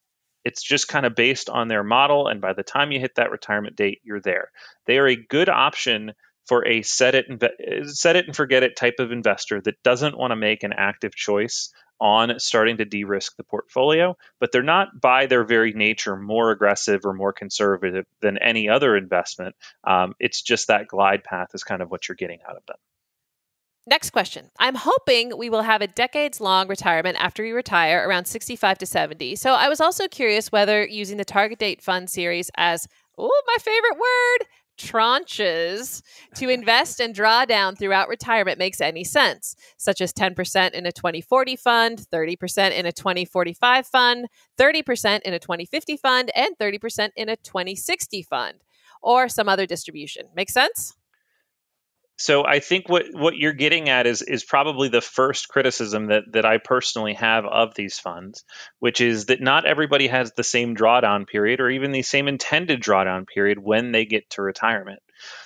It's 0.44 0.62
just 0.62 0.88
kind 0.88 1.06
of 1.06 1.14
based 1.14 1.48
on 1.48 1.68
their 1.68 1.84
model. 1.84 2.28
And 2.28 2.40
by 2.40 2.52
the 2.52 2.62
time 2.62 2.92
you 2.92 3.00
hit 3.00 3.14
that 3.16 3.30
retirement 3.30 3.76
date, 3.76 4.00
you're 4.04 4.20
there. 4.20 4.50
They 4.86 4.98
are 4.98 5.08
a 5.08 5.16
good 5.16 5.48
option 5.48 6.12
for 6.46 6.66
a 6.66 6.82
set 6.82 7.14
it, 7.14 7.28
inve- 7.28 7.90
set 7.90 8.16
it 8.16 8.26
and 8.26 8.36
forget 8.36 8.62
it 8.62 8.76
type 8.76 8.96
of 8.98 9.12
investor 9.12 9.60
that 9.62 9.82
doesn't 9.82 10.18
want 10.18 10.30
to 10.30 10.36
make 10.36 10.62
an 10.62 10.74
active 10.74 11.14
choice 11.14 11.72
on 12.00 12.38
starting 12.38 12.76
to 12.76 12.84
de 12.84 13.04
risk 13.04 13.36
the 13.36 13.44
portfolio, 13.44 14.16
but 14.40 14.52
they're 14.52 14.62
not 14.62 15.00
by 15.00 15.26
their 15.26 15.44
very 15.44 15.72
nature 15.72 16.16
more 16.16 16.50
aggressive 16.50 17.00
or 17.04 17.14
more 17.14 17.32
conservative 17.32 18.04
than 18.20 18.36
any 18.38 18.68
other 18.68 18.96
investment. 18.96 19.54
Um, 19.84 20.14
it's 20.18 20.42
just 20.42 20.68
that 20.68 20.88
glide 20.88 21.24
path 21.24 21.48
is 21.54 21.64
kind 21.64 21.80
of 21.80 21.90
what 21.90 22.08
you're 22.08 22.16
getting 22.16 22.40
out 22.48 22.56
of 22.56 22.66
them. 22.66 22.76
Next 23.86 24.10
question. 24.10 24.50
I'm 24.58 24.76
hoping 24.76 25.36
we 25.36 25.50
will 25.50 25.62
have 25.62 25.82
a 25.82 25.86
decades 25.86 26.40
long 26.40 26.68
retirement 26.68 27.18
after 27.20 27.42
we 27.42 27.52
retire 27.52 28.08
around 28.08 28.24
65 28.24 28.78
to 28.78 28.86
70. 28.86 29.36
So 29.36 29.52
I 29.52 29.68
was 29.68 29.80
also 29.80 30.08
curious 30.08 30.50
whether 30.50 30.86
using 30.86 31.18
the 31.18 31.24
target 31.24 31.58
date 31.58 31.82
fund 31.82 32.08
series 32.08 32.50
as, 32.56 32.88
oh, 33.18 33.42
my 33.46 33.56
favorite 33.60 33.98
word, 33.98 34.48
tranches 34.78 36.02
to 36.34 36.48
invest 36.48 36.98
and 36.98 37.14
draw 37.14 37.44
down 37.44 37.76
throughout 37.76 38.08
retirement 38.08 38.58
makes 38.58 38.80
any 38.80 39.04
sense, 39.04 39.54
such 39.76 40.00
as 40.00 40.14
10% 40.14 40.72
in 40.72 40.86
a 40.86 40.90
2040 40.92 41.56
fund, 41.56 42.06
30% 42.10 42.72
in 42.72 42.86
a 42.86 42.92
2045 42.92 43.86
fund, 43.86 44.26
30% 44.58 45.20
in 45.22 45.34
a 45.34 45.38
2050 45.38 45.96
fund, 45.98 46.30
and 46.34 46.56
30% 46.58 47.10
in 47.16 47.28
a 47.28 47.36
2060 47.36 48.22
fund, 48.22 48.64
or 49.02 49.28
some 49.28 49.48
other 49.48 49.66
distribution. 49.66 50.26
Make 50.34 50.50
sense? 50.50 50.94
So 52.16 52.44
I 52.46 52.60
think 52.60 52.88
what 52.88 53.06
what 53.12 53.36
you're 53.36 53.52
getting 53.52 53.88
at 53.88 54.06
is 54.06 54.22
is 54.22 54.44
probably 54.44 54.88
the 54.88 55.00
first 55.00 55.48
criticism 55.48 56.06
that 56.06 56.24
that 56.32 56.44
I 56.44 56.58
personally 56.58 57.14
have 57.14 57.44
of 57.44 57.74
these 57.74 57.98
funds, 57.98 58.44
which 58.78 59.00
is 59.00 59.26
that 59.26 59.40
not 59.40 59.66
everybody 59.66 60.06
has 60.06 60.32
the 60.32 60.44
same 60.44 60.76
drawdown 60.76 61.26
period 61.26 61.60
or 61.60 61.70
even 61.70 61.90
the 61.90 62.02
same 62.02 62.28
intended 62.28 62.80
drawdown 62.80 63.26
period 63.26 63.58
when 63.58 63.90
they 63.90 64.04
get 64.04 64.30
to 64.30 64.42
retirement. 64.42 65.00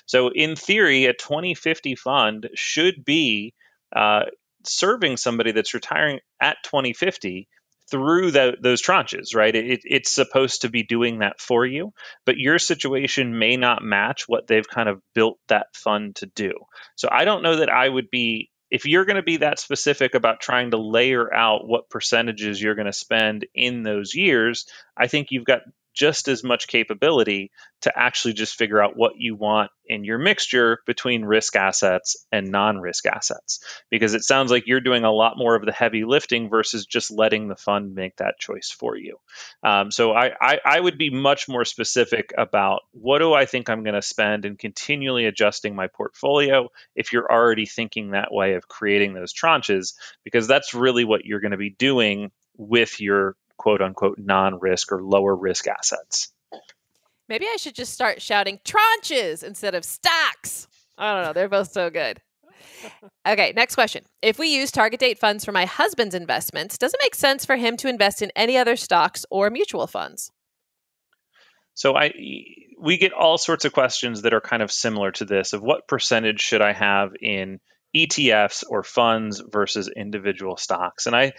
So 0.07 0.29
in 0.29 0.57
theory, 0.57 1.07
a 1.07 1.15
2050 1.15 1.95
fund 1.95 2.51
should 2.55 3.03
be 3.05 3.55
uh, 3.95 4.25
serving 4.65 5.17
somebody 5.17 5.53
that's 5.53 5.73
retiring 5.75 6.21
at 6.41 6.59
2050 6.65 7.49
through 7.91 8.31
the, 8.31 8.57
those 8.61 8.83
tranches, 8.83 9.35
right? 9.35 9.55
It, 9.55 9.81
it's 9.85 10.13
supposed 10.13 10.63
to 10.63 10.69
be 10.69 10.83
doing 10.83 11.19
that 11.21 11.41
for 11.41 11.65
you, 11.65 11.93
but 12.27 12.39
your 12.39 12.59
situation 12.59 13.39
may 13.39 13.57
not 13.57 13.83
match 13.83 14.29
what 14.29 14.47
they've 14.47 14.69
kind 14.69 14.89
of 14.89 15.01
built 15.15 15.39
that 15.49 15.69
fund 15.75 16.17
to 16.17 16.27
do. 16.27 16.53
So 16.97 17.09
I 17.11 17.25
don't 17.25 17.43
know 17.43 17.57
that 17.57 17.71
I 17.71 17.89
would 17.89 18.11
be, 18.11 18.51
if 18.71 18.85
you're 18.85 19.07
going 19.07 19.17
to 19.17 19.23
be 19.23 19.39
that 19.39 19.59
specific 19.59 20.15
about 20.15 20.41
trying 20.41 20.73
to 20.73 20.77
layer 20.77 21.33
out 21.33 21.67
what 21.67 21.89
percentages 21.89 22.61
you're 22.61 22.75
going 22.75 22.87
to 22.87 22.93
spend 22.93 23.47
in 23.55 23.83
those 23.83 24.15
years, 24.15 24.67
I 24.97 25.07
think 25.07 25.29
you've 25.31 25.47
got 25.47 25.63
just 25.99 26.29
as 26.29 26.45
much 26.45 26.69
capability 26.69 27.51
to 27.81 27.93
actually 27.97 28.33
just 28.33 28.57
figure 28.57 28.81
out 28.81 28.97
what 28.97 29.15
you 29.17 29.35
want 29.35 29.73
in 29.85 30.05
your 30.05 30.19
mixture 30.19 30.79
between 30.87 31.25
risk 31.25 31.57
assets 31.57 32.25
and 32.31 32.53
non 32.53 32.79
risk 32.79 33.07
assets. 33.07 33.59
Because 33.91 34.15
it 34.15 34.23
sounds 34.23 34.53
like 34.53 34.69
you're 34.69 34.81
doing 34.81 35.03
a 35.03 35.13
lot 35.13 35.37
more 35.37 35.57
of 35.57 35.67
the 35.67 35.73
heavy 35.73 36.05
lifting 36.05 36.49
versus 36.49 36.87
just 36.87 37.11
letting 37.11 37.49
the 37.49 37.57
fund 37.57 37.97
make 37.97 38.17
that 38.17 38.39
choice 38.39 38.71
for 38.71 38.97
you. 38.97 39.19
Um, 39.65 39.91
so 39.91 40.13
I, 40.13 40.31
I, 40.41 40.59
I 40.65 40.81
would 40.81 40.99
be 40.99 41.11
much 41.11 41.49
more 41.49 41.65
specific 41.65 42.33
about 42.39 42.83
what 42.93 43.19
do 43.19 43.35
I 43.35 43.47
think 43.47 43.69
I'm 43.69 43.83
going 43.83 43.95
to 43.95 44.03
spend 44.03 44.45
and 44.45 44.57
continually 44.57 45.27
adjusting 45.27 45.75
my 45.75 45.89
portfolio 45.89 46.69
if 46.95 47.13
you're 47.13 47.31
already 47.31 47.67
thinking 47.67 48.13
that 48.13 48.33
way 48.33 48.55
of 48.55 48.69
creating 48.69 49.15
those 49.15 49.35
tranches, 49.35 49.95
because 50.23 50.47
that's 50.47 50.75
really 50.75 51.05
what 51.05 51.25
you're 51.25 51.41
going 51.41 51.51
to 51.51 51.57
be 51.57 51.71
doing 51.71 52.31
with 52.57 53.01
your 53.01 53.35
quote 53.59 53.83
unquote 53.83 54.19
non 54.19 54.59
risk 54.59 54.93
or 54.93 55.03
lower 55.03 55.35
risk 55.37 55.67
assets. 55.67 56.33
Maybe 57.29 57.47
I 57.47 57.57
should 57.57 57.75
just 57.75 57.93
start 57.93 58.23
shouting 58.23 58.59
tranches 58.65 59.43
instead 59.43 59.75
of 59.75 59.85
stocks. 59.85 60.67
I 60.97 61.15
don't 61.15 61.25
know. 61.25 61.33
They're 61.35 61.49
both 61.49 61.71
so 61.71 61.91
good. 61.91 62.21
Okay, 63.27 63.53
next 63.55 63.75
question. 63.75 64.05
If 64.23 64.39
we 64.39 64.49
use 64.49 64.71
target 64.71 65.01
date 65.01 65.19
funds 65.19 65.45
for 65.45 65.53
my 65.53 65.67
husband's 65.67 66.15
investments, 66.15 66.79
does 66.79 66.95
it 66.95 67.01
make 67.03 67.15
sense 67.15 67.45
for 67.45 67.57
him 67.57 67.77
to 67.79 67.89
invest 67.89 68.23
in 68.23 68.33
any 68.35 68.57
other 68.57 68.77
stocks 68.77 69.27
or 69.31 69.51
mutual 69.51 69.87
funds? 69.87 70.31
So 71.75 71.97
I 71.97 72.13
we 72.81 72.97
get 72.97 73.13
all 73.13 73.39
sorts 73.39 73.65
of 73.65 73.73
questions 73.73 74.23
that 74.23 74.35
are 74.35 74.41
kind 74.41 74.63
of 74.63 74.73
similar 74.73 75.13
to 75.13 75.25
this 75.25 75.53
of 75.53 75.63
what 75.63 75.89
percentage 75.89 76.41
should 76.41 76.63
I 76.63 76.73
have 76.73 77.11
in 77.21 77.61
ETFs 77.97 78.65
or 78.69 78.83
funds 78.83 79.41
versus 79.41 79.89
individual 79.89 80.57
stocks. 80.57 81.07
And 81.07 81.15
I 81.15 81.33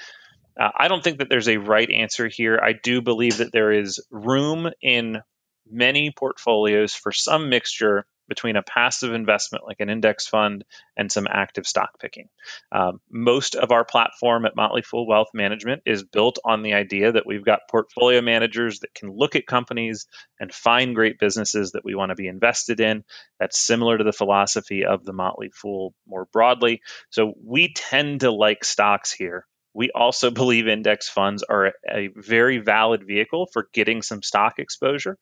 uh, 0.59 0.71
I 0.77 0.87
don't 0.87 1.03
think 1.03 1.19
that 1.19 1.29
there's 1.29 1.47
a 1.47 1.57
right 1.57 1.89
answer 1.89 2.27
here. 2.27 2.59
I 2.61 2.73
do 2.73 3.01
believe 3.01 3.37
that 3.37 3.51
there 3.51 3.71
is 3.71 3.99
room 4.11 4.69
in 4.81 5.21
many 5.69 6.11
portfolios 6.11 6.93
for 6.93 7.11
some 7.11 7.49
mixture 7.49 8.05
between 8.27 8.55
a 8.55 8.61
passive 8.61 9.13
investment 9.13 9.65
like 9.65 9.79
an 9.79 9.89
index 9.89 10.27
fund 10.27 10.63
and 10.95 11.11
some 11.11 11.27
active 11.27 11.65
stock 11.65 11.99
picking. 11.99 12.29
Um, 12.71 13.01
most 13.09 13.55
of 13.55 13.71
our 13.71 13.83
platform 13.83 14.45
at 14.45 14.55
Motley 14.55 14.83
Fool 14.83 15.07
Wealth 15.07 15.29
Management 15.33 15.81
is 15.85 16.03
built 16.03 16.37
on 16.45 16.61
the 16.61 16.75
idea 16.75 17.11
that 17.11 17.25
we've 17.25 17.43
got 17.43 17.67
portfolio 17.69 18.21
managers 18.21 18.81
that 18.81 18.93
can 18.93 19.11
look 19.11 19.35
at 19.35 19.47
companies 19.47 20.05
and 20.39 20.53
find 20.53 20.93
great 20.93 21.19
businesses 21.19 21.71
that 21.71 21.83
we 21.83 21.95
want 21.95 22.09
to 22.09 22.15
be 22.15 22.27
invested 22.27 22.79
in. 22.79 23.03
That's 23.39 23.59
similar 23.59 23.97
to 23.97 24.03
the 24.03 24.13
philosophy 24.13 24.85
of 24.85 25.03
the 25.03 25.13
Motley 25.13 25.49
Fool 25.49 25.95
more 26.07 26.27
broadly. 26.31 26.81
So 27.09 27.33
we 27.43 27.73
tend 27.73 28.21
to 28.21 28.31
like 28.31 28.63
stocks 28.63 29.11
here 29.11 29.47
we 29.79 29.89
also 29.95 30.29
believe 30.41 30.67
index 30.67 31.09
funds 31.09 31.41
are 31.41 31.73
a 31.89 32.09
very 32.15 32.59
valid 32.59 33.07
vehicle 33.07 33.47
for 33.51 33.67
getting 33.73 34.01
some 34.01 34.21
stock 34.21 34.59
exposure 34.59 35.17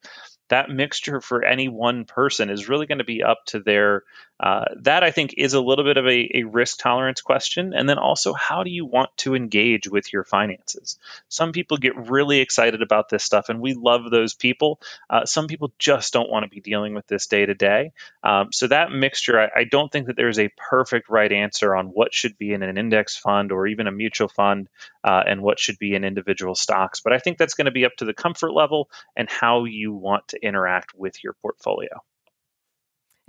that 0.48 0.70
mixture 0.70 1.20
for 1.20 1.44
any 1.44 1.68
one 1.68 2.04
person 2.04 2.50
is 2.50 2.68
really 2.68 2.86
going 2.86 2.98
to 2.98 3.04
be 3.04 3.22
up 3.22 3.44
to 3.46 3.60
their 3.60 4.02
uh, 4.40 4.64
that 4.82 5.02
i 5.02 5.10
think 5.10 5.34
is 5.36 5.54
a 5.54 5.60
little 5.60 5.84
bit 5.84 5.96
of 5.96 6.06
a, 6.06 6.30
a, 6.34 6.42
risk 6.44 6.78
tolerance 6.78 7.20
question. 7.20 7.74
And 7.74 7.88
then 7.88 7.98
also 7.98 8.32
how 8.32 8.62
do 8.62 8.70
you 8.70 8.84
want 8.84 9.10
to 9.18 9.34
engage 9.34 9.88
with 9.88 10.12
your 10.12 10.24
finances? 10.24 10.98
Some 11.28 11.52
people 11.52 11.76
get 11.76 12.10
really 12.10 12.40
excited 12.40 12.82
about 12.82 13.08
this 13.08 13.24
stuff 13.24 13.48
and 13.48 13.60
we 13.60 13.74
love 13.74 14.10
those 14.10 14.34
people. 14.34 14.80
Uh, 15.10 15.24
some 15.24 15.46
people 15.46 15.72
just 15.78 16.12
don't 16.12 16.30
want 16.30 16.44
to 16.44 16.50
be 16.50 16.60
dealing 16.60 16.94
with 16.94 17.06
this 17.06 17.26
day 17.26 17.44
to 17.46 17.54
day. 17.54 17.92
Um, 18.22 18.52
so 18.52 18.66
that 18.68 18.90
mixture 18.90 19.40
I, 19.40 19.60
I 19.60 19.64
don't 19.64 19.90
think 19.90 20.06
that 20.06 20.16
there's 20.16 20.38
a 20.38 20.50
perfect 20.56 21.08
right 21.08 21.30
answer 21.30 21.74
on 21.74 21.86
what 21.86 22.14
should 22.14 22.38
be 22.38 22.52
in 22.52 22.62
an 22.62 22.78
index 22.78 23.16
fund 23.16 23.52
or 23.52 23.66
even 23.66 23.86
a 23.86 23.92
mutual 23.92 24.28
fund 24.28 24.68
uh, 25.04 25.22
and 25.26 25.42
what 25.42 25.58
should 25.58 25.78
be 25.78 25.94
in 25.94 26.04
individual 26.04 26.54
stocks 26.54 27.00
but 27.00 27.12
i 27.12 27.18
think 27.18 27.38
that's 27.38 27.54
going 27.54 27.66
to 27.66 27.70
be 27.70 27.84
up 27.84 27.96
to 27.96 28.04
the 28.04 28.14
comfort 28.14 28.52
level 28.52 28.88
and 29.16 29.28
how 29.30 29.64
you 29.64 29.92
want 29.92 30.26
to 30.28 30.38
interact 30.42 30.92
with 30.94 31.22
your 31.22 31.34
portfolio. 31.42 31.88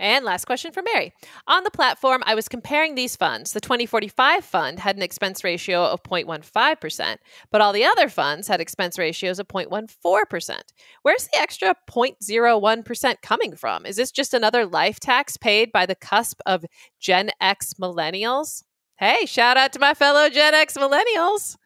And 0.00 0.24
last 0.24 0.46
question 0.46 0.72
for 0.72 0.82
Mary. 0.82 1.12
On 1.46 1.62
the 1.62 1.70
platform, 1.70 2.22
I 2.24 2.34
was 2.34 2.48
comparing 2.48 2.94
these 2.94 3.16
funds. 3.16 3.52
The 3.52 3.60
2045 3.60 4.42
fund 4.42 4.78
had 4.78 4.96
an 4.96 5.02
expense 5.02 5.44
ratio 5.44 5.84
of 5.84 6.02
0.15%, 6.02 7.16
but 7.50 7.60
all 7.60 7.74
the 7.74 7.84
other 7.84 8.08
funds 8.08 8.48
had 8.48 8.62
expense 8.62 8.98
ratios 8.98 9.38
of 9.38 9.46
0.14%. 9.48 10.60
Where's 11.02 11.24
the 11.24 11.38
extra 11.38 11.74
0.01% 11.86 13.14
coming 13.20 13.54
from? 13.54 13.84
Is 13.84 13.96
this 13.96 14.10
just 14.10 14.32
another 14.32 14.64
life 14.64 15.00
tax 15.00 15.36
paid 15.36 15.70
by 15.70 15.84
the 15.84 15.94
cusp 15.94 16.40
of 16.46 16.64
Gen 16.98 17.30
X 17.38 17.74
millennials? 17.74 18.64
Hey, 18.96 19.26
shout 19.26 19.58
out 19.58 19.74
to 19.74 19.78
my 19.78 19.92
fellow 19.92 20.30
Gen 20.30 20.54
X 20.54 20.78
millennials. 20.78 21.56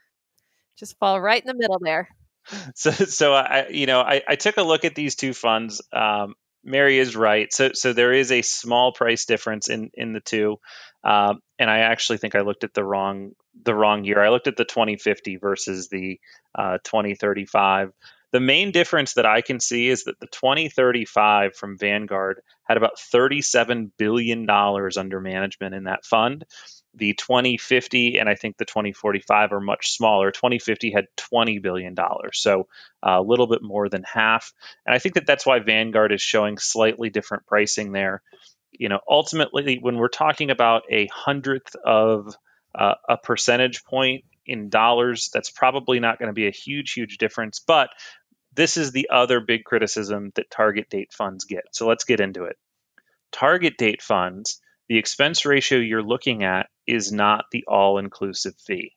Just 0.79 0.99
fall 0.99 1.21
right 1.21 1.43
in 1.43 1.47
the 1.47 1.55
middle 1.55 1.79
there. 1.81 2.09
so 2.75 2.91
so 2.91 3.33
I 3.33 3.69
you 3.69 3.87
know 3.87 4.01
I, 4.01 4.23
I 4.27 4.37
took 4.37 4.57
a 4.57 4.63
look 4.63 4.85
at 4.85 4.95
these 4.95 5.15
two 5.15 5.33
funds. 5.35 5.81
Um, 5.93 6.35
Mary 6.65 6.99
is 6.99 7.15
right. 7.15 7.53
So 7.53 7.71
so 7.75 7.93
there 7.93 8.13
is 8.13 8.33
a 8.33 8.43
small 8.43 8.93
price 8.93 9.27
difference 9.27 9.69
in 9.69 9.91
in 9.95 10.13
the 10.13 10.21
two, 10.21 10.59
um, 11.03 11.41
and 11.59 11.71
I 11.71 11.81
actually 11.81 12.19
think 12.19 12.35
I 12.35 12.41
looked 12.41 12.65
at 12.65 12.75
the 12.75 12.85
wrong 12.85 13.33
the 13.63 13.75
wrong 13.75 14.05
year. 14.05 14.23
I 14.23 14.31
looked 14.31 14.49
at 14.49 14.57
the 14.57 14.65
2050 14.65 15.37
versus 15.37 15.89
the 15.89 16.19
uh, 16.55 16.79
2035. 16.85 17.93
The 18.33 18.41
main 18.41 18.73
difference 18.73 19.15
that 19.15 19.27
I 19.27 19.43
can 19.43 19.61
see 19.61 19.89
is 19.89 20.05
that 20.05 20.19
the 20.19 20.27
2035 20.27 21.55
from 21.55 21.79
Vanguard 21.79 22.41
had 22.65 22.77
about 22.77 22.99
37 22.99 23.93
billion 23.97 24.45
dollars 24.45 24.97
under 24.97 25.21
management 25.21 25.75
in 25.75 25.85
that 25.85 26.05
fund, 26.05 26.45
the 26.97 27.15
2050 27.15 28.19
and 28.19 28.29
I 28.29 28.35
think 28.35 28.57
the 28.57 28.65
2045 28.65 29.53
are 29.53 29.61
much 29.61 29.93
smaller. 29.93 30.31
2050 30.31 30.93
had 30.93 31.07
20 31.17 31.59
billion 31.59 31.95
dollars, 31.95 32.39
so 32.41 32.69
uh, 33.03 33.19
a 33.19 33.23
little 33.23 33.47
bit 33.47 33.63
more 33.63 33.89
than 33.89 34.05
half. 34.05 34.53
And 34.87 34.95
I 34.95 34.99
think 34.99 35.17
that 35.17 35.27
that's 35.27 35.47
why 35.47 35.61
Vanguard 35.61 36.13
is 36.13 36.23
showing 36.23 36.59
slightly 36.59 37.11
different 37.11 37.47
pricing 37.47 37.93
there. 37.93 38.23
You 38.73 38.89
know, 38.89 39.01
ultimately, 39.09 39.79
when 39.81 39.97
we're 39.97 40.09
talking 40.09 40.51
about 40.51 40.83
a 40.91 41.09
hundredth 41.13 41.77
of 41.85 42.37
uh, 42.75 42.95
a 43.09 43.17
percentage 43.17 43.85
point 43.85 44.25
in 44.47 44.69
dollars, 44.69 45.31
that's 45.33 45.51
probably 45.51 46.01
not 46.01 46.19
going 46.19 46.29
to 46.29 46.35
be 46.35 46.49
a 46.49 46.53
huge, 46.53 46.93
huge 46.93 47.19
difference. 47.19 47.61
But 47.61 47.91
this 48.53 48.77
is 48.77 48.93
the 48.93 49.09
other 49.13 49.41
big 49.41 49.65
criticism 49.65 50.33
that 50.35 50.51
target 50.51 50.89
date 50.91 51.13
funds 51.13 51.45
get. 51.45 51.65
So 51.73 51.87
let's 51.87 52.05
get 52.05 52.21
into 52.21 52.45
it. 52.45 52.57
Target 53.33 53.77
date 53.79 54.03
funds 54.03 54.61
the 54.89 54.99
expense 54.99 55.45
ratio 55.45 55.79
you're 55.79 56.03
looking 56.03 56.45
at 56.45 56.69
is 56.87 57.13
not 57.13 57.47
the 57.51 57.65
all 57.67 57.99
inclusive 57.99 58.55
fee. 58.59 58.93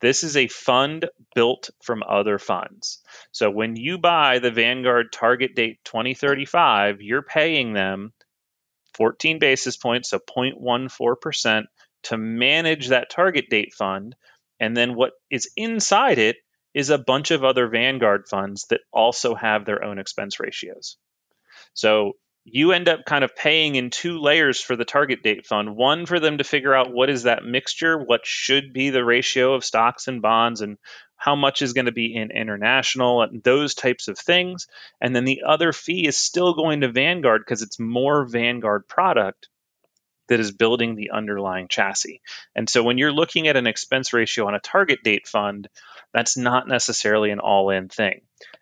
This 0.00 0.22
is 0.22 0.36
a 0.36 0.48
fund 0.48 1.08
built 1.34 1.70
from 1.82 2.02
other 2.06 2.38
funds. 2.38 3.02
So 3.32 3.50
when 3.50 3.76
you 3.76 3.98
buy 3.98 4.38
the 4.38 4.50
Vanguard 4.50 5.12
target 5.12 5.54
date 5.54 5.78
2035, 5.84 7.00
you're 7.00 7.22
paying 7.22 7.72
them 7.72 8.12
14 8.94 9.38
basis 9.38 9.76
points, 9.76 10.10
so 10.10 10.18
0.14%, 10.18 11.64
to 12.04 12.18
manage 12.18 12.88
that 12.88 13.10
target 13.10 13.46
date 13.48 13.72
fund. 13.72 14.14
And 14.60 14.76
then 14.76 14.94
what 14.94 15.12
is 15.30 15.50
inside 15.56 16.18
it 16.18 16.36
is 16.74 16.90
a 16.90 16.98
bunch 16.98 17.30
of 17.30 17.44
other 17.44 17.68
Vanguard 17.68 18.28
funds 18.28 18.66
that 18.70 18.80
also 18.92 19.34
have 19.34 19.64
their 19.64 19.82
own 19.82 19.98
expense 19.98 20.38
ratios. 20.38 20.96
So 21.72 22.12
you 22.44 22.72
end 22.72 22.88
up 22.88 23.06
kind 23.06 23.24
of 23.24 23.34
paying 23.34 23.74
in 23.74 23.90
two 23.90 24.18
layers 24.18 24.60
for 24.60 24.76
the 24.76 24.84
target 24.84 25.22
date 25.22 25.46
fund. 25.46 25.76
One 25.76 26.04
for 26.04 26.20
them 26.20 26.38
to 26.38 26.44
figure 26.44 26.74
out 26.74 26.92
what 26.92 27.08
is 27.08 27.22
that 27.22 27.44
mixture 27.44 27.98
what 27.98 28.26
should 28.26 28.72
be 28.72 28.90
the 28.90 29.04
ratio 29.04 29.54
of 29.54 29.64
stocks 29.64 30.08
and 30.08 30.20
bonds 30.20 30.60
and 30.60 30.76
how 31.16 31.36
much 31.36 31.62
is 31.62 31.72
going 31.72 31.86
to 31.86 31.92
be 31.92 32.14
in 32.14 32.30
international 32.30 33.22
and 33.22 33.42
those 33.42 33.74
types 33.74 34.08
of 34.08 34.18
things. 34.18 34.66
And 35.00 35.16
then 35.16 35.24
the 35.24 35.44
other 35.46 35.72
fee 35.72 36.06
is 36.06 36.18
still 36.18 36.54
going 36.54 36.82
to 36.82 36.92
vanguard 36.92 37.40
because 37.40 37.62
it's 37.62 37.80
more 37.80 38.26
vanguard 38.26 38.86
product 38.88 39.48
that 40.28 40.40
is 40.40 40.52
building 40.52 40.94
the 40.94 41.10
underlying 41.12 41.68
chassis. 41.68 42.20
And 42.54 42.68
so 42.68 42.82
when 42.82 42.98
you're 42.98 43.12
looking 43.12 43.48
at 43.48 43.56
an 43.56 43.66
expense 43.66 44.12
ratio 44.12 44.46
on 44.46 44.54
a 44.54 44.60
target 44.60 45.02
date 45.02 45.26
fund 45.26 45.68
that's 46.12 46.36
not 46.36 46.68
necessarily 46.68 47.30
an 47.30 47.40
all-in 47.40 47.88
thing 47.88 48.20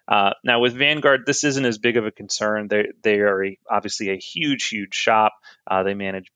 uh, 0.08 0.32
now 0.44 0.60
with 0.60 0.74
Vanguard, 0.74 1.22
this 1.26 1.44
isn't 1.44 1.64
as 1.64 1.78
big 1.78 1.96
of 1.96 2.06
a 2.06 2.10
concern. 2.10 2.68
They 2.68 2.88
they 3.02 3.20
are 3.20 3.44
a, 3.44 3.58
obviously 3.70 4.10
a 4.10 4.16
huge, 4.18 4.68
huge 4.68 4.94
shop. 4.94 5.32
Uh, 5.66 5.82
they 5.82 5.94
manage 5.94 6.30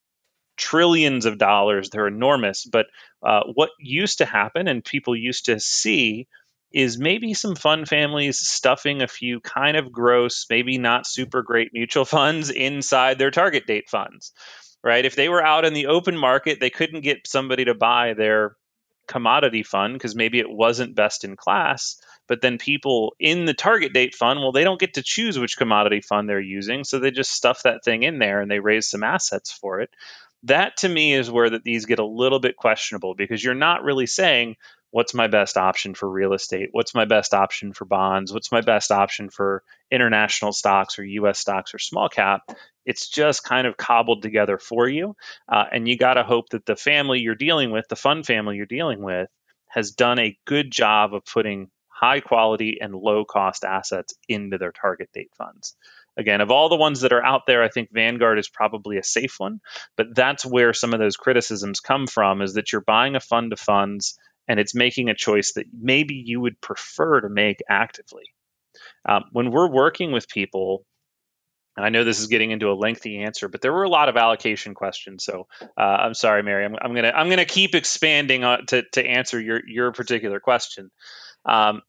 trillions 0.56 1.26
of 1.26 1.38
dollars. 1.38 1.90
They're 1.90 2.06
enormous. 2.06 2.64
But 2.64 2.86
uh, 3.22 3.42
what 3.54 3.70
used 3.78 4.18
to 4.18 4.24
happen 4.24 4.68
and 4.68 4.84
people 4.84 5.16
used 5.16 5.46
to 5.46 5.60
see 5.60 6.28
is 6.72 6.98
maybe 6.98 7.34
some 7.34 7.54
fund 7.54 7.88
families 7.88 8.38
stuffing 8.38 9.02
a 9.02 9.08
few 9.08 9.40
kind 9.40 9.76
of 9.76 9.92
gross, 9.92 10.46
maybe 10.50 10.78
not 10.78 11.06
super 11.06 11.42
great 11.42 11.70
mutual 11.72 12.04
funds 12.16 12.50
inside 12.50 13.18
their 13.18 13.30
target 13.30 13.66
date 13.66 13.88
funds. 13.88 14.32
Right? 14.82 15.04
If 15.04 15.16
they 15.16 15.28
were 15.28 15.44
out 15.44 15.64
in 15.64 15.74
the 15.74 15.86
open 15.86 16.16
market, 16.16 16.60
they 16.60 16.70
couldn't 16.70 17.00
get 17.00 17.26
somebody 17.26 17.64
to 17.64 17.74
buy 17.74 18.14
their 18.14 18.56
commodity 19.08 19.62
fund 19.62 19.94
because 19.94 20.14
maybe 20.14 20.38
it 20.38 20.50
wasn't 20.50 20.94
best 20.94 21.24
in 21.24 21.36
class. 21.36 22.00
But 22.28 22.40
then 22.40 22.58
people 22.58 23.14
in 23.18 23.44
the 23.44 23.54
target 23.54 23.92
date 23.92 24.14
fund, 24.14 24.40
well, 24.40 24.52
they 24.52 24.64
don't 24.64 24.80
get 24.80 24.94
to 24.94 25.02
choose 25.02 25.38
which 25.38 25.56
commodity 25.56 26.00
fund 26.00 26.28
they're 26.28 26.40
using. 26.40 26.84
So 26.84 26.98
they 26.98 27.10
just 27.10 27.32
stuff 27.32 27.62
that 27.62 27.84
thing 27.84 28.02
in 28.02 28.18
there 28.18 28.40
and 28.40 28.50
they 28.50 28.60
raise 28.60 28.88
some 28.88 29.04
assets 29.04 29.52
for 29.52 29.80
it. 29.80 29.90
That 30.42 30.78
to 30.78 30.88
me 30.88 31.14
is 31.14 31.30
where 31.30 31.50
that 31.50 31.64
these 31.64 31.86
get 31.86 31.98
a 31.98 32.04
little 32.04 32.40
bit 32.40 32.56
questionable 32.56 33.14
because 33.14 33.42
you're 33.42 33.54
not 33.54 33.84
really 33.84 34.06
saying, 34.06 34.56
what's 34.90 35.14
my 35.14 35.26
best 35.26 35.56
option 35.56 35.94
for 35.94 36.08
real 36.08 36.32
estate? 36.32 36.70
What's 36.72 36.94
my 36.94 37.04
best 37.04 37.34
option 37.34 37.72
for 37.72 37.84
bonds? 37.84 38.32
What's 38.32 38.52
my 38.52 38.60
best 38.60 38.90
option 38.90 39.28
for 39.28 39.62
international 39.90 40.52
stocks 40.52 40.98
or 40.98 41.04
US 41.04 41.38
stocks 41.38 41.74
or 41.74 41.78
small 41.78 42.08
cap? 42.08 42.50
It's 42.84 43.08
just 43.08 43.44
kind 43.44 43.66
of 43.66 43.76
cobbled 43.76 44.22
together 44.22 44.58
for 44.58 44.88
you. 44.88 45.16
Uh, 45.48 45.64
and 45.72 45.88
you 45.88 45.98
got 45.98 46.14
to 46.14 46.22
hope 46.22 46.50
that 46.50 46.64
the 46.64 46.76
family 46.76 47.20
you're 47.20 47.34
dealing 47.34 47.72
with, 47.72 47.88
the 47.88 47.96
fund 47.96 48.24
family 48.24 48.56
you're 48.56 48.66
dealing 48.66 49.02
with, 49.02 49.28
has 49.66 49.90
done 49.90 50.18
a 50.18 50.38
good 50.46 50.70
job 50.70 51.12
of 51.12 51.24
putting 51.26 51.68
high 51.98 52.20
quality 52.20 52.78
and 52.80 52.94
low 52.94 53.24
cost 53.24 53.64
assets 53.64 54.14
into 54.28 54.58
their 54.58 54.72
target 54.72 55.08
date 55.14 55.30
funds. 55.38 55.76
Again, 56.18 56.40
of 56.40 56.50
all 56.50 56.68
the 56.68 56.76
ones 56.76 57.00
that 57.00 57.12
are 57.12 57.24
out 57.24 57.42
there, 57.46 57.62
I 57.62 57.68
think 57.68 57.90
Vanguard 57.92 58.38
is 58.38 58.48
probably 58.48 58.98
a 58.98 59.02
safe 59.02 59.36
one, 59.38 59.60
but 59.96 60.14
that's 60.14 60.44
where 60.44 60.72
some 60.72 60.92
of 60.92 61.00
those 61.00 61.16
criticisms 61.16 61.80
come 61.80 62.06
from 62.06 62.42
is 62.42 62.54
that 62.54 62.72
you're 62.72 62.82
buying 62.82 63.16
a 63.16 63.20
fund 63.20 63.52
of 63.52 63.60
funds 63.60 64.18
and 64.48 64.60
it's 64.60 64.74
making 64.74 65.08
a 65.08 65.14
choice 65.14 65.54
that 65.54 65.66
maybe 65.72 66.14
you 66.14 66.40
would 66.40 66.60
prefer 66.60 67.20
to 67.20 67.28
make 67.28 67.58
actively. 67.68 68.24
Um, 69.08 69.24
when 69.32 69.50
we're 69.50 69.70
working 69.70 70.12
with 70.12 70.28
people, 70.28 70.84
and 71.76 71.84
I 71.84 71.90
know 71.90 72.04
this 72.04 72.20
is 72.20 72.28
getting 72.28 72.50
into 72.50 72.70
a 72.70 72.74
lengthy 72.74 73.18
answer, 73.18 73.48
but 73.48 73.60
there 73.60 73.72
were 73.72 73.82
a 73.82 73.88
lot 73.88 74.08
of 74.08 74.16
allocation 74.16 74.74
questions. 74.74 75.24
So 75.24 75.46
uh, 75.76 75.80
I'm 75.80 76.14
sorry, 76.14 76.42
Mary. 76.42 76.64
I'm, 76.64 76.76
I'm, 76.80 76.94
gonna 76.94 77.12
I'm 77.14 77.28
gonna 77.28 77.44
keep 77.44 77.74
expanding 77.74 78.42
to 78.68 78.84
to 78.92 79.06
answer 79.06 79.40
your 79.40 79.60
your 79.66 79.92
particular 79.92 80.40
question. 80.40 80.90
Um, 81.46 81.82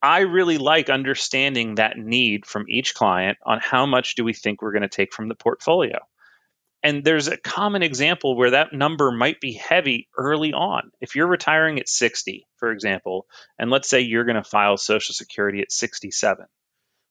I 0.00 0.20
really 0.20 0.58
like 0.58 0.90
understanding 0.90 1.74
that 1.74 1.98
need 1.98 2.46
from 2.46 2.66
each 2.68 2.94
client 2.94 3.38
on 3.44 3.58
how 3.60 3.84
much 3.84 4.14
do 4.14 4.24
we 4.24 4.32
think 4.32 4.62
we're 4.62 4.72
going 4.72 4.82
to 4.82 4.88
take 4.88 5.12
from 5.12 5.28
the 5.28 5.34
portfolio. 5.34 5.98
And 6.84 7.02
there's 7.02 7.26
a 7.26 7.36
common 7.36 7.82
example 7.82 8.36
where 8.36 8.52
that 8.52 8.72
number 8.72 9.10
might 9.10 9.40
be 9.40 9.54
heavy 9.54 10.08
early 10.16 10.52
on. 10.52 10.92
If 11.00 11.16
you're 11.16 11.26
retiring 11.26 11.80
at 11.80 11.88
60, 11.88 12.46
for 12.56 12.70
example, 12.70 13.26
and 13.58 13.70
let's 13.70 13.88
say 13.88 14.00
you're 14.00 14.24
going 14.24 14.36
to 14.36 14.48
file 14.48 14.76
Social 14.76 15.12
Security 15.12 15.60
at 15.60 15.72
67, 15.72 16.46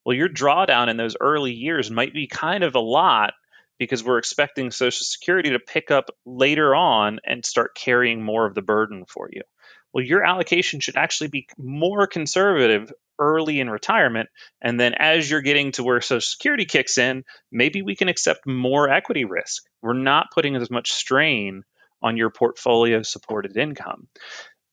well, 0.05 0.15
your 0.15 0.29
drawdown 0.29 0.87
in 0.87 0.95
those 0.95 1.17
early 1.19 1.51
years 1.51 1.91
might 1.91 2.13
be 2.13 2.27
kind 2.27 2.63
of 2.63 2.75
a 2.75 2.79
lot 2.79 3.33
because 3.77 4.05
we're 4.05 4.19
expecting 4.19 4.71
Social 4.71 5.03
Security 5.03 5.49
to 5.49 5.59
pick 5.59 5.91
up 5.91 6.05
later 6.25 6.73
on 6.73 7.19
and 7.25 7.45
start 7.45 7.75
carrying 7.75 8.23
more 8.23 8.45
of 8.45 8.55
the 8.55 8.61
burden 8.61 9.03
for 9.05 9.29
you 9.29 9.41
well, 9.93 10.03
your 10.03 10.23
allocation 10.23 10.79
should 10.79 10.97
actually 10.97 11.29
be 11.29 11.47
more 11.57 12.07
conservative 12.07 12.91
early 13.19 13.59
in 13.59 13.69
retirement. 13.69 14.29
And 14.61 14.79
then 14.79 14.93
as 14.93 15.29
you're 15.29 15.41
getting 15.41 15.71
to 15.73 15.83
where 15.83 16.01
Social 16.01 16.21
Security 16.21 16.65
kicks 16.65 16.97
in, 16.97 17.23
maybe 17.51 17.81
we 17.81 17.95
can 17.95 18.09
accept 18.09 18.45
more 18.45 18.89
equity 18.89 19.25
risk. 19.25 19.63
We're 19.81 19.93
not 19.93 20.27
putting 20.33 20.55
as 20.55 20.69
much 20.69 20.91
strain 20.91 21.63
on 22.01 22.17
your 22.17 22.29
portfolio 22.29 23.01
supported 23.01 23.57
income. 23.57 24.07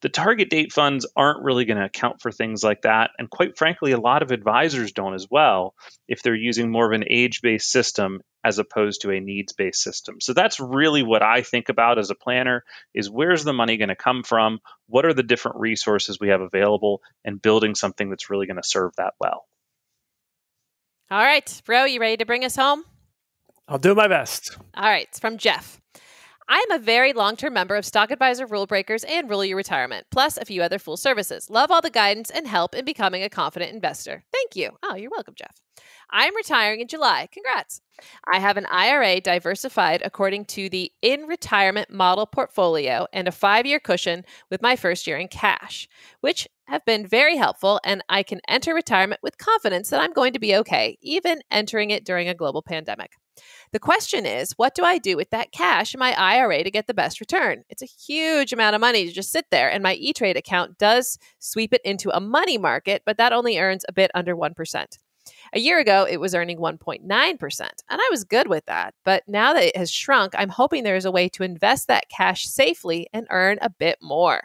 The 0.05 0.11
target 0.11 0.51
date 0.51 0.71
funds 0.71 1.07
aren't 1.17 1.43
really 1.43 1.65
going 1.65 1.79
to 1.79 1.87
account 1.87 2.21
for 2.21 2.31
things 2.31 2.63
like 2.63 2.83
that. 2.83 3.13
And 3.19 3.31
quite 3.31 3.57
frankly, 3.57 3.93
a 3.93 3.99
lot 3.99 4.23
of 4.23 4.33
advisors 4.33 4.93
don't 4.93 5.15
as 5.15 5.29
well 5.31 5.75
if 6.07 6.23
they're 6.23 6.35
using 6.35 6.71
more 6.71 6.85
of 6.85 6.93
an 6.93 7.07
age 7.09 7.41
based 7.41 7.71
system 7.71 8.21
as 8.45 8.59
opposed 8.59 9.01
to 9.01 9.13
a 9.13 9.21
needs 9.21 9.55
based 9.55 9.81
system. 9.81 10.21
So 10.21 10.35
that's 10.35 10.61
really 10.61 11.03
what 11.03 11.23
I 11.23 11.41
think 11.41 11.71
about 11.71 11.99
as 11.99 12.11
a 12.11 12.15
planner 12.15 12.65
is 12.93 13.09
where's 13.09 13.45
the 13.45 13.55
money 13.55 13.79
going 13.79 13.89
to 13.89 13.97
come 13.97 14.25
from? 14.25 14.59
What 14.89 15.07
are 15.07 15.15
the 15.15 15.23
different 15.23 15.57
resources 15.59 16.21
we 16.21 16.29
have 16.29 16.43
available 16.43 17.01
and 17.25 17.41
building 17.41 17.75
something 17.75 18.11
that's 18.11 18.29
really 18.29 18.47
going 18.47 18.61
to 18.61 18.69
serve 18.69 18.93
that 18.99 19.15
well. 19.19 19.47
All 21.11 21.25
right, 21.25 21.63
bro, 21.65 21.87
you 21.87 21.99
ready 21.99 22.19
to 22.19 22.27
bring 22.27 22.45
us 22.45 22.57
home? 22.57 22.85
I'll 23.67 23.79
do 23.79 23.95
my 23.95 24.09
best. 24.09 24.59
All 24.75 24.85
right, 24.85 25.07
it's 25.09 25.19
from 25.19 25.39
Jeff. 25.39 25.81
I 26.47 26.65
am 26.69 26.79
a 26.79 26.83
very 26.83 27.15
long 27.15 27.37
term 27.37 27.55
member 27.55 27.75
of 27.75 27.87
Stock 27.87 28.11
Advisor 28.11 28.47
Rule 28.47 28.67
Breakers 28.67 29.03
and 29.05 29.31
Rule 29.31 29.45
Your 29.45 29.57
Retirement, 29.57 30.07
plus 30.11 30.37
a 30.37 30.45
few 30.45 30.63
other 30.63 30.79
Fool 30.79 30.99
services. 30.99 31.49
Love 31.49 31.71
all 31.71 31.81
the 31.81 31.89
guidance 31.89 32.29
and 32.29 32.47
help 32.47 32.75
in 32.75 32.85
becoming 32.85 33.23
a 33.23 33.31
confident 33.31 33.73
investor. 33.73 34.25
Thank 34.31 34.55
you. 34.55 34.73
Oh, 34.83 34.95
you're 34.95 35.11
welcome, 35.11 35.35
Jeff. 35.37 35.57
I 36.11 36.27
am 36.27 36.37
retiring 36.37 36.81
in 36.81 36.89
July. 36.89 37.29
Congrats. 37.33 37.81
I 38.31 38.41
have 38.41 38.59
an 38.59 38.67
IRA 38.67 39.23
diversified 39.23 40.03
according 40.05 40.45
to 40.47 40.69
the 40.69 40.93
in 41.01 41.23
retirement 41.23 41.91
model 41.91 42.27
portfolio 42.27 43.07
and 43.13 43.27
a 43.27 43.33
five 43.33 43.65
year 43.65 43.81
cushion 43.81 44.25
with 44.51 44.61
my 44.61 44.77
first 44.77 45.07
year 45.07 45.17
in 45.17 45.29
cash, 45.29 45.89
which 46.21 46.47
have 46.67 46.85
been 46.85 47.07
very 47.07 47.39
helpful. 47.39 47.81
And 47.85 48.05
I 48.11 48.23
can 48.23 48.41
enter 48.49 48.75
retirement 48.75 49.23
with 49.23 49.39
confidence 49.39 49.89
that 49.89 50.01
I'm 50.01 50.13
going 50.13 50.35
to 50.35 50.39
be 50.39 50.57
okay, 50.57 50.99
even 51.01 51.41
entering 51.51 51.89
it 51.89 52.05
during 52.05 52.29
a 52.29 52.35
global 52.35 52.61
pandemic. 52.61 53.13
The 53.73 53.79
question 53.79 54.27
is, 54.27 54.53
what 54.53 54.75
do 54.75 54.85
I 54.85 54.99
do 54.99 55.17
with 55.17 55.31
that 55.31 55.53
cash 55.53 55.95
in 55.95 55.99
my 55.99 56.13
IRA 56.13 56.63
to 56.63 56.71
get 56.71 56.87
the 56.87 56.95
best 56.95 57.21
return? 57.21 57.65
It's 57.69 57.83
a 57.83 57.87
huge 57.87 58.53
amount 58.53 58.75
of 58.75 58.81
money 58.81 59.07
to 59.07 59.13
just 59.13 59.33
sit 59.33 59.47
there, 59.51 59.71
and 59.71 59.83
my 59.83 59.95
E 59.95 60.13
Trade 60.13 60.37
account 60.37 60.79
does 60.79 61.19
sweep 61.39 61.73
it 61.73 61.81
into 61.85 62.15
a 62.15 62.21
money 62.21 62.59
market, 62.59 63.03
but 63.05 63.19
that 63.19 63.33
only 63.33 63.59
earns 63.59 63.85
a 63.89 63.93
bit 63.93 64.11
under 64.15 64.37
1%. 64.37 64.99
A 65.55 65.59
year 65.59 65.79
ago, 65.79 66.07
it 66.09 66.19
was 66.19 66.35
earning 66.35 66.59
1.9%, 66.59 67.61
and 67.61 67.71
I 67.91 68.09
was 68.11 68.25
good 68.25 68.49
with 68.49 68.67
that. 68.67 68.95
But 69.05 69.23
now 69.27 69.55
that 69.55 69.65
it 69.65 69.77
has 69.77 69.91
shrunk, 69.91 70.35
I'm 70.37 70.51
hoping 70.51 70.85
there 70.85 70.97
is 70.97 71.05
a 71.05 71.11
way 71.11 71.29
to 71.31 71.43
invest 71.43 71.89
that 71.89 72.09
cash 72.09 72.45
safely 72.45 73.09
and 73.13 73.27
earn 73.31 73.59
a 73.63 73.71
bit 73.71 73.99
more. 74.03 74.43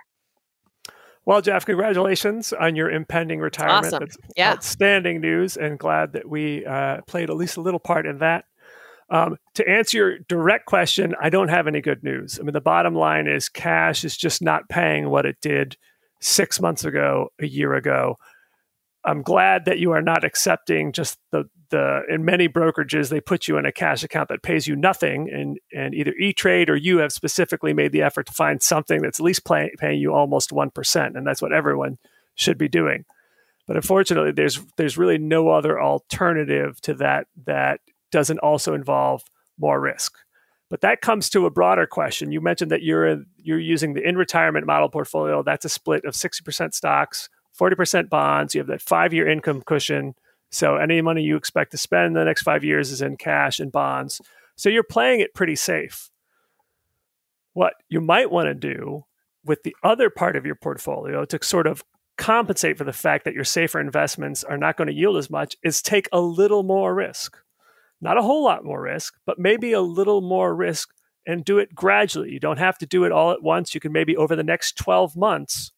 Well, 1.26 1.42
Jeff, 1.42 1.66
congratulations 1.66 2.54
on 2.54 2.76
your 2.76 2.90
impending 2.90 3.40
retirement. 3.40 3.86
Awesome. 3.86 4.00
That's 4.00 4.18
yeah. 4.36 4.52
outstanding 4.54 5.22
news, 5.22 5.58
and 5.58 5.78
glad 5.78 6.14
that 6.14 6.28
we 6.28 6.66
uh, 6.66 7.02
played 7.08 7.30
at 7.30 7.36
least 7.36 7.58
a 7.58 7.62
little 7.62 7.80
part 7.80 8.08
in 8.08 8.20
that. 8.20 8.46
Um, 9.12 9.38
to 9.56 9.68
answer 9.68 9.98
your 9.98 10.20
direct 10.28 10.66
question, 10.68 11.16
I 11.20 11.30
don't 11.30 11.48
have 11.48 11.68
any 11.68 11.82
good 11.82 12.04
news. 12.04 12.40
I 12.40 12.44
mean, 12.44 12.54
the 12.54 12.62
bottom 12.62 12.94
line 12.94 13.28
is 13.28 13.50
cash 13.50 14.04
is 14.04 14.16
just 14.16 14.42
not 14.42 14.70
paying 14.70 15.10
what 15.10 15.26
it 15.26 15.38
did 15.42 15.78
six 16.22 16.60
months 16.60 16.86
ago, 16.86 17.30
a 17.40 17.48
year 17.48 17.74
ago. 17.74 18.18
I'm 19.04 19.22
glad 19.22 19.66
that 19.66 19.80
you 19.80 19.92
are 19.92 20.02
not 20.02 20.24
accepting 20.24 20.92
just 20.92 21.18
the 21.32 21.46
the 21.70 22.02
in 22.10 22.26
many 22.26 22.50
brokerages 22.50 23.10
they 23.10 23.22
put 23.22 23.48
you 23.48 23.58
in 23.58 23.66
a 23.66 23.72
cash 23.72 24.04
account 24.04 24.30
that 24.30 24.44
pays 24.44 24.68
you 24.68 24.76
nothing, 24.76 25.30
and 25.32 25.58
and 25.74 25.94
either 25.94 26.14
E 26.20 26.34
Trade 26.34 26.70
or 26.70 26.76
you 26.76 26.98
have 26.98 27.14
specifically 27.14 27.74
made 27.74 27.92
the 27.92 28.02
effort 28.02 28.26
to 28.26 28.34
find 28.34 28.62
something 28.62 29.02
that's 29.02 29.20
at 29.20 29.24
least 29.24 29.46
pay, 29.46 29.72
paying 29.78 30.00
you 30.00 30.14
almost 30.14 30.52
one 30.52 30.72
percent, 30.72 31.16
and 31.16 31.26
that's 31.26 31.42
what 31.42 31.54
everyone 31.54 31.98
should 32.36 32.58
be 32.58 32.68
doing. 32.68 33.06
But 33.68 33.78
unfortunately, 33.78 34.32
there's 34.32 34.60
there's 34.78 34.98
really 34.98 35.18
no 35.18 35.50
other 35.50 35.80
alternative 35.80 36.82
to 36.82 36.96
that 36.96 37.28
that 37.46 37.82
doesn't 38.12 38.40
also 38.40 38.74
involve 38.74 39.24
more 39.58 39.80
risk. 39.80 40.16
But 40.70 40.82
that 40.82 41.02
comes 41.02 41.30
to 41.32 41.46
a 41.46 41.52
broader 41.52 41.88
question. 41.88 42.32
You 42.32 42.42
mentioned 42.42 42.72
that 42.72 42.84
you're 42.84 43.24
you're 43.38 43.60
using 43.60 43.94
the 43.94 44.08
in 44.08 44.16
retirement 44.16 44.66
model 44.66 44.90
portfolio. 44.90 45.42
That's 45.42 45.66
a 45.66 45.70
split 45.70 46.06
of 46.06 46.14
60% 46.14 46.74
stocks, 46.74 47.30
40% 47.60 48.10
bonds. 48.10 48.54
You 48.54 48.60
have 48.60 48.68
that 48.68 48.82
five 48.82 49.14
year 49.14 49.28
income 49.28 49.64
cushion. 49.66 50.14
So 50.52 50.78
any 50.78 51.02
money 51.02 51.24
you 51.24 51.36
expect 51.36 51.72
to 51.72 51.78
spend 51.78 52.08
in 52.08 52.14
the 52.14 52.24
next 52.24 52.44
five 52.44 52.64
years 52.64 52.92
is 52.92 53.02
in 53.02 53.18
cash 53.18 53.60
and 53.60 53.72
bonds. 53.72 54.22
So 54.56 54.70
you're 54.70 54.84
playing 54.84 55.22
it 55.22 55.34
pretty 55.34 55.56
safe. 55.56 56.10
What 57.54 57.74
you 57.88 58.02
might 58.02 58.32
want 58.32 58.48
to 58.48 58.54
do 58.54 59.06
with 59.44 59.64
the 59.64 59.76
other 59.84 60.10
part 60.10 60.36
of 60.36 60.46
your 60.46 60.56
portfolio 60.56 61.26
to 61.26 61.40
sort 61.42 61.66
of 61.66 61.84
compensate 62.18 62.78
for 62.78 62.84
the 62.84 62.94
fact 62.94 63.26
that 63.26 63.34
your 63.34 63.44
safer 63.44 63.80
investments 63.80 64.44
are 64.44 64.58
not 64.58 64.78
going 64.78 64.88
to 64.88 64.94
yield 64.94 65.18
as 65.18 65.30
much 65.30 65.56
is 65.64 65.82
take 65.82 66.10
a 66.12 66.20
little 66.20 66.64
more 66.64 66.94
risk. 66.94 67.38
Not 68.02 68.18
a 68.18 68.22
whole 68.22 68.44
lot 68.44 68.64
more 68.64 68.82
risk, 68.82 69.16
but 69.26 69.40
maybe 69.40 69.74
a 69.74 69.82
little 69.82 70.22
more 70.22 70.56
risk 70.56 70.90
and 71.26 71.44
do 71.44 71.58
it 71.58 71.76
gradually. 71.76 72.32
You 72.32 72.40
don't 72.40 72.60
have 72.60 72.78
to 72.80 72.86
do 72.86 73.04
it 73.04 73.12
all 73.12 73.32
at 73.32 73.44
once. 73.44 73.74
You 73.74 73.82
can 73.82 73.92
maybe 73.92 74.16
over 74.16 74.36
the 74.36 74.44
next 74.44 74.78
12 74.78 75.16
months 75.16 75.72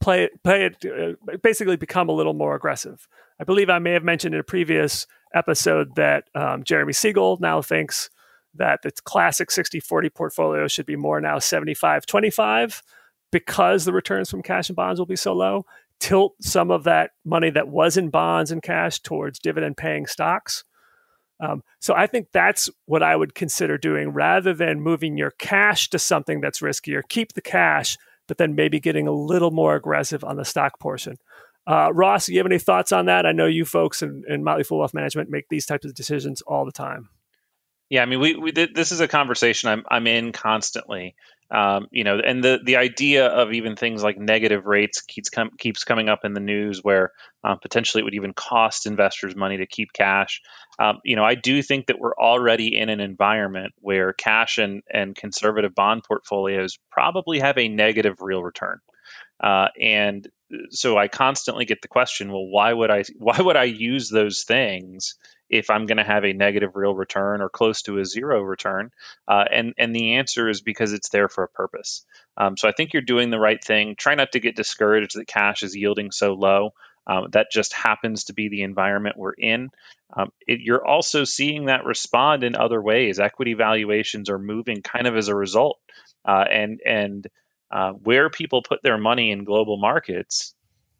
play 0.00 0.24
it, 0.24 0.42
play 0.42 0.64
it, 0.64 0.84
uh, 0.84 1.36
basically 1.42 1.76
become 1.76 2.08
a 2.08 2.12
little 2.12 2.34
more 2.34 2.54
aggressive. 2.54 3.06
I 3.38 3.44
believe 3.44 3.70
I 3.70 3.78
may 3.78 3.92
have 3.92 4.04
mentioned 4.04 4.34
in 4.34 4.40
a 4.40 4.44
previous 4.44 5.06
episode 5.34 5.94
that 5.96 6.24
um, 6.34 6.64
Jeremy 6.64 6.92
Siegel 6.92 7.38
now 7.40 7.62
thinks 7.62 8.10
that 8.54 8.82
the 8.82 8.90
classic 9.04 9.50
60 9.50 9.80
40 9.80 10.10
portfolio 10.10 10.68
should 10.68 10.86
be 10.86 10.96
more 10.96 11.20
now 11.20 11.38
75 11.38 12.04
25 12.04 12.82
because 13.30 13.84
the 13.84 13.92
returns 13.92 14.30
from 14.30 14.42
cash 14.42 14.68
and 14.68 14.76
bonds 14.76 15.00
will 15.00 15.06
be 15.06 15.16
so 15.16 15.32
low. 15.32 15.64
Tilt 16.00 16.34
some 16.40 16.70
of 16.70 16.84
that 16.84 17.12
money 17.24 17.50
that 17.50 17.68
was 17.68 17.96
in 17.96 18.10
bonds 18.10 18.50
and 18.50 18.62
cash 18.62 19.00
towards 19.00 19.38
dividend 19.38 19.76
paying 19.76 20.06
stocks. 20.06 20.64
Um, 21.42 21.64
so 21.80 21.92
I 21.94 22.06
think 22.06 22.28
that's 22.32 22.70
what 22.86 23.02
I 23.02 23.16
would 23.16 23.34
consider 23.34 23.76
doing 23.76 24.10
rather 24.10 24.54
than 24.54 24.80
moving 24.80 25.16
your 25.16 25.32
cash 25.32 25.90
to 25.90 25.98
something 25.98 26.40
that's 26.40 26.60
riskier. 26.60 27.02
Keep 27.08 27.32
the 27.32 27.42
cash, 27.42 27.98
but 28.28 28.38
then 28.38 28.54
maybe 28.54 28.78
getting 28.78 29.08
a 29.08 29.12
little 29.12 29.50
more 29.50 29.74
aggressive 29.74 30.22
on 30.22 30.36
the 30.36 30.44
stock 30.44 30.78
portion. 30.78 31.16
Uh, 31.66 31.92
Ross, 31.92 32.26
do 32.26 32.32
you 32.32 32.38
have 32.38 32.46
any 32.46 32.60
thoughts 32.60 32.92
on 32.92 33.06
that? 33.06 33.26
I 33.26 33.32
know 33.32 33.46
you 33.46 33.64
folks 33.64 34.02
in, 34.02 34.22
in 34.28 34.44
Motley 34.44 34.62
Fool 34.62 34.78
Wealth 34.78 34.94
Management 34.94 35.30
make 35.30 35.48
these 35.48 35.66
types 35.66 35.84
of 35.84 35.94
decisions 35.94 36.42
all 36.42 36.64
the 36.64 36.72
time. 36.72 37.08
Yeah, 37.90 38.02
I 38.02 38.06
mean, 38.06 38.20
we, 38.20 38.36
we 38.36 38.52
this 38.52 38.90
is 38.90 39.00
a 39.00 39.08
conversation 39.08 39.68
I'm 39.68 39.84
I'm 39.86 40.06
in 40.06 40.32
constantly. 40.32 41.14
Um, 41.52 41.88
you 41.90 42.02
know, 42.02 42.18
and 42.18 42.42
the 42.42 42.60
the 42.64 42.76
idea 42.76 43.26
of 43.26 43.52
even 43.52 43.76
things 43.76 44.02
like 44.02 44.16
negative 44.16 44.64
rates 44.64 45.02
keeps 45.02 45.28
com- 45.28 45.50
keeps 45.58 45.84
coming 45.84 46.08
up 46.08 46.20
in 46.24 46.32
the 46.32 46.40
news, 46.40 46.80
where 46.82 47.12
um, 47.44 47.58
potentially 47.60 48.00
it 48.00 48.04
would 48.04 48.14
even 48.14 48.32
cost 48.32 48.86
investors 48.86 49.36
money 49.36 49.58
to 49.58 49.66
keep 49.66 49.92
cash. 49.92 50.40
Um, 50.78 51.00
you 51.04 51.14
know, 51.14 51.24
I 51.24 51.34
do 51.34 51.62
think 51.62 51.86
that 51.86 51.98
we're 51.98 52.14
already 52.14 52.78
in 52.78 52.88
an 52.88 53.00
environment 53.00 53.74
where 53.80 54.14
cash 54.14 54.56
and 54.56 54.82
and 54.90 55.14
conservative 55.14 55.74
bond 55.74 56.04
portfolios 56.08 56.78
probably 56.90 57.40
have 57.40 57.58
a 57.58 57.68
negative 57.68 58.16
real 58.20 58.42
return, 58.42 58.78
uh, 59.42 59.68
and 59.78 60.26
so 60.70 60.96
I 60.96 61.08
constantly 61.08 61.66
get 61.66 61.82
the 61.82 61.88
question, 61.88 62.32
well, 62.32 62.46
why 62.46 62.72
would 62.72 62.90
I 62.90 63.04
why 63.18 63.38
would 63.38 63.56
I 63.56 63.64
use 63.64 64.08
those 64.08 64.44
things 64.44 65.16
if 65.52 65.68
I'm 65.68 65.86
going 65.86 65.98
to 65.98 66.04
have 66.04 66.24
a 66.24 66.32
negative 66.32 66.74
real 66.74 66.94
return 66.94 67.42
or 67.42 67.50
close 67.50 67.82
to 67.82 67.98
a 67.98 68.04
zero 68.04 68.40
return? 68.40 68.90
Uh, 69.28 69.44
and 69.50 69.74
and 69.76 69.94
the 69.94 70.14
answer 70.14 70.48
is 70.48 70.62
because 70.62 70.92
it's 70.92 71.10
there 71.10 71.28
for 71.28 71.44
a 71.44 71.48
purpose. 71.48 72.04
Um, 72.36 72.56
so 72.56 72.68
I 72.68 72.72
think 72.72 72.92
you're 72.92 73.02
doing 73.02 73.30
the 73.30 73.38
right 73.38 73.62
thing. 73.62 73.94
Try 73.94 74.14
not 74.14 74.32
to 74.32 74.40
get 74.40 74.56
discouraged 74.56 75.16
that 75.16 75.26
cash 75.26 75.62
is 75.62 75.76
yielding 75.76 76.10
so 76.10 76.32
low. 76.32 76.72
Um, 77.06 77.28
that 77.32 77.50
just 77.50 77.72
happens 77.72 78.24
to 78.24 78.32
be 78.32 78.48
the 78.48 78.62
environment 78.62 79.16
we're 79.16 79.32
in. 79.32 79.70
Um, 80.16 80.32
it, 80.46 80.60
you're 80.60 80.86
also 80.86 81.24
seeing 81.24 81.66
that 81.66 81.84
respond 81.84 82.44
in 82.44 82.54
other 82.54 82.80
ways. 82.80 83.18
Equity 83.18 83.54
valuations 83.54 84.30
are 84.30 84.38
moving 84.38 84.82
kind 84.82 85.06
of 85.06 85.16
as 85.16 85.28
a 85.28 85.34
result, 85.34 85.80
uh, 86.24 86.44
and 86.48 86.80
and 86.86 87.26
uh, 87.70 87.92
where 87.92 88.30
people 88.30 88.62
put 88.62 88.82
their 88.82 88.98
money 88.98 89.32
in 89.32 89.44
global 89.44 89.76
markets 89.76 90.54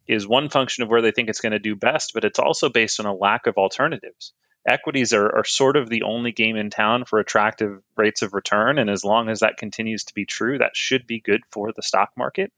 is 0.08 0.26
one 0.26 0.48
function 0.48 0.82
of 0.82 0.90
where 0.90 1.02
they 1.02 1.12
think 1.12 1.28
it's 1.28 1.40
going 1.40 1.52
to 1.52 1.58
do 1.58 1.76
best, 1.76 2.12
but 2.14 2.24
it's 2.24 2.40
also 2.40 2.68
based 2.68 2.98
on 2.98 3.06
a 3.06 3.14
lack 3.14 3.46
of 3.46 3.56
alternatives 3.56 4.32
equities 4.66 5.12
are, 5.12 5.38
are 5.38 5.44
sort 5.44 5.76
of 5.76 5.88
the 5.88 6.02
only 6.02 6.32
game 6.32 6.56
in 6.56 6.70
town 6.70 7.04
for 7.04 7.18
attractive 7.18 7.82
rates 7.96 8.22
of 8.22 8.34
return. 8.34 8.78
And 8.78 8.88
as 8.88 9.04
long 9.04 9.28
as 9.28 9.40
that 9.40 9.56
continues 9.56 10.04
to 10.04 10.14
be 10.14 10.24
true, 10.24 10.58
that 10.58 10.76
should 10.76 11.06
be 11.06 11.20
good 11.20 11.42
for 11.50 11.72
the 11.72 11.82
stock 11.82 12.10
market, 12.16 12.52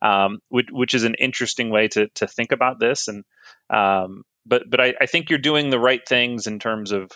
um, 0.00 0.40
which, 0.48 0.68
which, 0.70 0.94
is 0.94 1.04
an 1.04 1.14
interesting 1.14 1.70
way 1.70 1.88
to, 1.88 2.08
to 2.08 2.26
think 2.26 2.52
about 2.52 2.78
this. 2.78 3.08
And 3.08 3.24
um, 3.68 4.24
but 4.46 4.68
but 4.68 4.80
I, 4.80 4.94
I 5.00 5.06
think 5.06 5.30
you're 5.30 5.38
doing 5.38 5.70
the 5.70 5.78
right 5.78 6.00
things 6.06 6.46
in 6.46 6.58
terms 6.58 6.92
of 6.92 7.12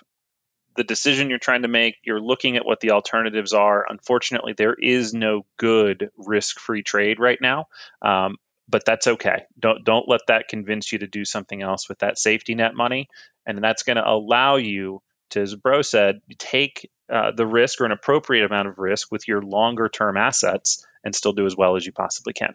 the 0.77 0.85
decision 0.85 1.31
you're 1.31 1.39
trying 1.39 1.63
to 1.63 1.69
make. 1.69 1.97
You're 2.05 2.21
looking 2.21 2.57
at 2.57 2.67
what 2.67 2.81
the 2.81 2.91
alternatives 2.93 3.53
are. 3.53 3.85
Unfortunately, 3.89 4.55
there 4.57 4.75
is 4.75 5.15
no 5.15 5.47
good 5.57 6.11
risk-free 6.17 6.83
trade 6.83 7.21
right 7.21 7.39
now. 7.41 7.67
Um, 8.03 8.37
but 8.69 8.85
that's 8.85 9.07
okay. 9.07 9.45
Don't 9.59 9.85
don't 9.85 10.09
let 10.09 10.23
that 10.29 10.49
convince 10.49 10.93
you 10.93 10.99
to 10.99 11.07
do 11.07 11.25
something 11.25 11.63
else 11.63 11.89
with 11.89 11.99
that 11.99 12.19
safety 12.19 12.55
net 12.55 12.75
money, 12.75 13.09
and 13.47 13.63
that's 13.63 13.83
going 13.83 13.97
to 13.97 14.09
allow 14.09 14.57
you 14.57 15.03
to, 15.31 15.41
as 15.41 15.55
Bro 15.55 15.83
said, 15.83 16.21
take 16.39 16.91
uh, 17.13 17.33
the 17.33 17.47
risk 17.47 17.81
or 17.81 17.85
an 17.85 17.93
appropriate 17.93 18.45
amount 18.45 18.69
of 18.69 18.79
risk 18.79 19.11
with 19.13 19.29
your 19.29 19.43
longer 19.43 19.89
term 19.89 20.17
assets 20.17 20.87
and 21.05 21.15
still 21.15 21.33
do 21.33 21.47
as 21.47 21.57
well 21.57 21.77
as 21.77 21.85
you 21.85 21.93
possibly 21.93 22.33
can. 22.33 22.55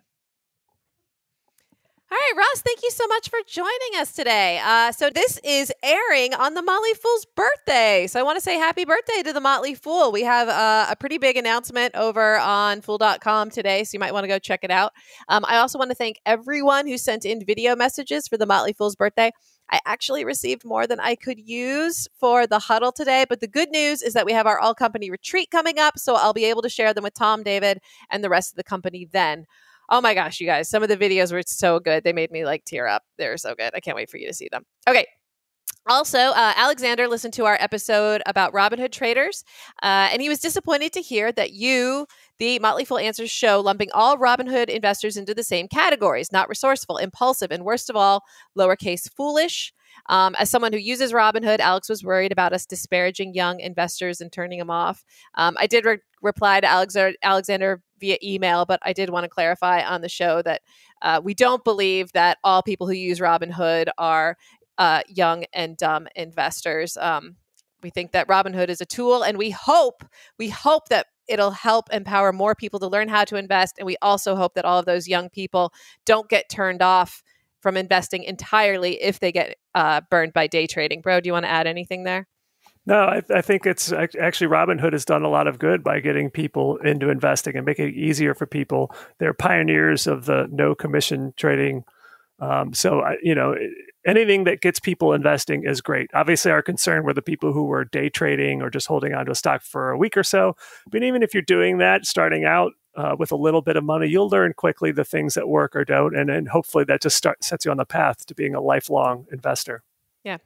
All 2.12 2.18
right, 2.18 2.34
Ross, 2.38 2.64
thank 2.64 2.82
you 2.82 2.90
so 2.90 3.06
much 3.06 3.30
for 3.30 3.38
joining 3.46 3.70
us 3.98 4.14
today. 4.14 4.60
Uh, 4.66 4.92
so, 4.92 5.12
this 5.12 5.40
is 5.44 5.72
airing 5.84 6.34
on 6.34 6.56
the 6.56 6.64
Motley 6.64 6.96
Fool's 6.96 7.28
birthday. 7.36 8.08
So, 8.08 8.20
I 8.20 8.24
want 8.24 8.36
to 8.36 8.42
say 8.42 8.56
happy 8.56 8.84
birthday 8.84 9.22
to 9.22 9.32
the 9.32 9.40
Motley 9.40 9.76
Fool. 9.76 10.12
We 10.12 10.24
have 10.24 10.50
uh, 10.50 10.88
a 10.90 10.96
pretty 10.96 11.20
big 11.20 11.38
announcement 11.38 11.94
over 11.94 12.40
on 12.40 12.82
fool.com 12.82 13.52
today, 13.52 13.84
so 13.84 13.94
you 13.94 14.00
might 14.00 14.12
want 14.12 14.24
to 14.24 14.28
go 14.28 14.40
check 14.40 14.62
it 14.64 14.72
out. 14.72 14.92
Um, 15.28 15.46
I 15.48 15.58
also 15.58 15.78
want 15.78 15.92
to 15.92 15.96
thank 15.96 16.20
everyone 16.26 16.88
who 16.88 16.98
sent 16.98 17.26
in 17.26 17.46
video 17.46 17.76
messages 17.76 18.28
for 18.28 18.38
the 18.38 18.48
Motley 18.48 18.74
Fool's 18.74 18.96
birthday. 18.96 19.32
I 19.70 19.80
actually 19.86 20.26
received 20.26 20.66
more 20.66 20.88
than 20.88 21.00
I 21.00 21.14
could 21.14 21.40
use 21.40 22.08
for 22.20 22.48
the 22.48 22.58
huddle 22.58 22.92
today. 22.92 23.28
But 23.30 23.40
the 23.40 23.48
good 23.48 23.70
news 23.70 24.02
is 24.02 24.14
that 24.14 24.26
we 24.26 24.34
have 24.34 24.48
our 24.48 24.60
all 24.60 24.74
company 24.74 25.12
retreat 25.12 25.52
coming 25.52 25.78
up. 25.78 26.00
So 26.00 26.16
I'll 26.16 26.34
be 26.34 26.46
able 26.46 26.64
to 26.64 26.70
share 26.70 26.92
them 26.92 27.04
with 27.04 27.14
Tom, 27.14 27.44
David, 27.44 27.80
and 28.10 28.24
the 28.24 28.30
rest 28.30 28.52
of 28.52 28.56
the 28.56 28.64
company 28.64 29.08
then. 29.12 29.46
Oh 29.90 30.02
my 30.02 30.14
gosh, 30.14 30.40
you 30.40 30.46
guys, 30.46 30.70
some 30.70 30.84
of 30.84 30.90
the 30.90 30.98
videos 30.98 31.32
were 31.32 31.42
so 31.46 31.80
good. 31.80 32.04
They 32.04 32.14
made 32.14 32.32
me 32.32 32.46
like 32.46 32.64
tear 32.66 32.88
up. 32.88 33.04
They're 33.18 33.38
so 33.38 33.56
good. 33.56 33.72
I 33.74 33.80
can't 33.80 33.96
wait 33.96 34.10
for 34.10 34.18
you 34.18 34.28
to 34.28 34.34
see 34.34 34.48
them. 34.52 34.64
Okay, 34.88 35.06
also, 35.90 36.20
uh, 36.20 36.54
Alexander 36.56 37.08
listened 37.08 37.34
to 37.34 37.46
our 37.46 37.58
episode 37.60 38.22
about 38.28 38.54
Robinhood 38.54 38.92
traders, 38.92 39.44
uh, 39.82 40.10
and 40.12 40.22
he 40.22 40.30
was 40.30 40.40
disappointed 40.40 40.94
to 40.94 41.02
hear 41.02 41.32
that 41.32 41.54
you, 41.54 42.06
the 42.38 42.60
Motley 42.60 42.86
Fool 42.86 43.00
Answers 43.00 43.32
show, 43.32 43.60
lumping 43.60 43.90
all 43.94 44.18
Robinhood 44.18 44.70
investors 44.70 45.18
into 45.18 45.34
the 45.34 45.44
same 45.44 45.68
categories 45.68 46.32
not 46.32 46.48
resourceful, 46.48 46.98
impulsive, 46.98 47.50
and 47.50 47.66
worst 47.66 47.90
of 47.90 47.96
all, 47.96 48.24
lowercase 48.56 49.10
foolish. 49.16 49.74
Um, 50.10 50.36
as 50.38 50.52
someone 50.52 50.74
who 50.74 50.80
uses 50.80 51.12
Robinhood, 51.12 51.60
Alex 51.60 51.90
was 51.90 52.04
worried 52.04 52.32
about 52.32 52.54
us 52.54 52.68
disparaging 52.68 53.34
young 53.34 53.60
investors 53.60 54.22
and 54.22 54.32
turning 54.32 54.60
them 54.60 54.70
off. 54.70 55.04
Um, 55.36 55.56
I 55.60 55.66
did 55.66 55.86
re- 55.86 55.98
reply 56.22 56.60
to 56.62 56.68
Alexander, 56.68 57.18
Alexander 57.24 57.82
via 58.00 58.18
email, 58.24 58.66
but 58.66 58.80
I 58.84 58.94
did 58.94 59.10
want 59.10 59.24
to 59.26 59.30
clarify 59.30 59.82
on 59.82 60.02
the 60.02 60.10
show 60.10 60.42
that 60.42 60.62
uh, 61.02 61.22
we 61.24 61.34
don't 61.34 61.64
believe 61.64 62.12
that 62.14 62.38
all 62.44 62.64
people 62.64 62.88
who 62.88 62.94
use 62.94 63.20
Robinhood 63.20 63.90
are 63.98 64.38
uh, 64.78 65.02
young 65.08 65.46
and 65.54 65.78
dumb 65.78 66.08
investors. 66.16 66.98
Um, 66.98 67.36
we 67.82 67.90
think 67.90 68.12
that 68.12 68.28
Robinhood 68.28 68.70
is 68.70 68.82
a 68.82 68.86
tool, 68.86 69.24
and 69.24 69.38
we 69.38 69.52
hope 69.52 70.04
we 70.38 70.50
hope 70.50 70.90
that 70.90 71.08
it'll 71.28 71.52
help 71.52 71.94
empower 71.94 72.34
more 72.34 72.56
people 72.56 72.80
to 72.80 72.88
learn 72.88 73.08
how 73.08 73.24
to 73.24 73.36
invest. 73.36 73.78
And 73.78 73.86
we 73.86 73.98
also 74.02 74.36
hope 74.36 74.56
that 74.56 74.66
all 74.66 74.80
of 74.80 74.86
those 74.86 75.08
young 75.08 75.30
people 75.30 75.72
don't 76.06 76.28
get 76.28 76.50
turned 76.50 76.82
off 76.82 77.22
from 77.62 77.78
investing 77.78 78.24
entirely 78.24 79.02
if 79.02 79.20
they 79.20 79.32
get 79.32 79.56
uh, 79.76 80.02
burned 80.10 80.34
by 80.34 80.48
day 80.48 80.66
trading. 80.66 81.02
Bro, 81.02 81.22
do 81.22 81.28
you 81.28 81.34
want 81.34 81.46
to 81.46 81.52
add 81.52 81.68
anything 81.68 82.04
there? 82.04 82.28
No, 82.90 83.04
I, 83.04 83.22
I, 83.30 83.42
think 83.42 83.68
it's 83.68 83.92
actually 83.92 84.48
Robinhood 84.48 84.94
has 84.94 85.06
done 85.06 85.22
a 85.22 85.30
lot 85.30 85.46
of 85.46 85.60
good 85.60 85.84
by 85.84 86.00
getting 86.00 86.32
people 86.32 86.78
into 86.78 87.10
investing 87.10 87.56
and 87.56 87.64
making 87.64 87.90
it 87.90 87.94
easier 87.94 88.34
for 88.34 88.48
people. 88.48 88.92
They're 89.20 89.36
pioneers 89.36 90.08
of 90.08 90.26
the 90.26 90.48
no 90.52 90.74
commission 90.74 91.36
trading. 91.38 91.84
Um, 92.40 92.74
so, 92.74 93.04
you 93.22 93.36
know, 93.36 93.56
anything 94.08 94.46
that 94.46 94.62
gets 94.62 94.80
people 94.80 95.14
investing 95.14 95.66
is 95.66 95.82
great. 95.82 96.10
Obviously, 96.16 96.50
our 96.52 96.64
concern 96.64 97.04
were 97.04 97.14
the 97.14 97.22
people 97.22 97.54
who 97.54 97.66
were 97.66 97.86
day 97.86 98.10
trading 98.10 98.64
or 98.64 98.72
just 98.72 98.88
holding 98.88 99.14
onto 99.14 99.32
a 99.32 99.36
stock 99.36 99.62
for 99.62 99.92
a 99.92 99.98
week 99.98 100.18
or 100.18 100.24
so. 100.24 100.56
But 100.90 101.04
even 101.04 101.22
if 101.22 101.32
you're 101.32 101.44
doing 101.44 101.78
that, 101.78 102.08
starting 102.08 102.44
out 102.44 102.72
uh, 102.96 103.16
with 103.20 103.32
a 103.32 103.36
little 103.36 103.62
bit 103.62 103.78
of 103.78 103.84
money, 103.84 104.08
you'll 104.08 104.30
learn 104.30 104.54
quickly 104.58 104.92
the 104.92 105.06
things 105.06 105.36
that 105.36 105.48
work 105.48 105.76
or 105.76 105.86
don't, 105.86 106.16
and 106.16 106.28
then 106.28 106.48
hopefully 106.48 106.86
that 106.86 107.04
just 107.04 107.18
start, 107.18 107.44
sets 107.44 107.66
you 107.66 107.72
on 107.72 107.78
the 107.78 107.86
path 107.86 108.26
to 108.26 108.34
being 108.34 108.56
a 108.56 108.62
lifelong 108.62 109.28
investor. 109.32 109.84
Yeah, 110.24 110.38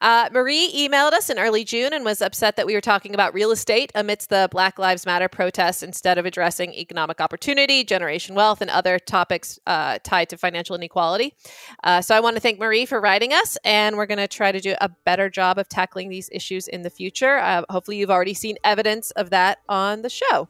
Uh, 0.00 0.28
Marie 0.32 0.72
emailed 0.72 1.12
us 1.12 1.28
in 1.28 1.38
early 1.38 1.64
June 1.64 1.92
and 1.92 2.04
was 2.04 2.22
upset 2.22 2.56
that 2.56 2.66
we 2.66 2.74
were 2.74 2.80
talking 2.80 3.14
about 3.14 3.34
real 3.34 3.50
estate 3.50 3.90
amidst 3.94 4.30
the 4.30 4.48
Black 4.50 4.78
Lives 4.78 5.04
Matter 5.04 5.28
protests 5.28 5.82
instead 5.82 6.18
of 6.18 6.26
addressing 6.26 6.72
economic 6.74 7.20
opportunity, 7.20 7.82
generation 7.82 8.34
wealth, 8.34 8.60
and 8.60 8.70
other 8.70 8.98
topics 8.98 9.58
uh, 9.66 9.98
tied 10.04 10.28
to 10.28 10.36
financial 10.36 10.76
inequality. 10.76 11.34
Uh, 11.82 12.00
so 12.00 12.14
I 12.14 12.20
want 12.20 12.36
to 12.36 12.40
thank 12.40 12.60
Marie 12.60 12.86
for 12.86 13.00
writing 13.00 13.32
us, 13.32 13.58
and 13.64 13.96
we're 13.96 14.06
going 14.06 14.18
to 14.18 14.28
try 14.28 14.52
to 14.52 14.60
do 14.60 14.74
a 14.80 14.88
better 15.04 15.28
job 15.28 15.58
of 15.58 15.68
tackling 15.68 16.08
these 16.08 16.28
issues 16.32 16.68
in 16.68 16.82
the 16.82 16.90
future. 16.90 17.38
Uh, 17.38 17.62
hopefully, 17.68 17.96
you've 17.96 18.10
already 18.10 18.34
seen 18.34 18.56
evidence 18.62 19.10
of 19.12 19.30
that 19.30 19.58
on 19.68 20.02
the 20.02 20.10
show. 20.10 20.48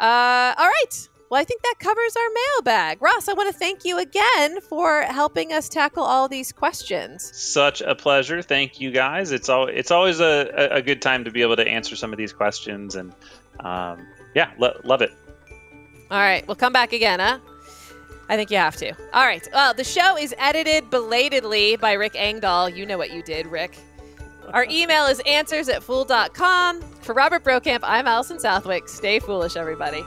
Uh, 0.00 0.54
all 0.56 0.66
right. 0.66 1.08
Well, 1.34 1.40
I 1.40 1.44
think 1.44 1.62
that 1.62 1.74
covers 1.80 2.14
our 2.14 2.28
mailbag. 2.52 3.02
Ross, 3.02 3.28
I 3.28 3.32
want 3.32 3.52
to 3.52 3.58
thank 3.58 3.84
you 3.84 3.98
again 3.98 4.60
for 4.60 5.02
helping 5.02 5.52
us 5.52 5.68
tackle 5.68 6.04
all 6.04 6.28
these 6.28 6.52
questions. 6.52 7.28
Such 7.36 7.80
a 7.80 7.96
pleasure. 7.96 8.40
Thank 8.40 8.80
you 8.80 8.92
guys. 8.92 9.32
It's 9.32 9.48
all 9.48 9.66
it's 9.66 9.90
always 9.90 10.20
a, 10.20 10.68
a 10.70 10.80
good 10.80 11.02
time 11.02 11.24
to 11.24 11.32
be 11.32 11.42
able 11.42 11.56
to 11.56 11.66
answer 11.66 11.96
some 11.96 12.12
of 12.12 12.18
these 12.18 12.32
questions 12.32 12.94
and 12.94 13.12
um, 13.58 14.06
yeah, 14.36 14.52
lo- 14.58 14.78
love 14.84 15.02
it. 15.02 15.10
All 16.08 16.20
right, 16.20 16.46
we'll 16.46 16.54
come 16.54 16.72
back 16.72 16.92
again, 16.92 17.18
huh? 17.18 17.40
I 18.28 18.36
think 18.36 18.52
you 18.52 18.58
have 18.58 18.76
to. 18.76 18.92
All 19.12 19.26
right. 19.26 19.44
Well, 19.52 19.74
the 19.74 19.82
show 19.82 20.16
is 20.16 20.36
edited 20.38 20.88
belatedly 20.88 21.74
by 21.74 21.94
Rick 21.94 22.14
Engdahl. 22.14 22.68
You 22.68 22.86
know 22.86 22.96
what 22.96 23.12
you 23.12 23.24
did, 23.24 23.46
Rick. 23.46 23.76
Our 24.52 24.66
email 24.70 25.06
is 25.06 25.20
answers 25.26 25.68
at 25.68 25.82
fool.com. 25.82 26.80
For 27.00 27.12
Robert 27.12 27.42
Brokamp, 27.42 27.80
I'm 27.82 28.06
Allison 28.06 28.38
Southwick. 28.38 28.88
Stay 28.88 29.18
foolish, 29.18 29.56
everybody. 29.56 30.04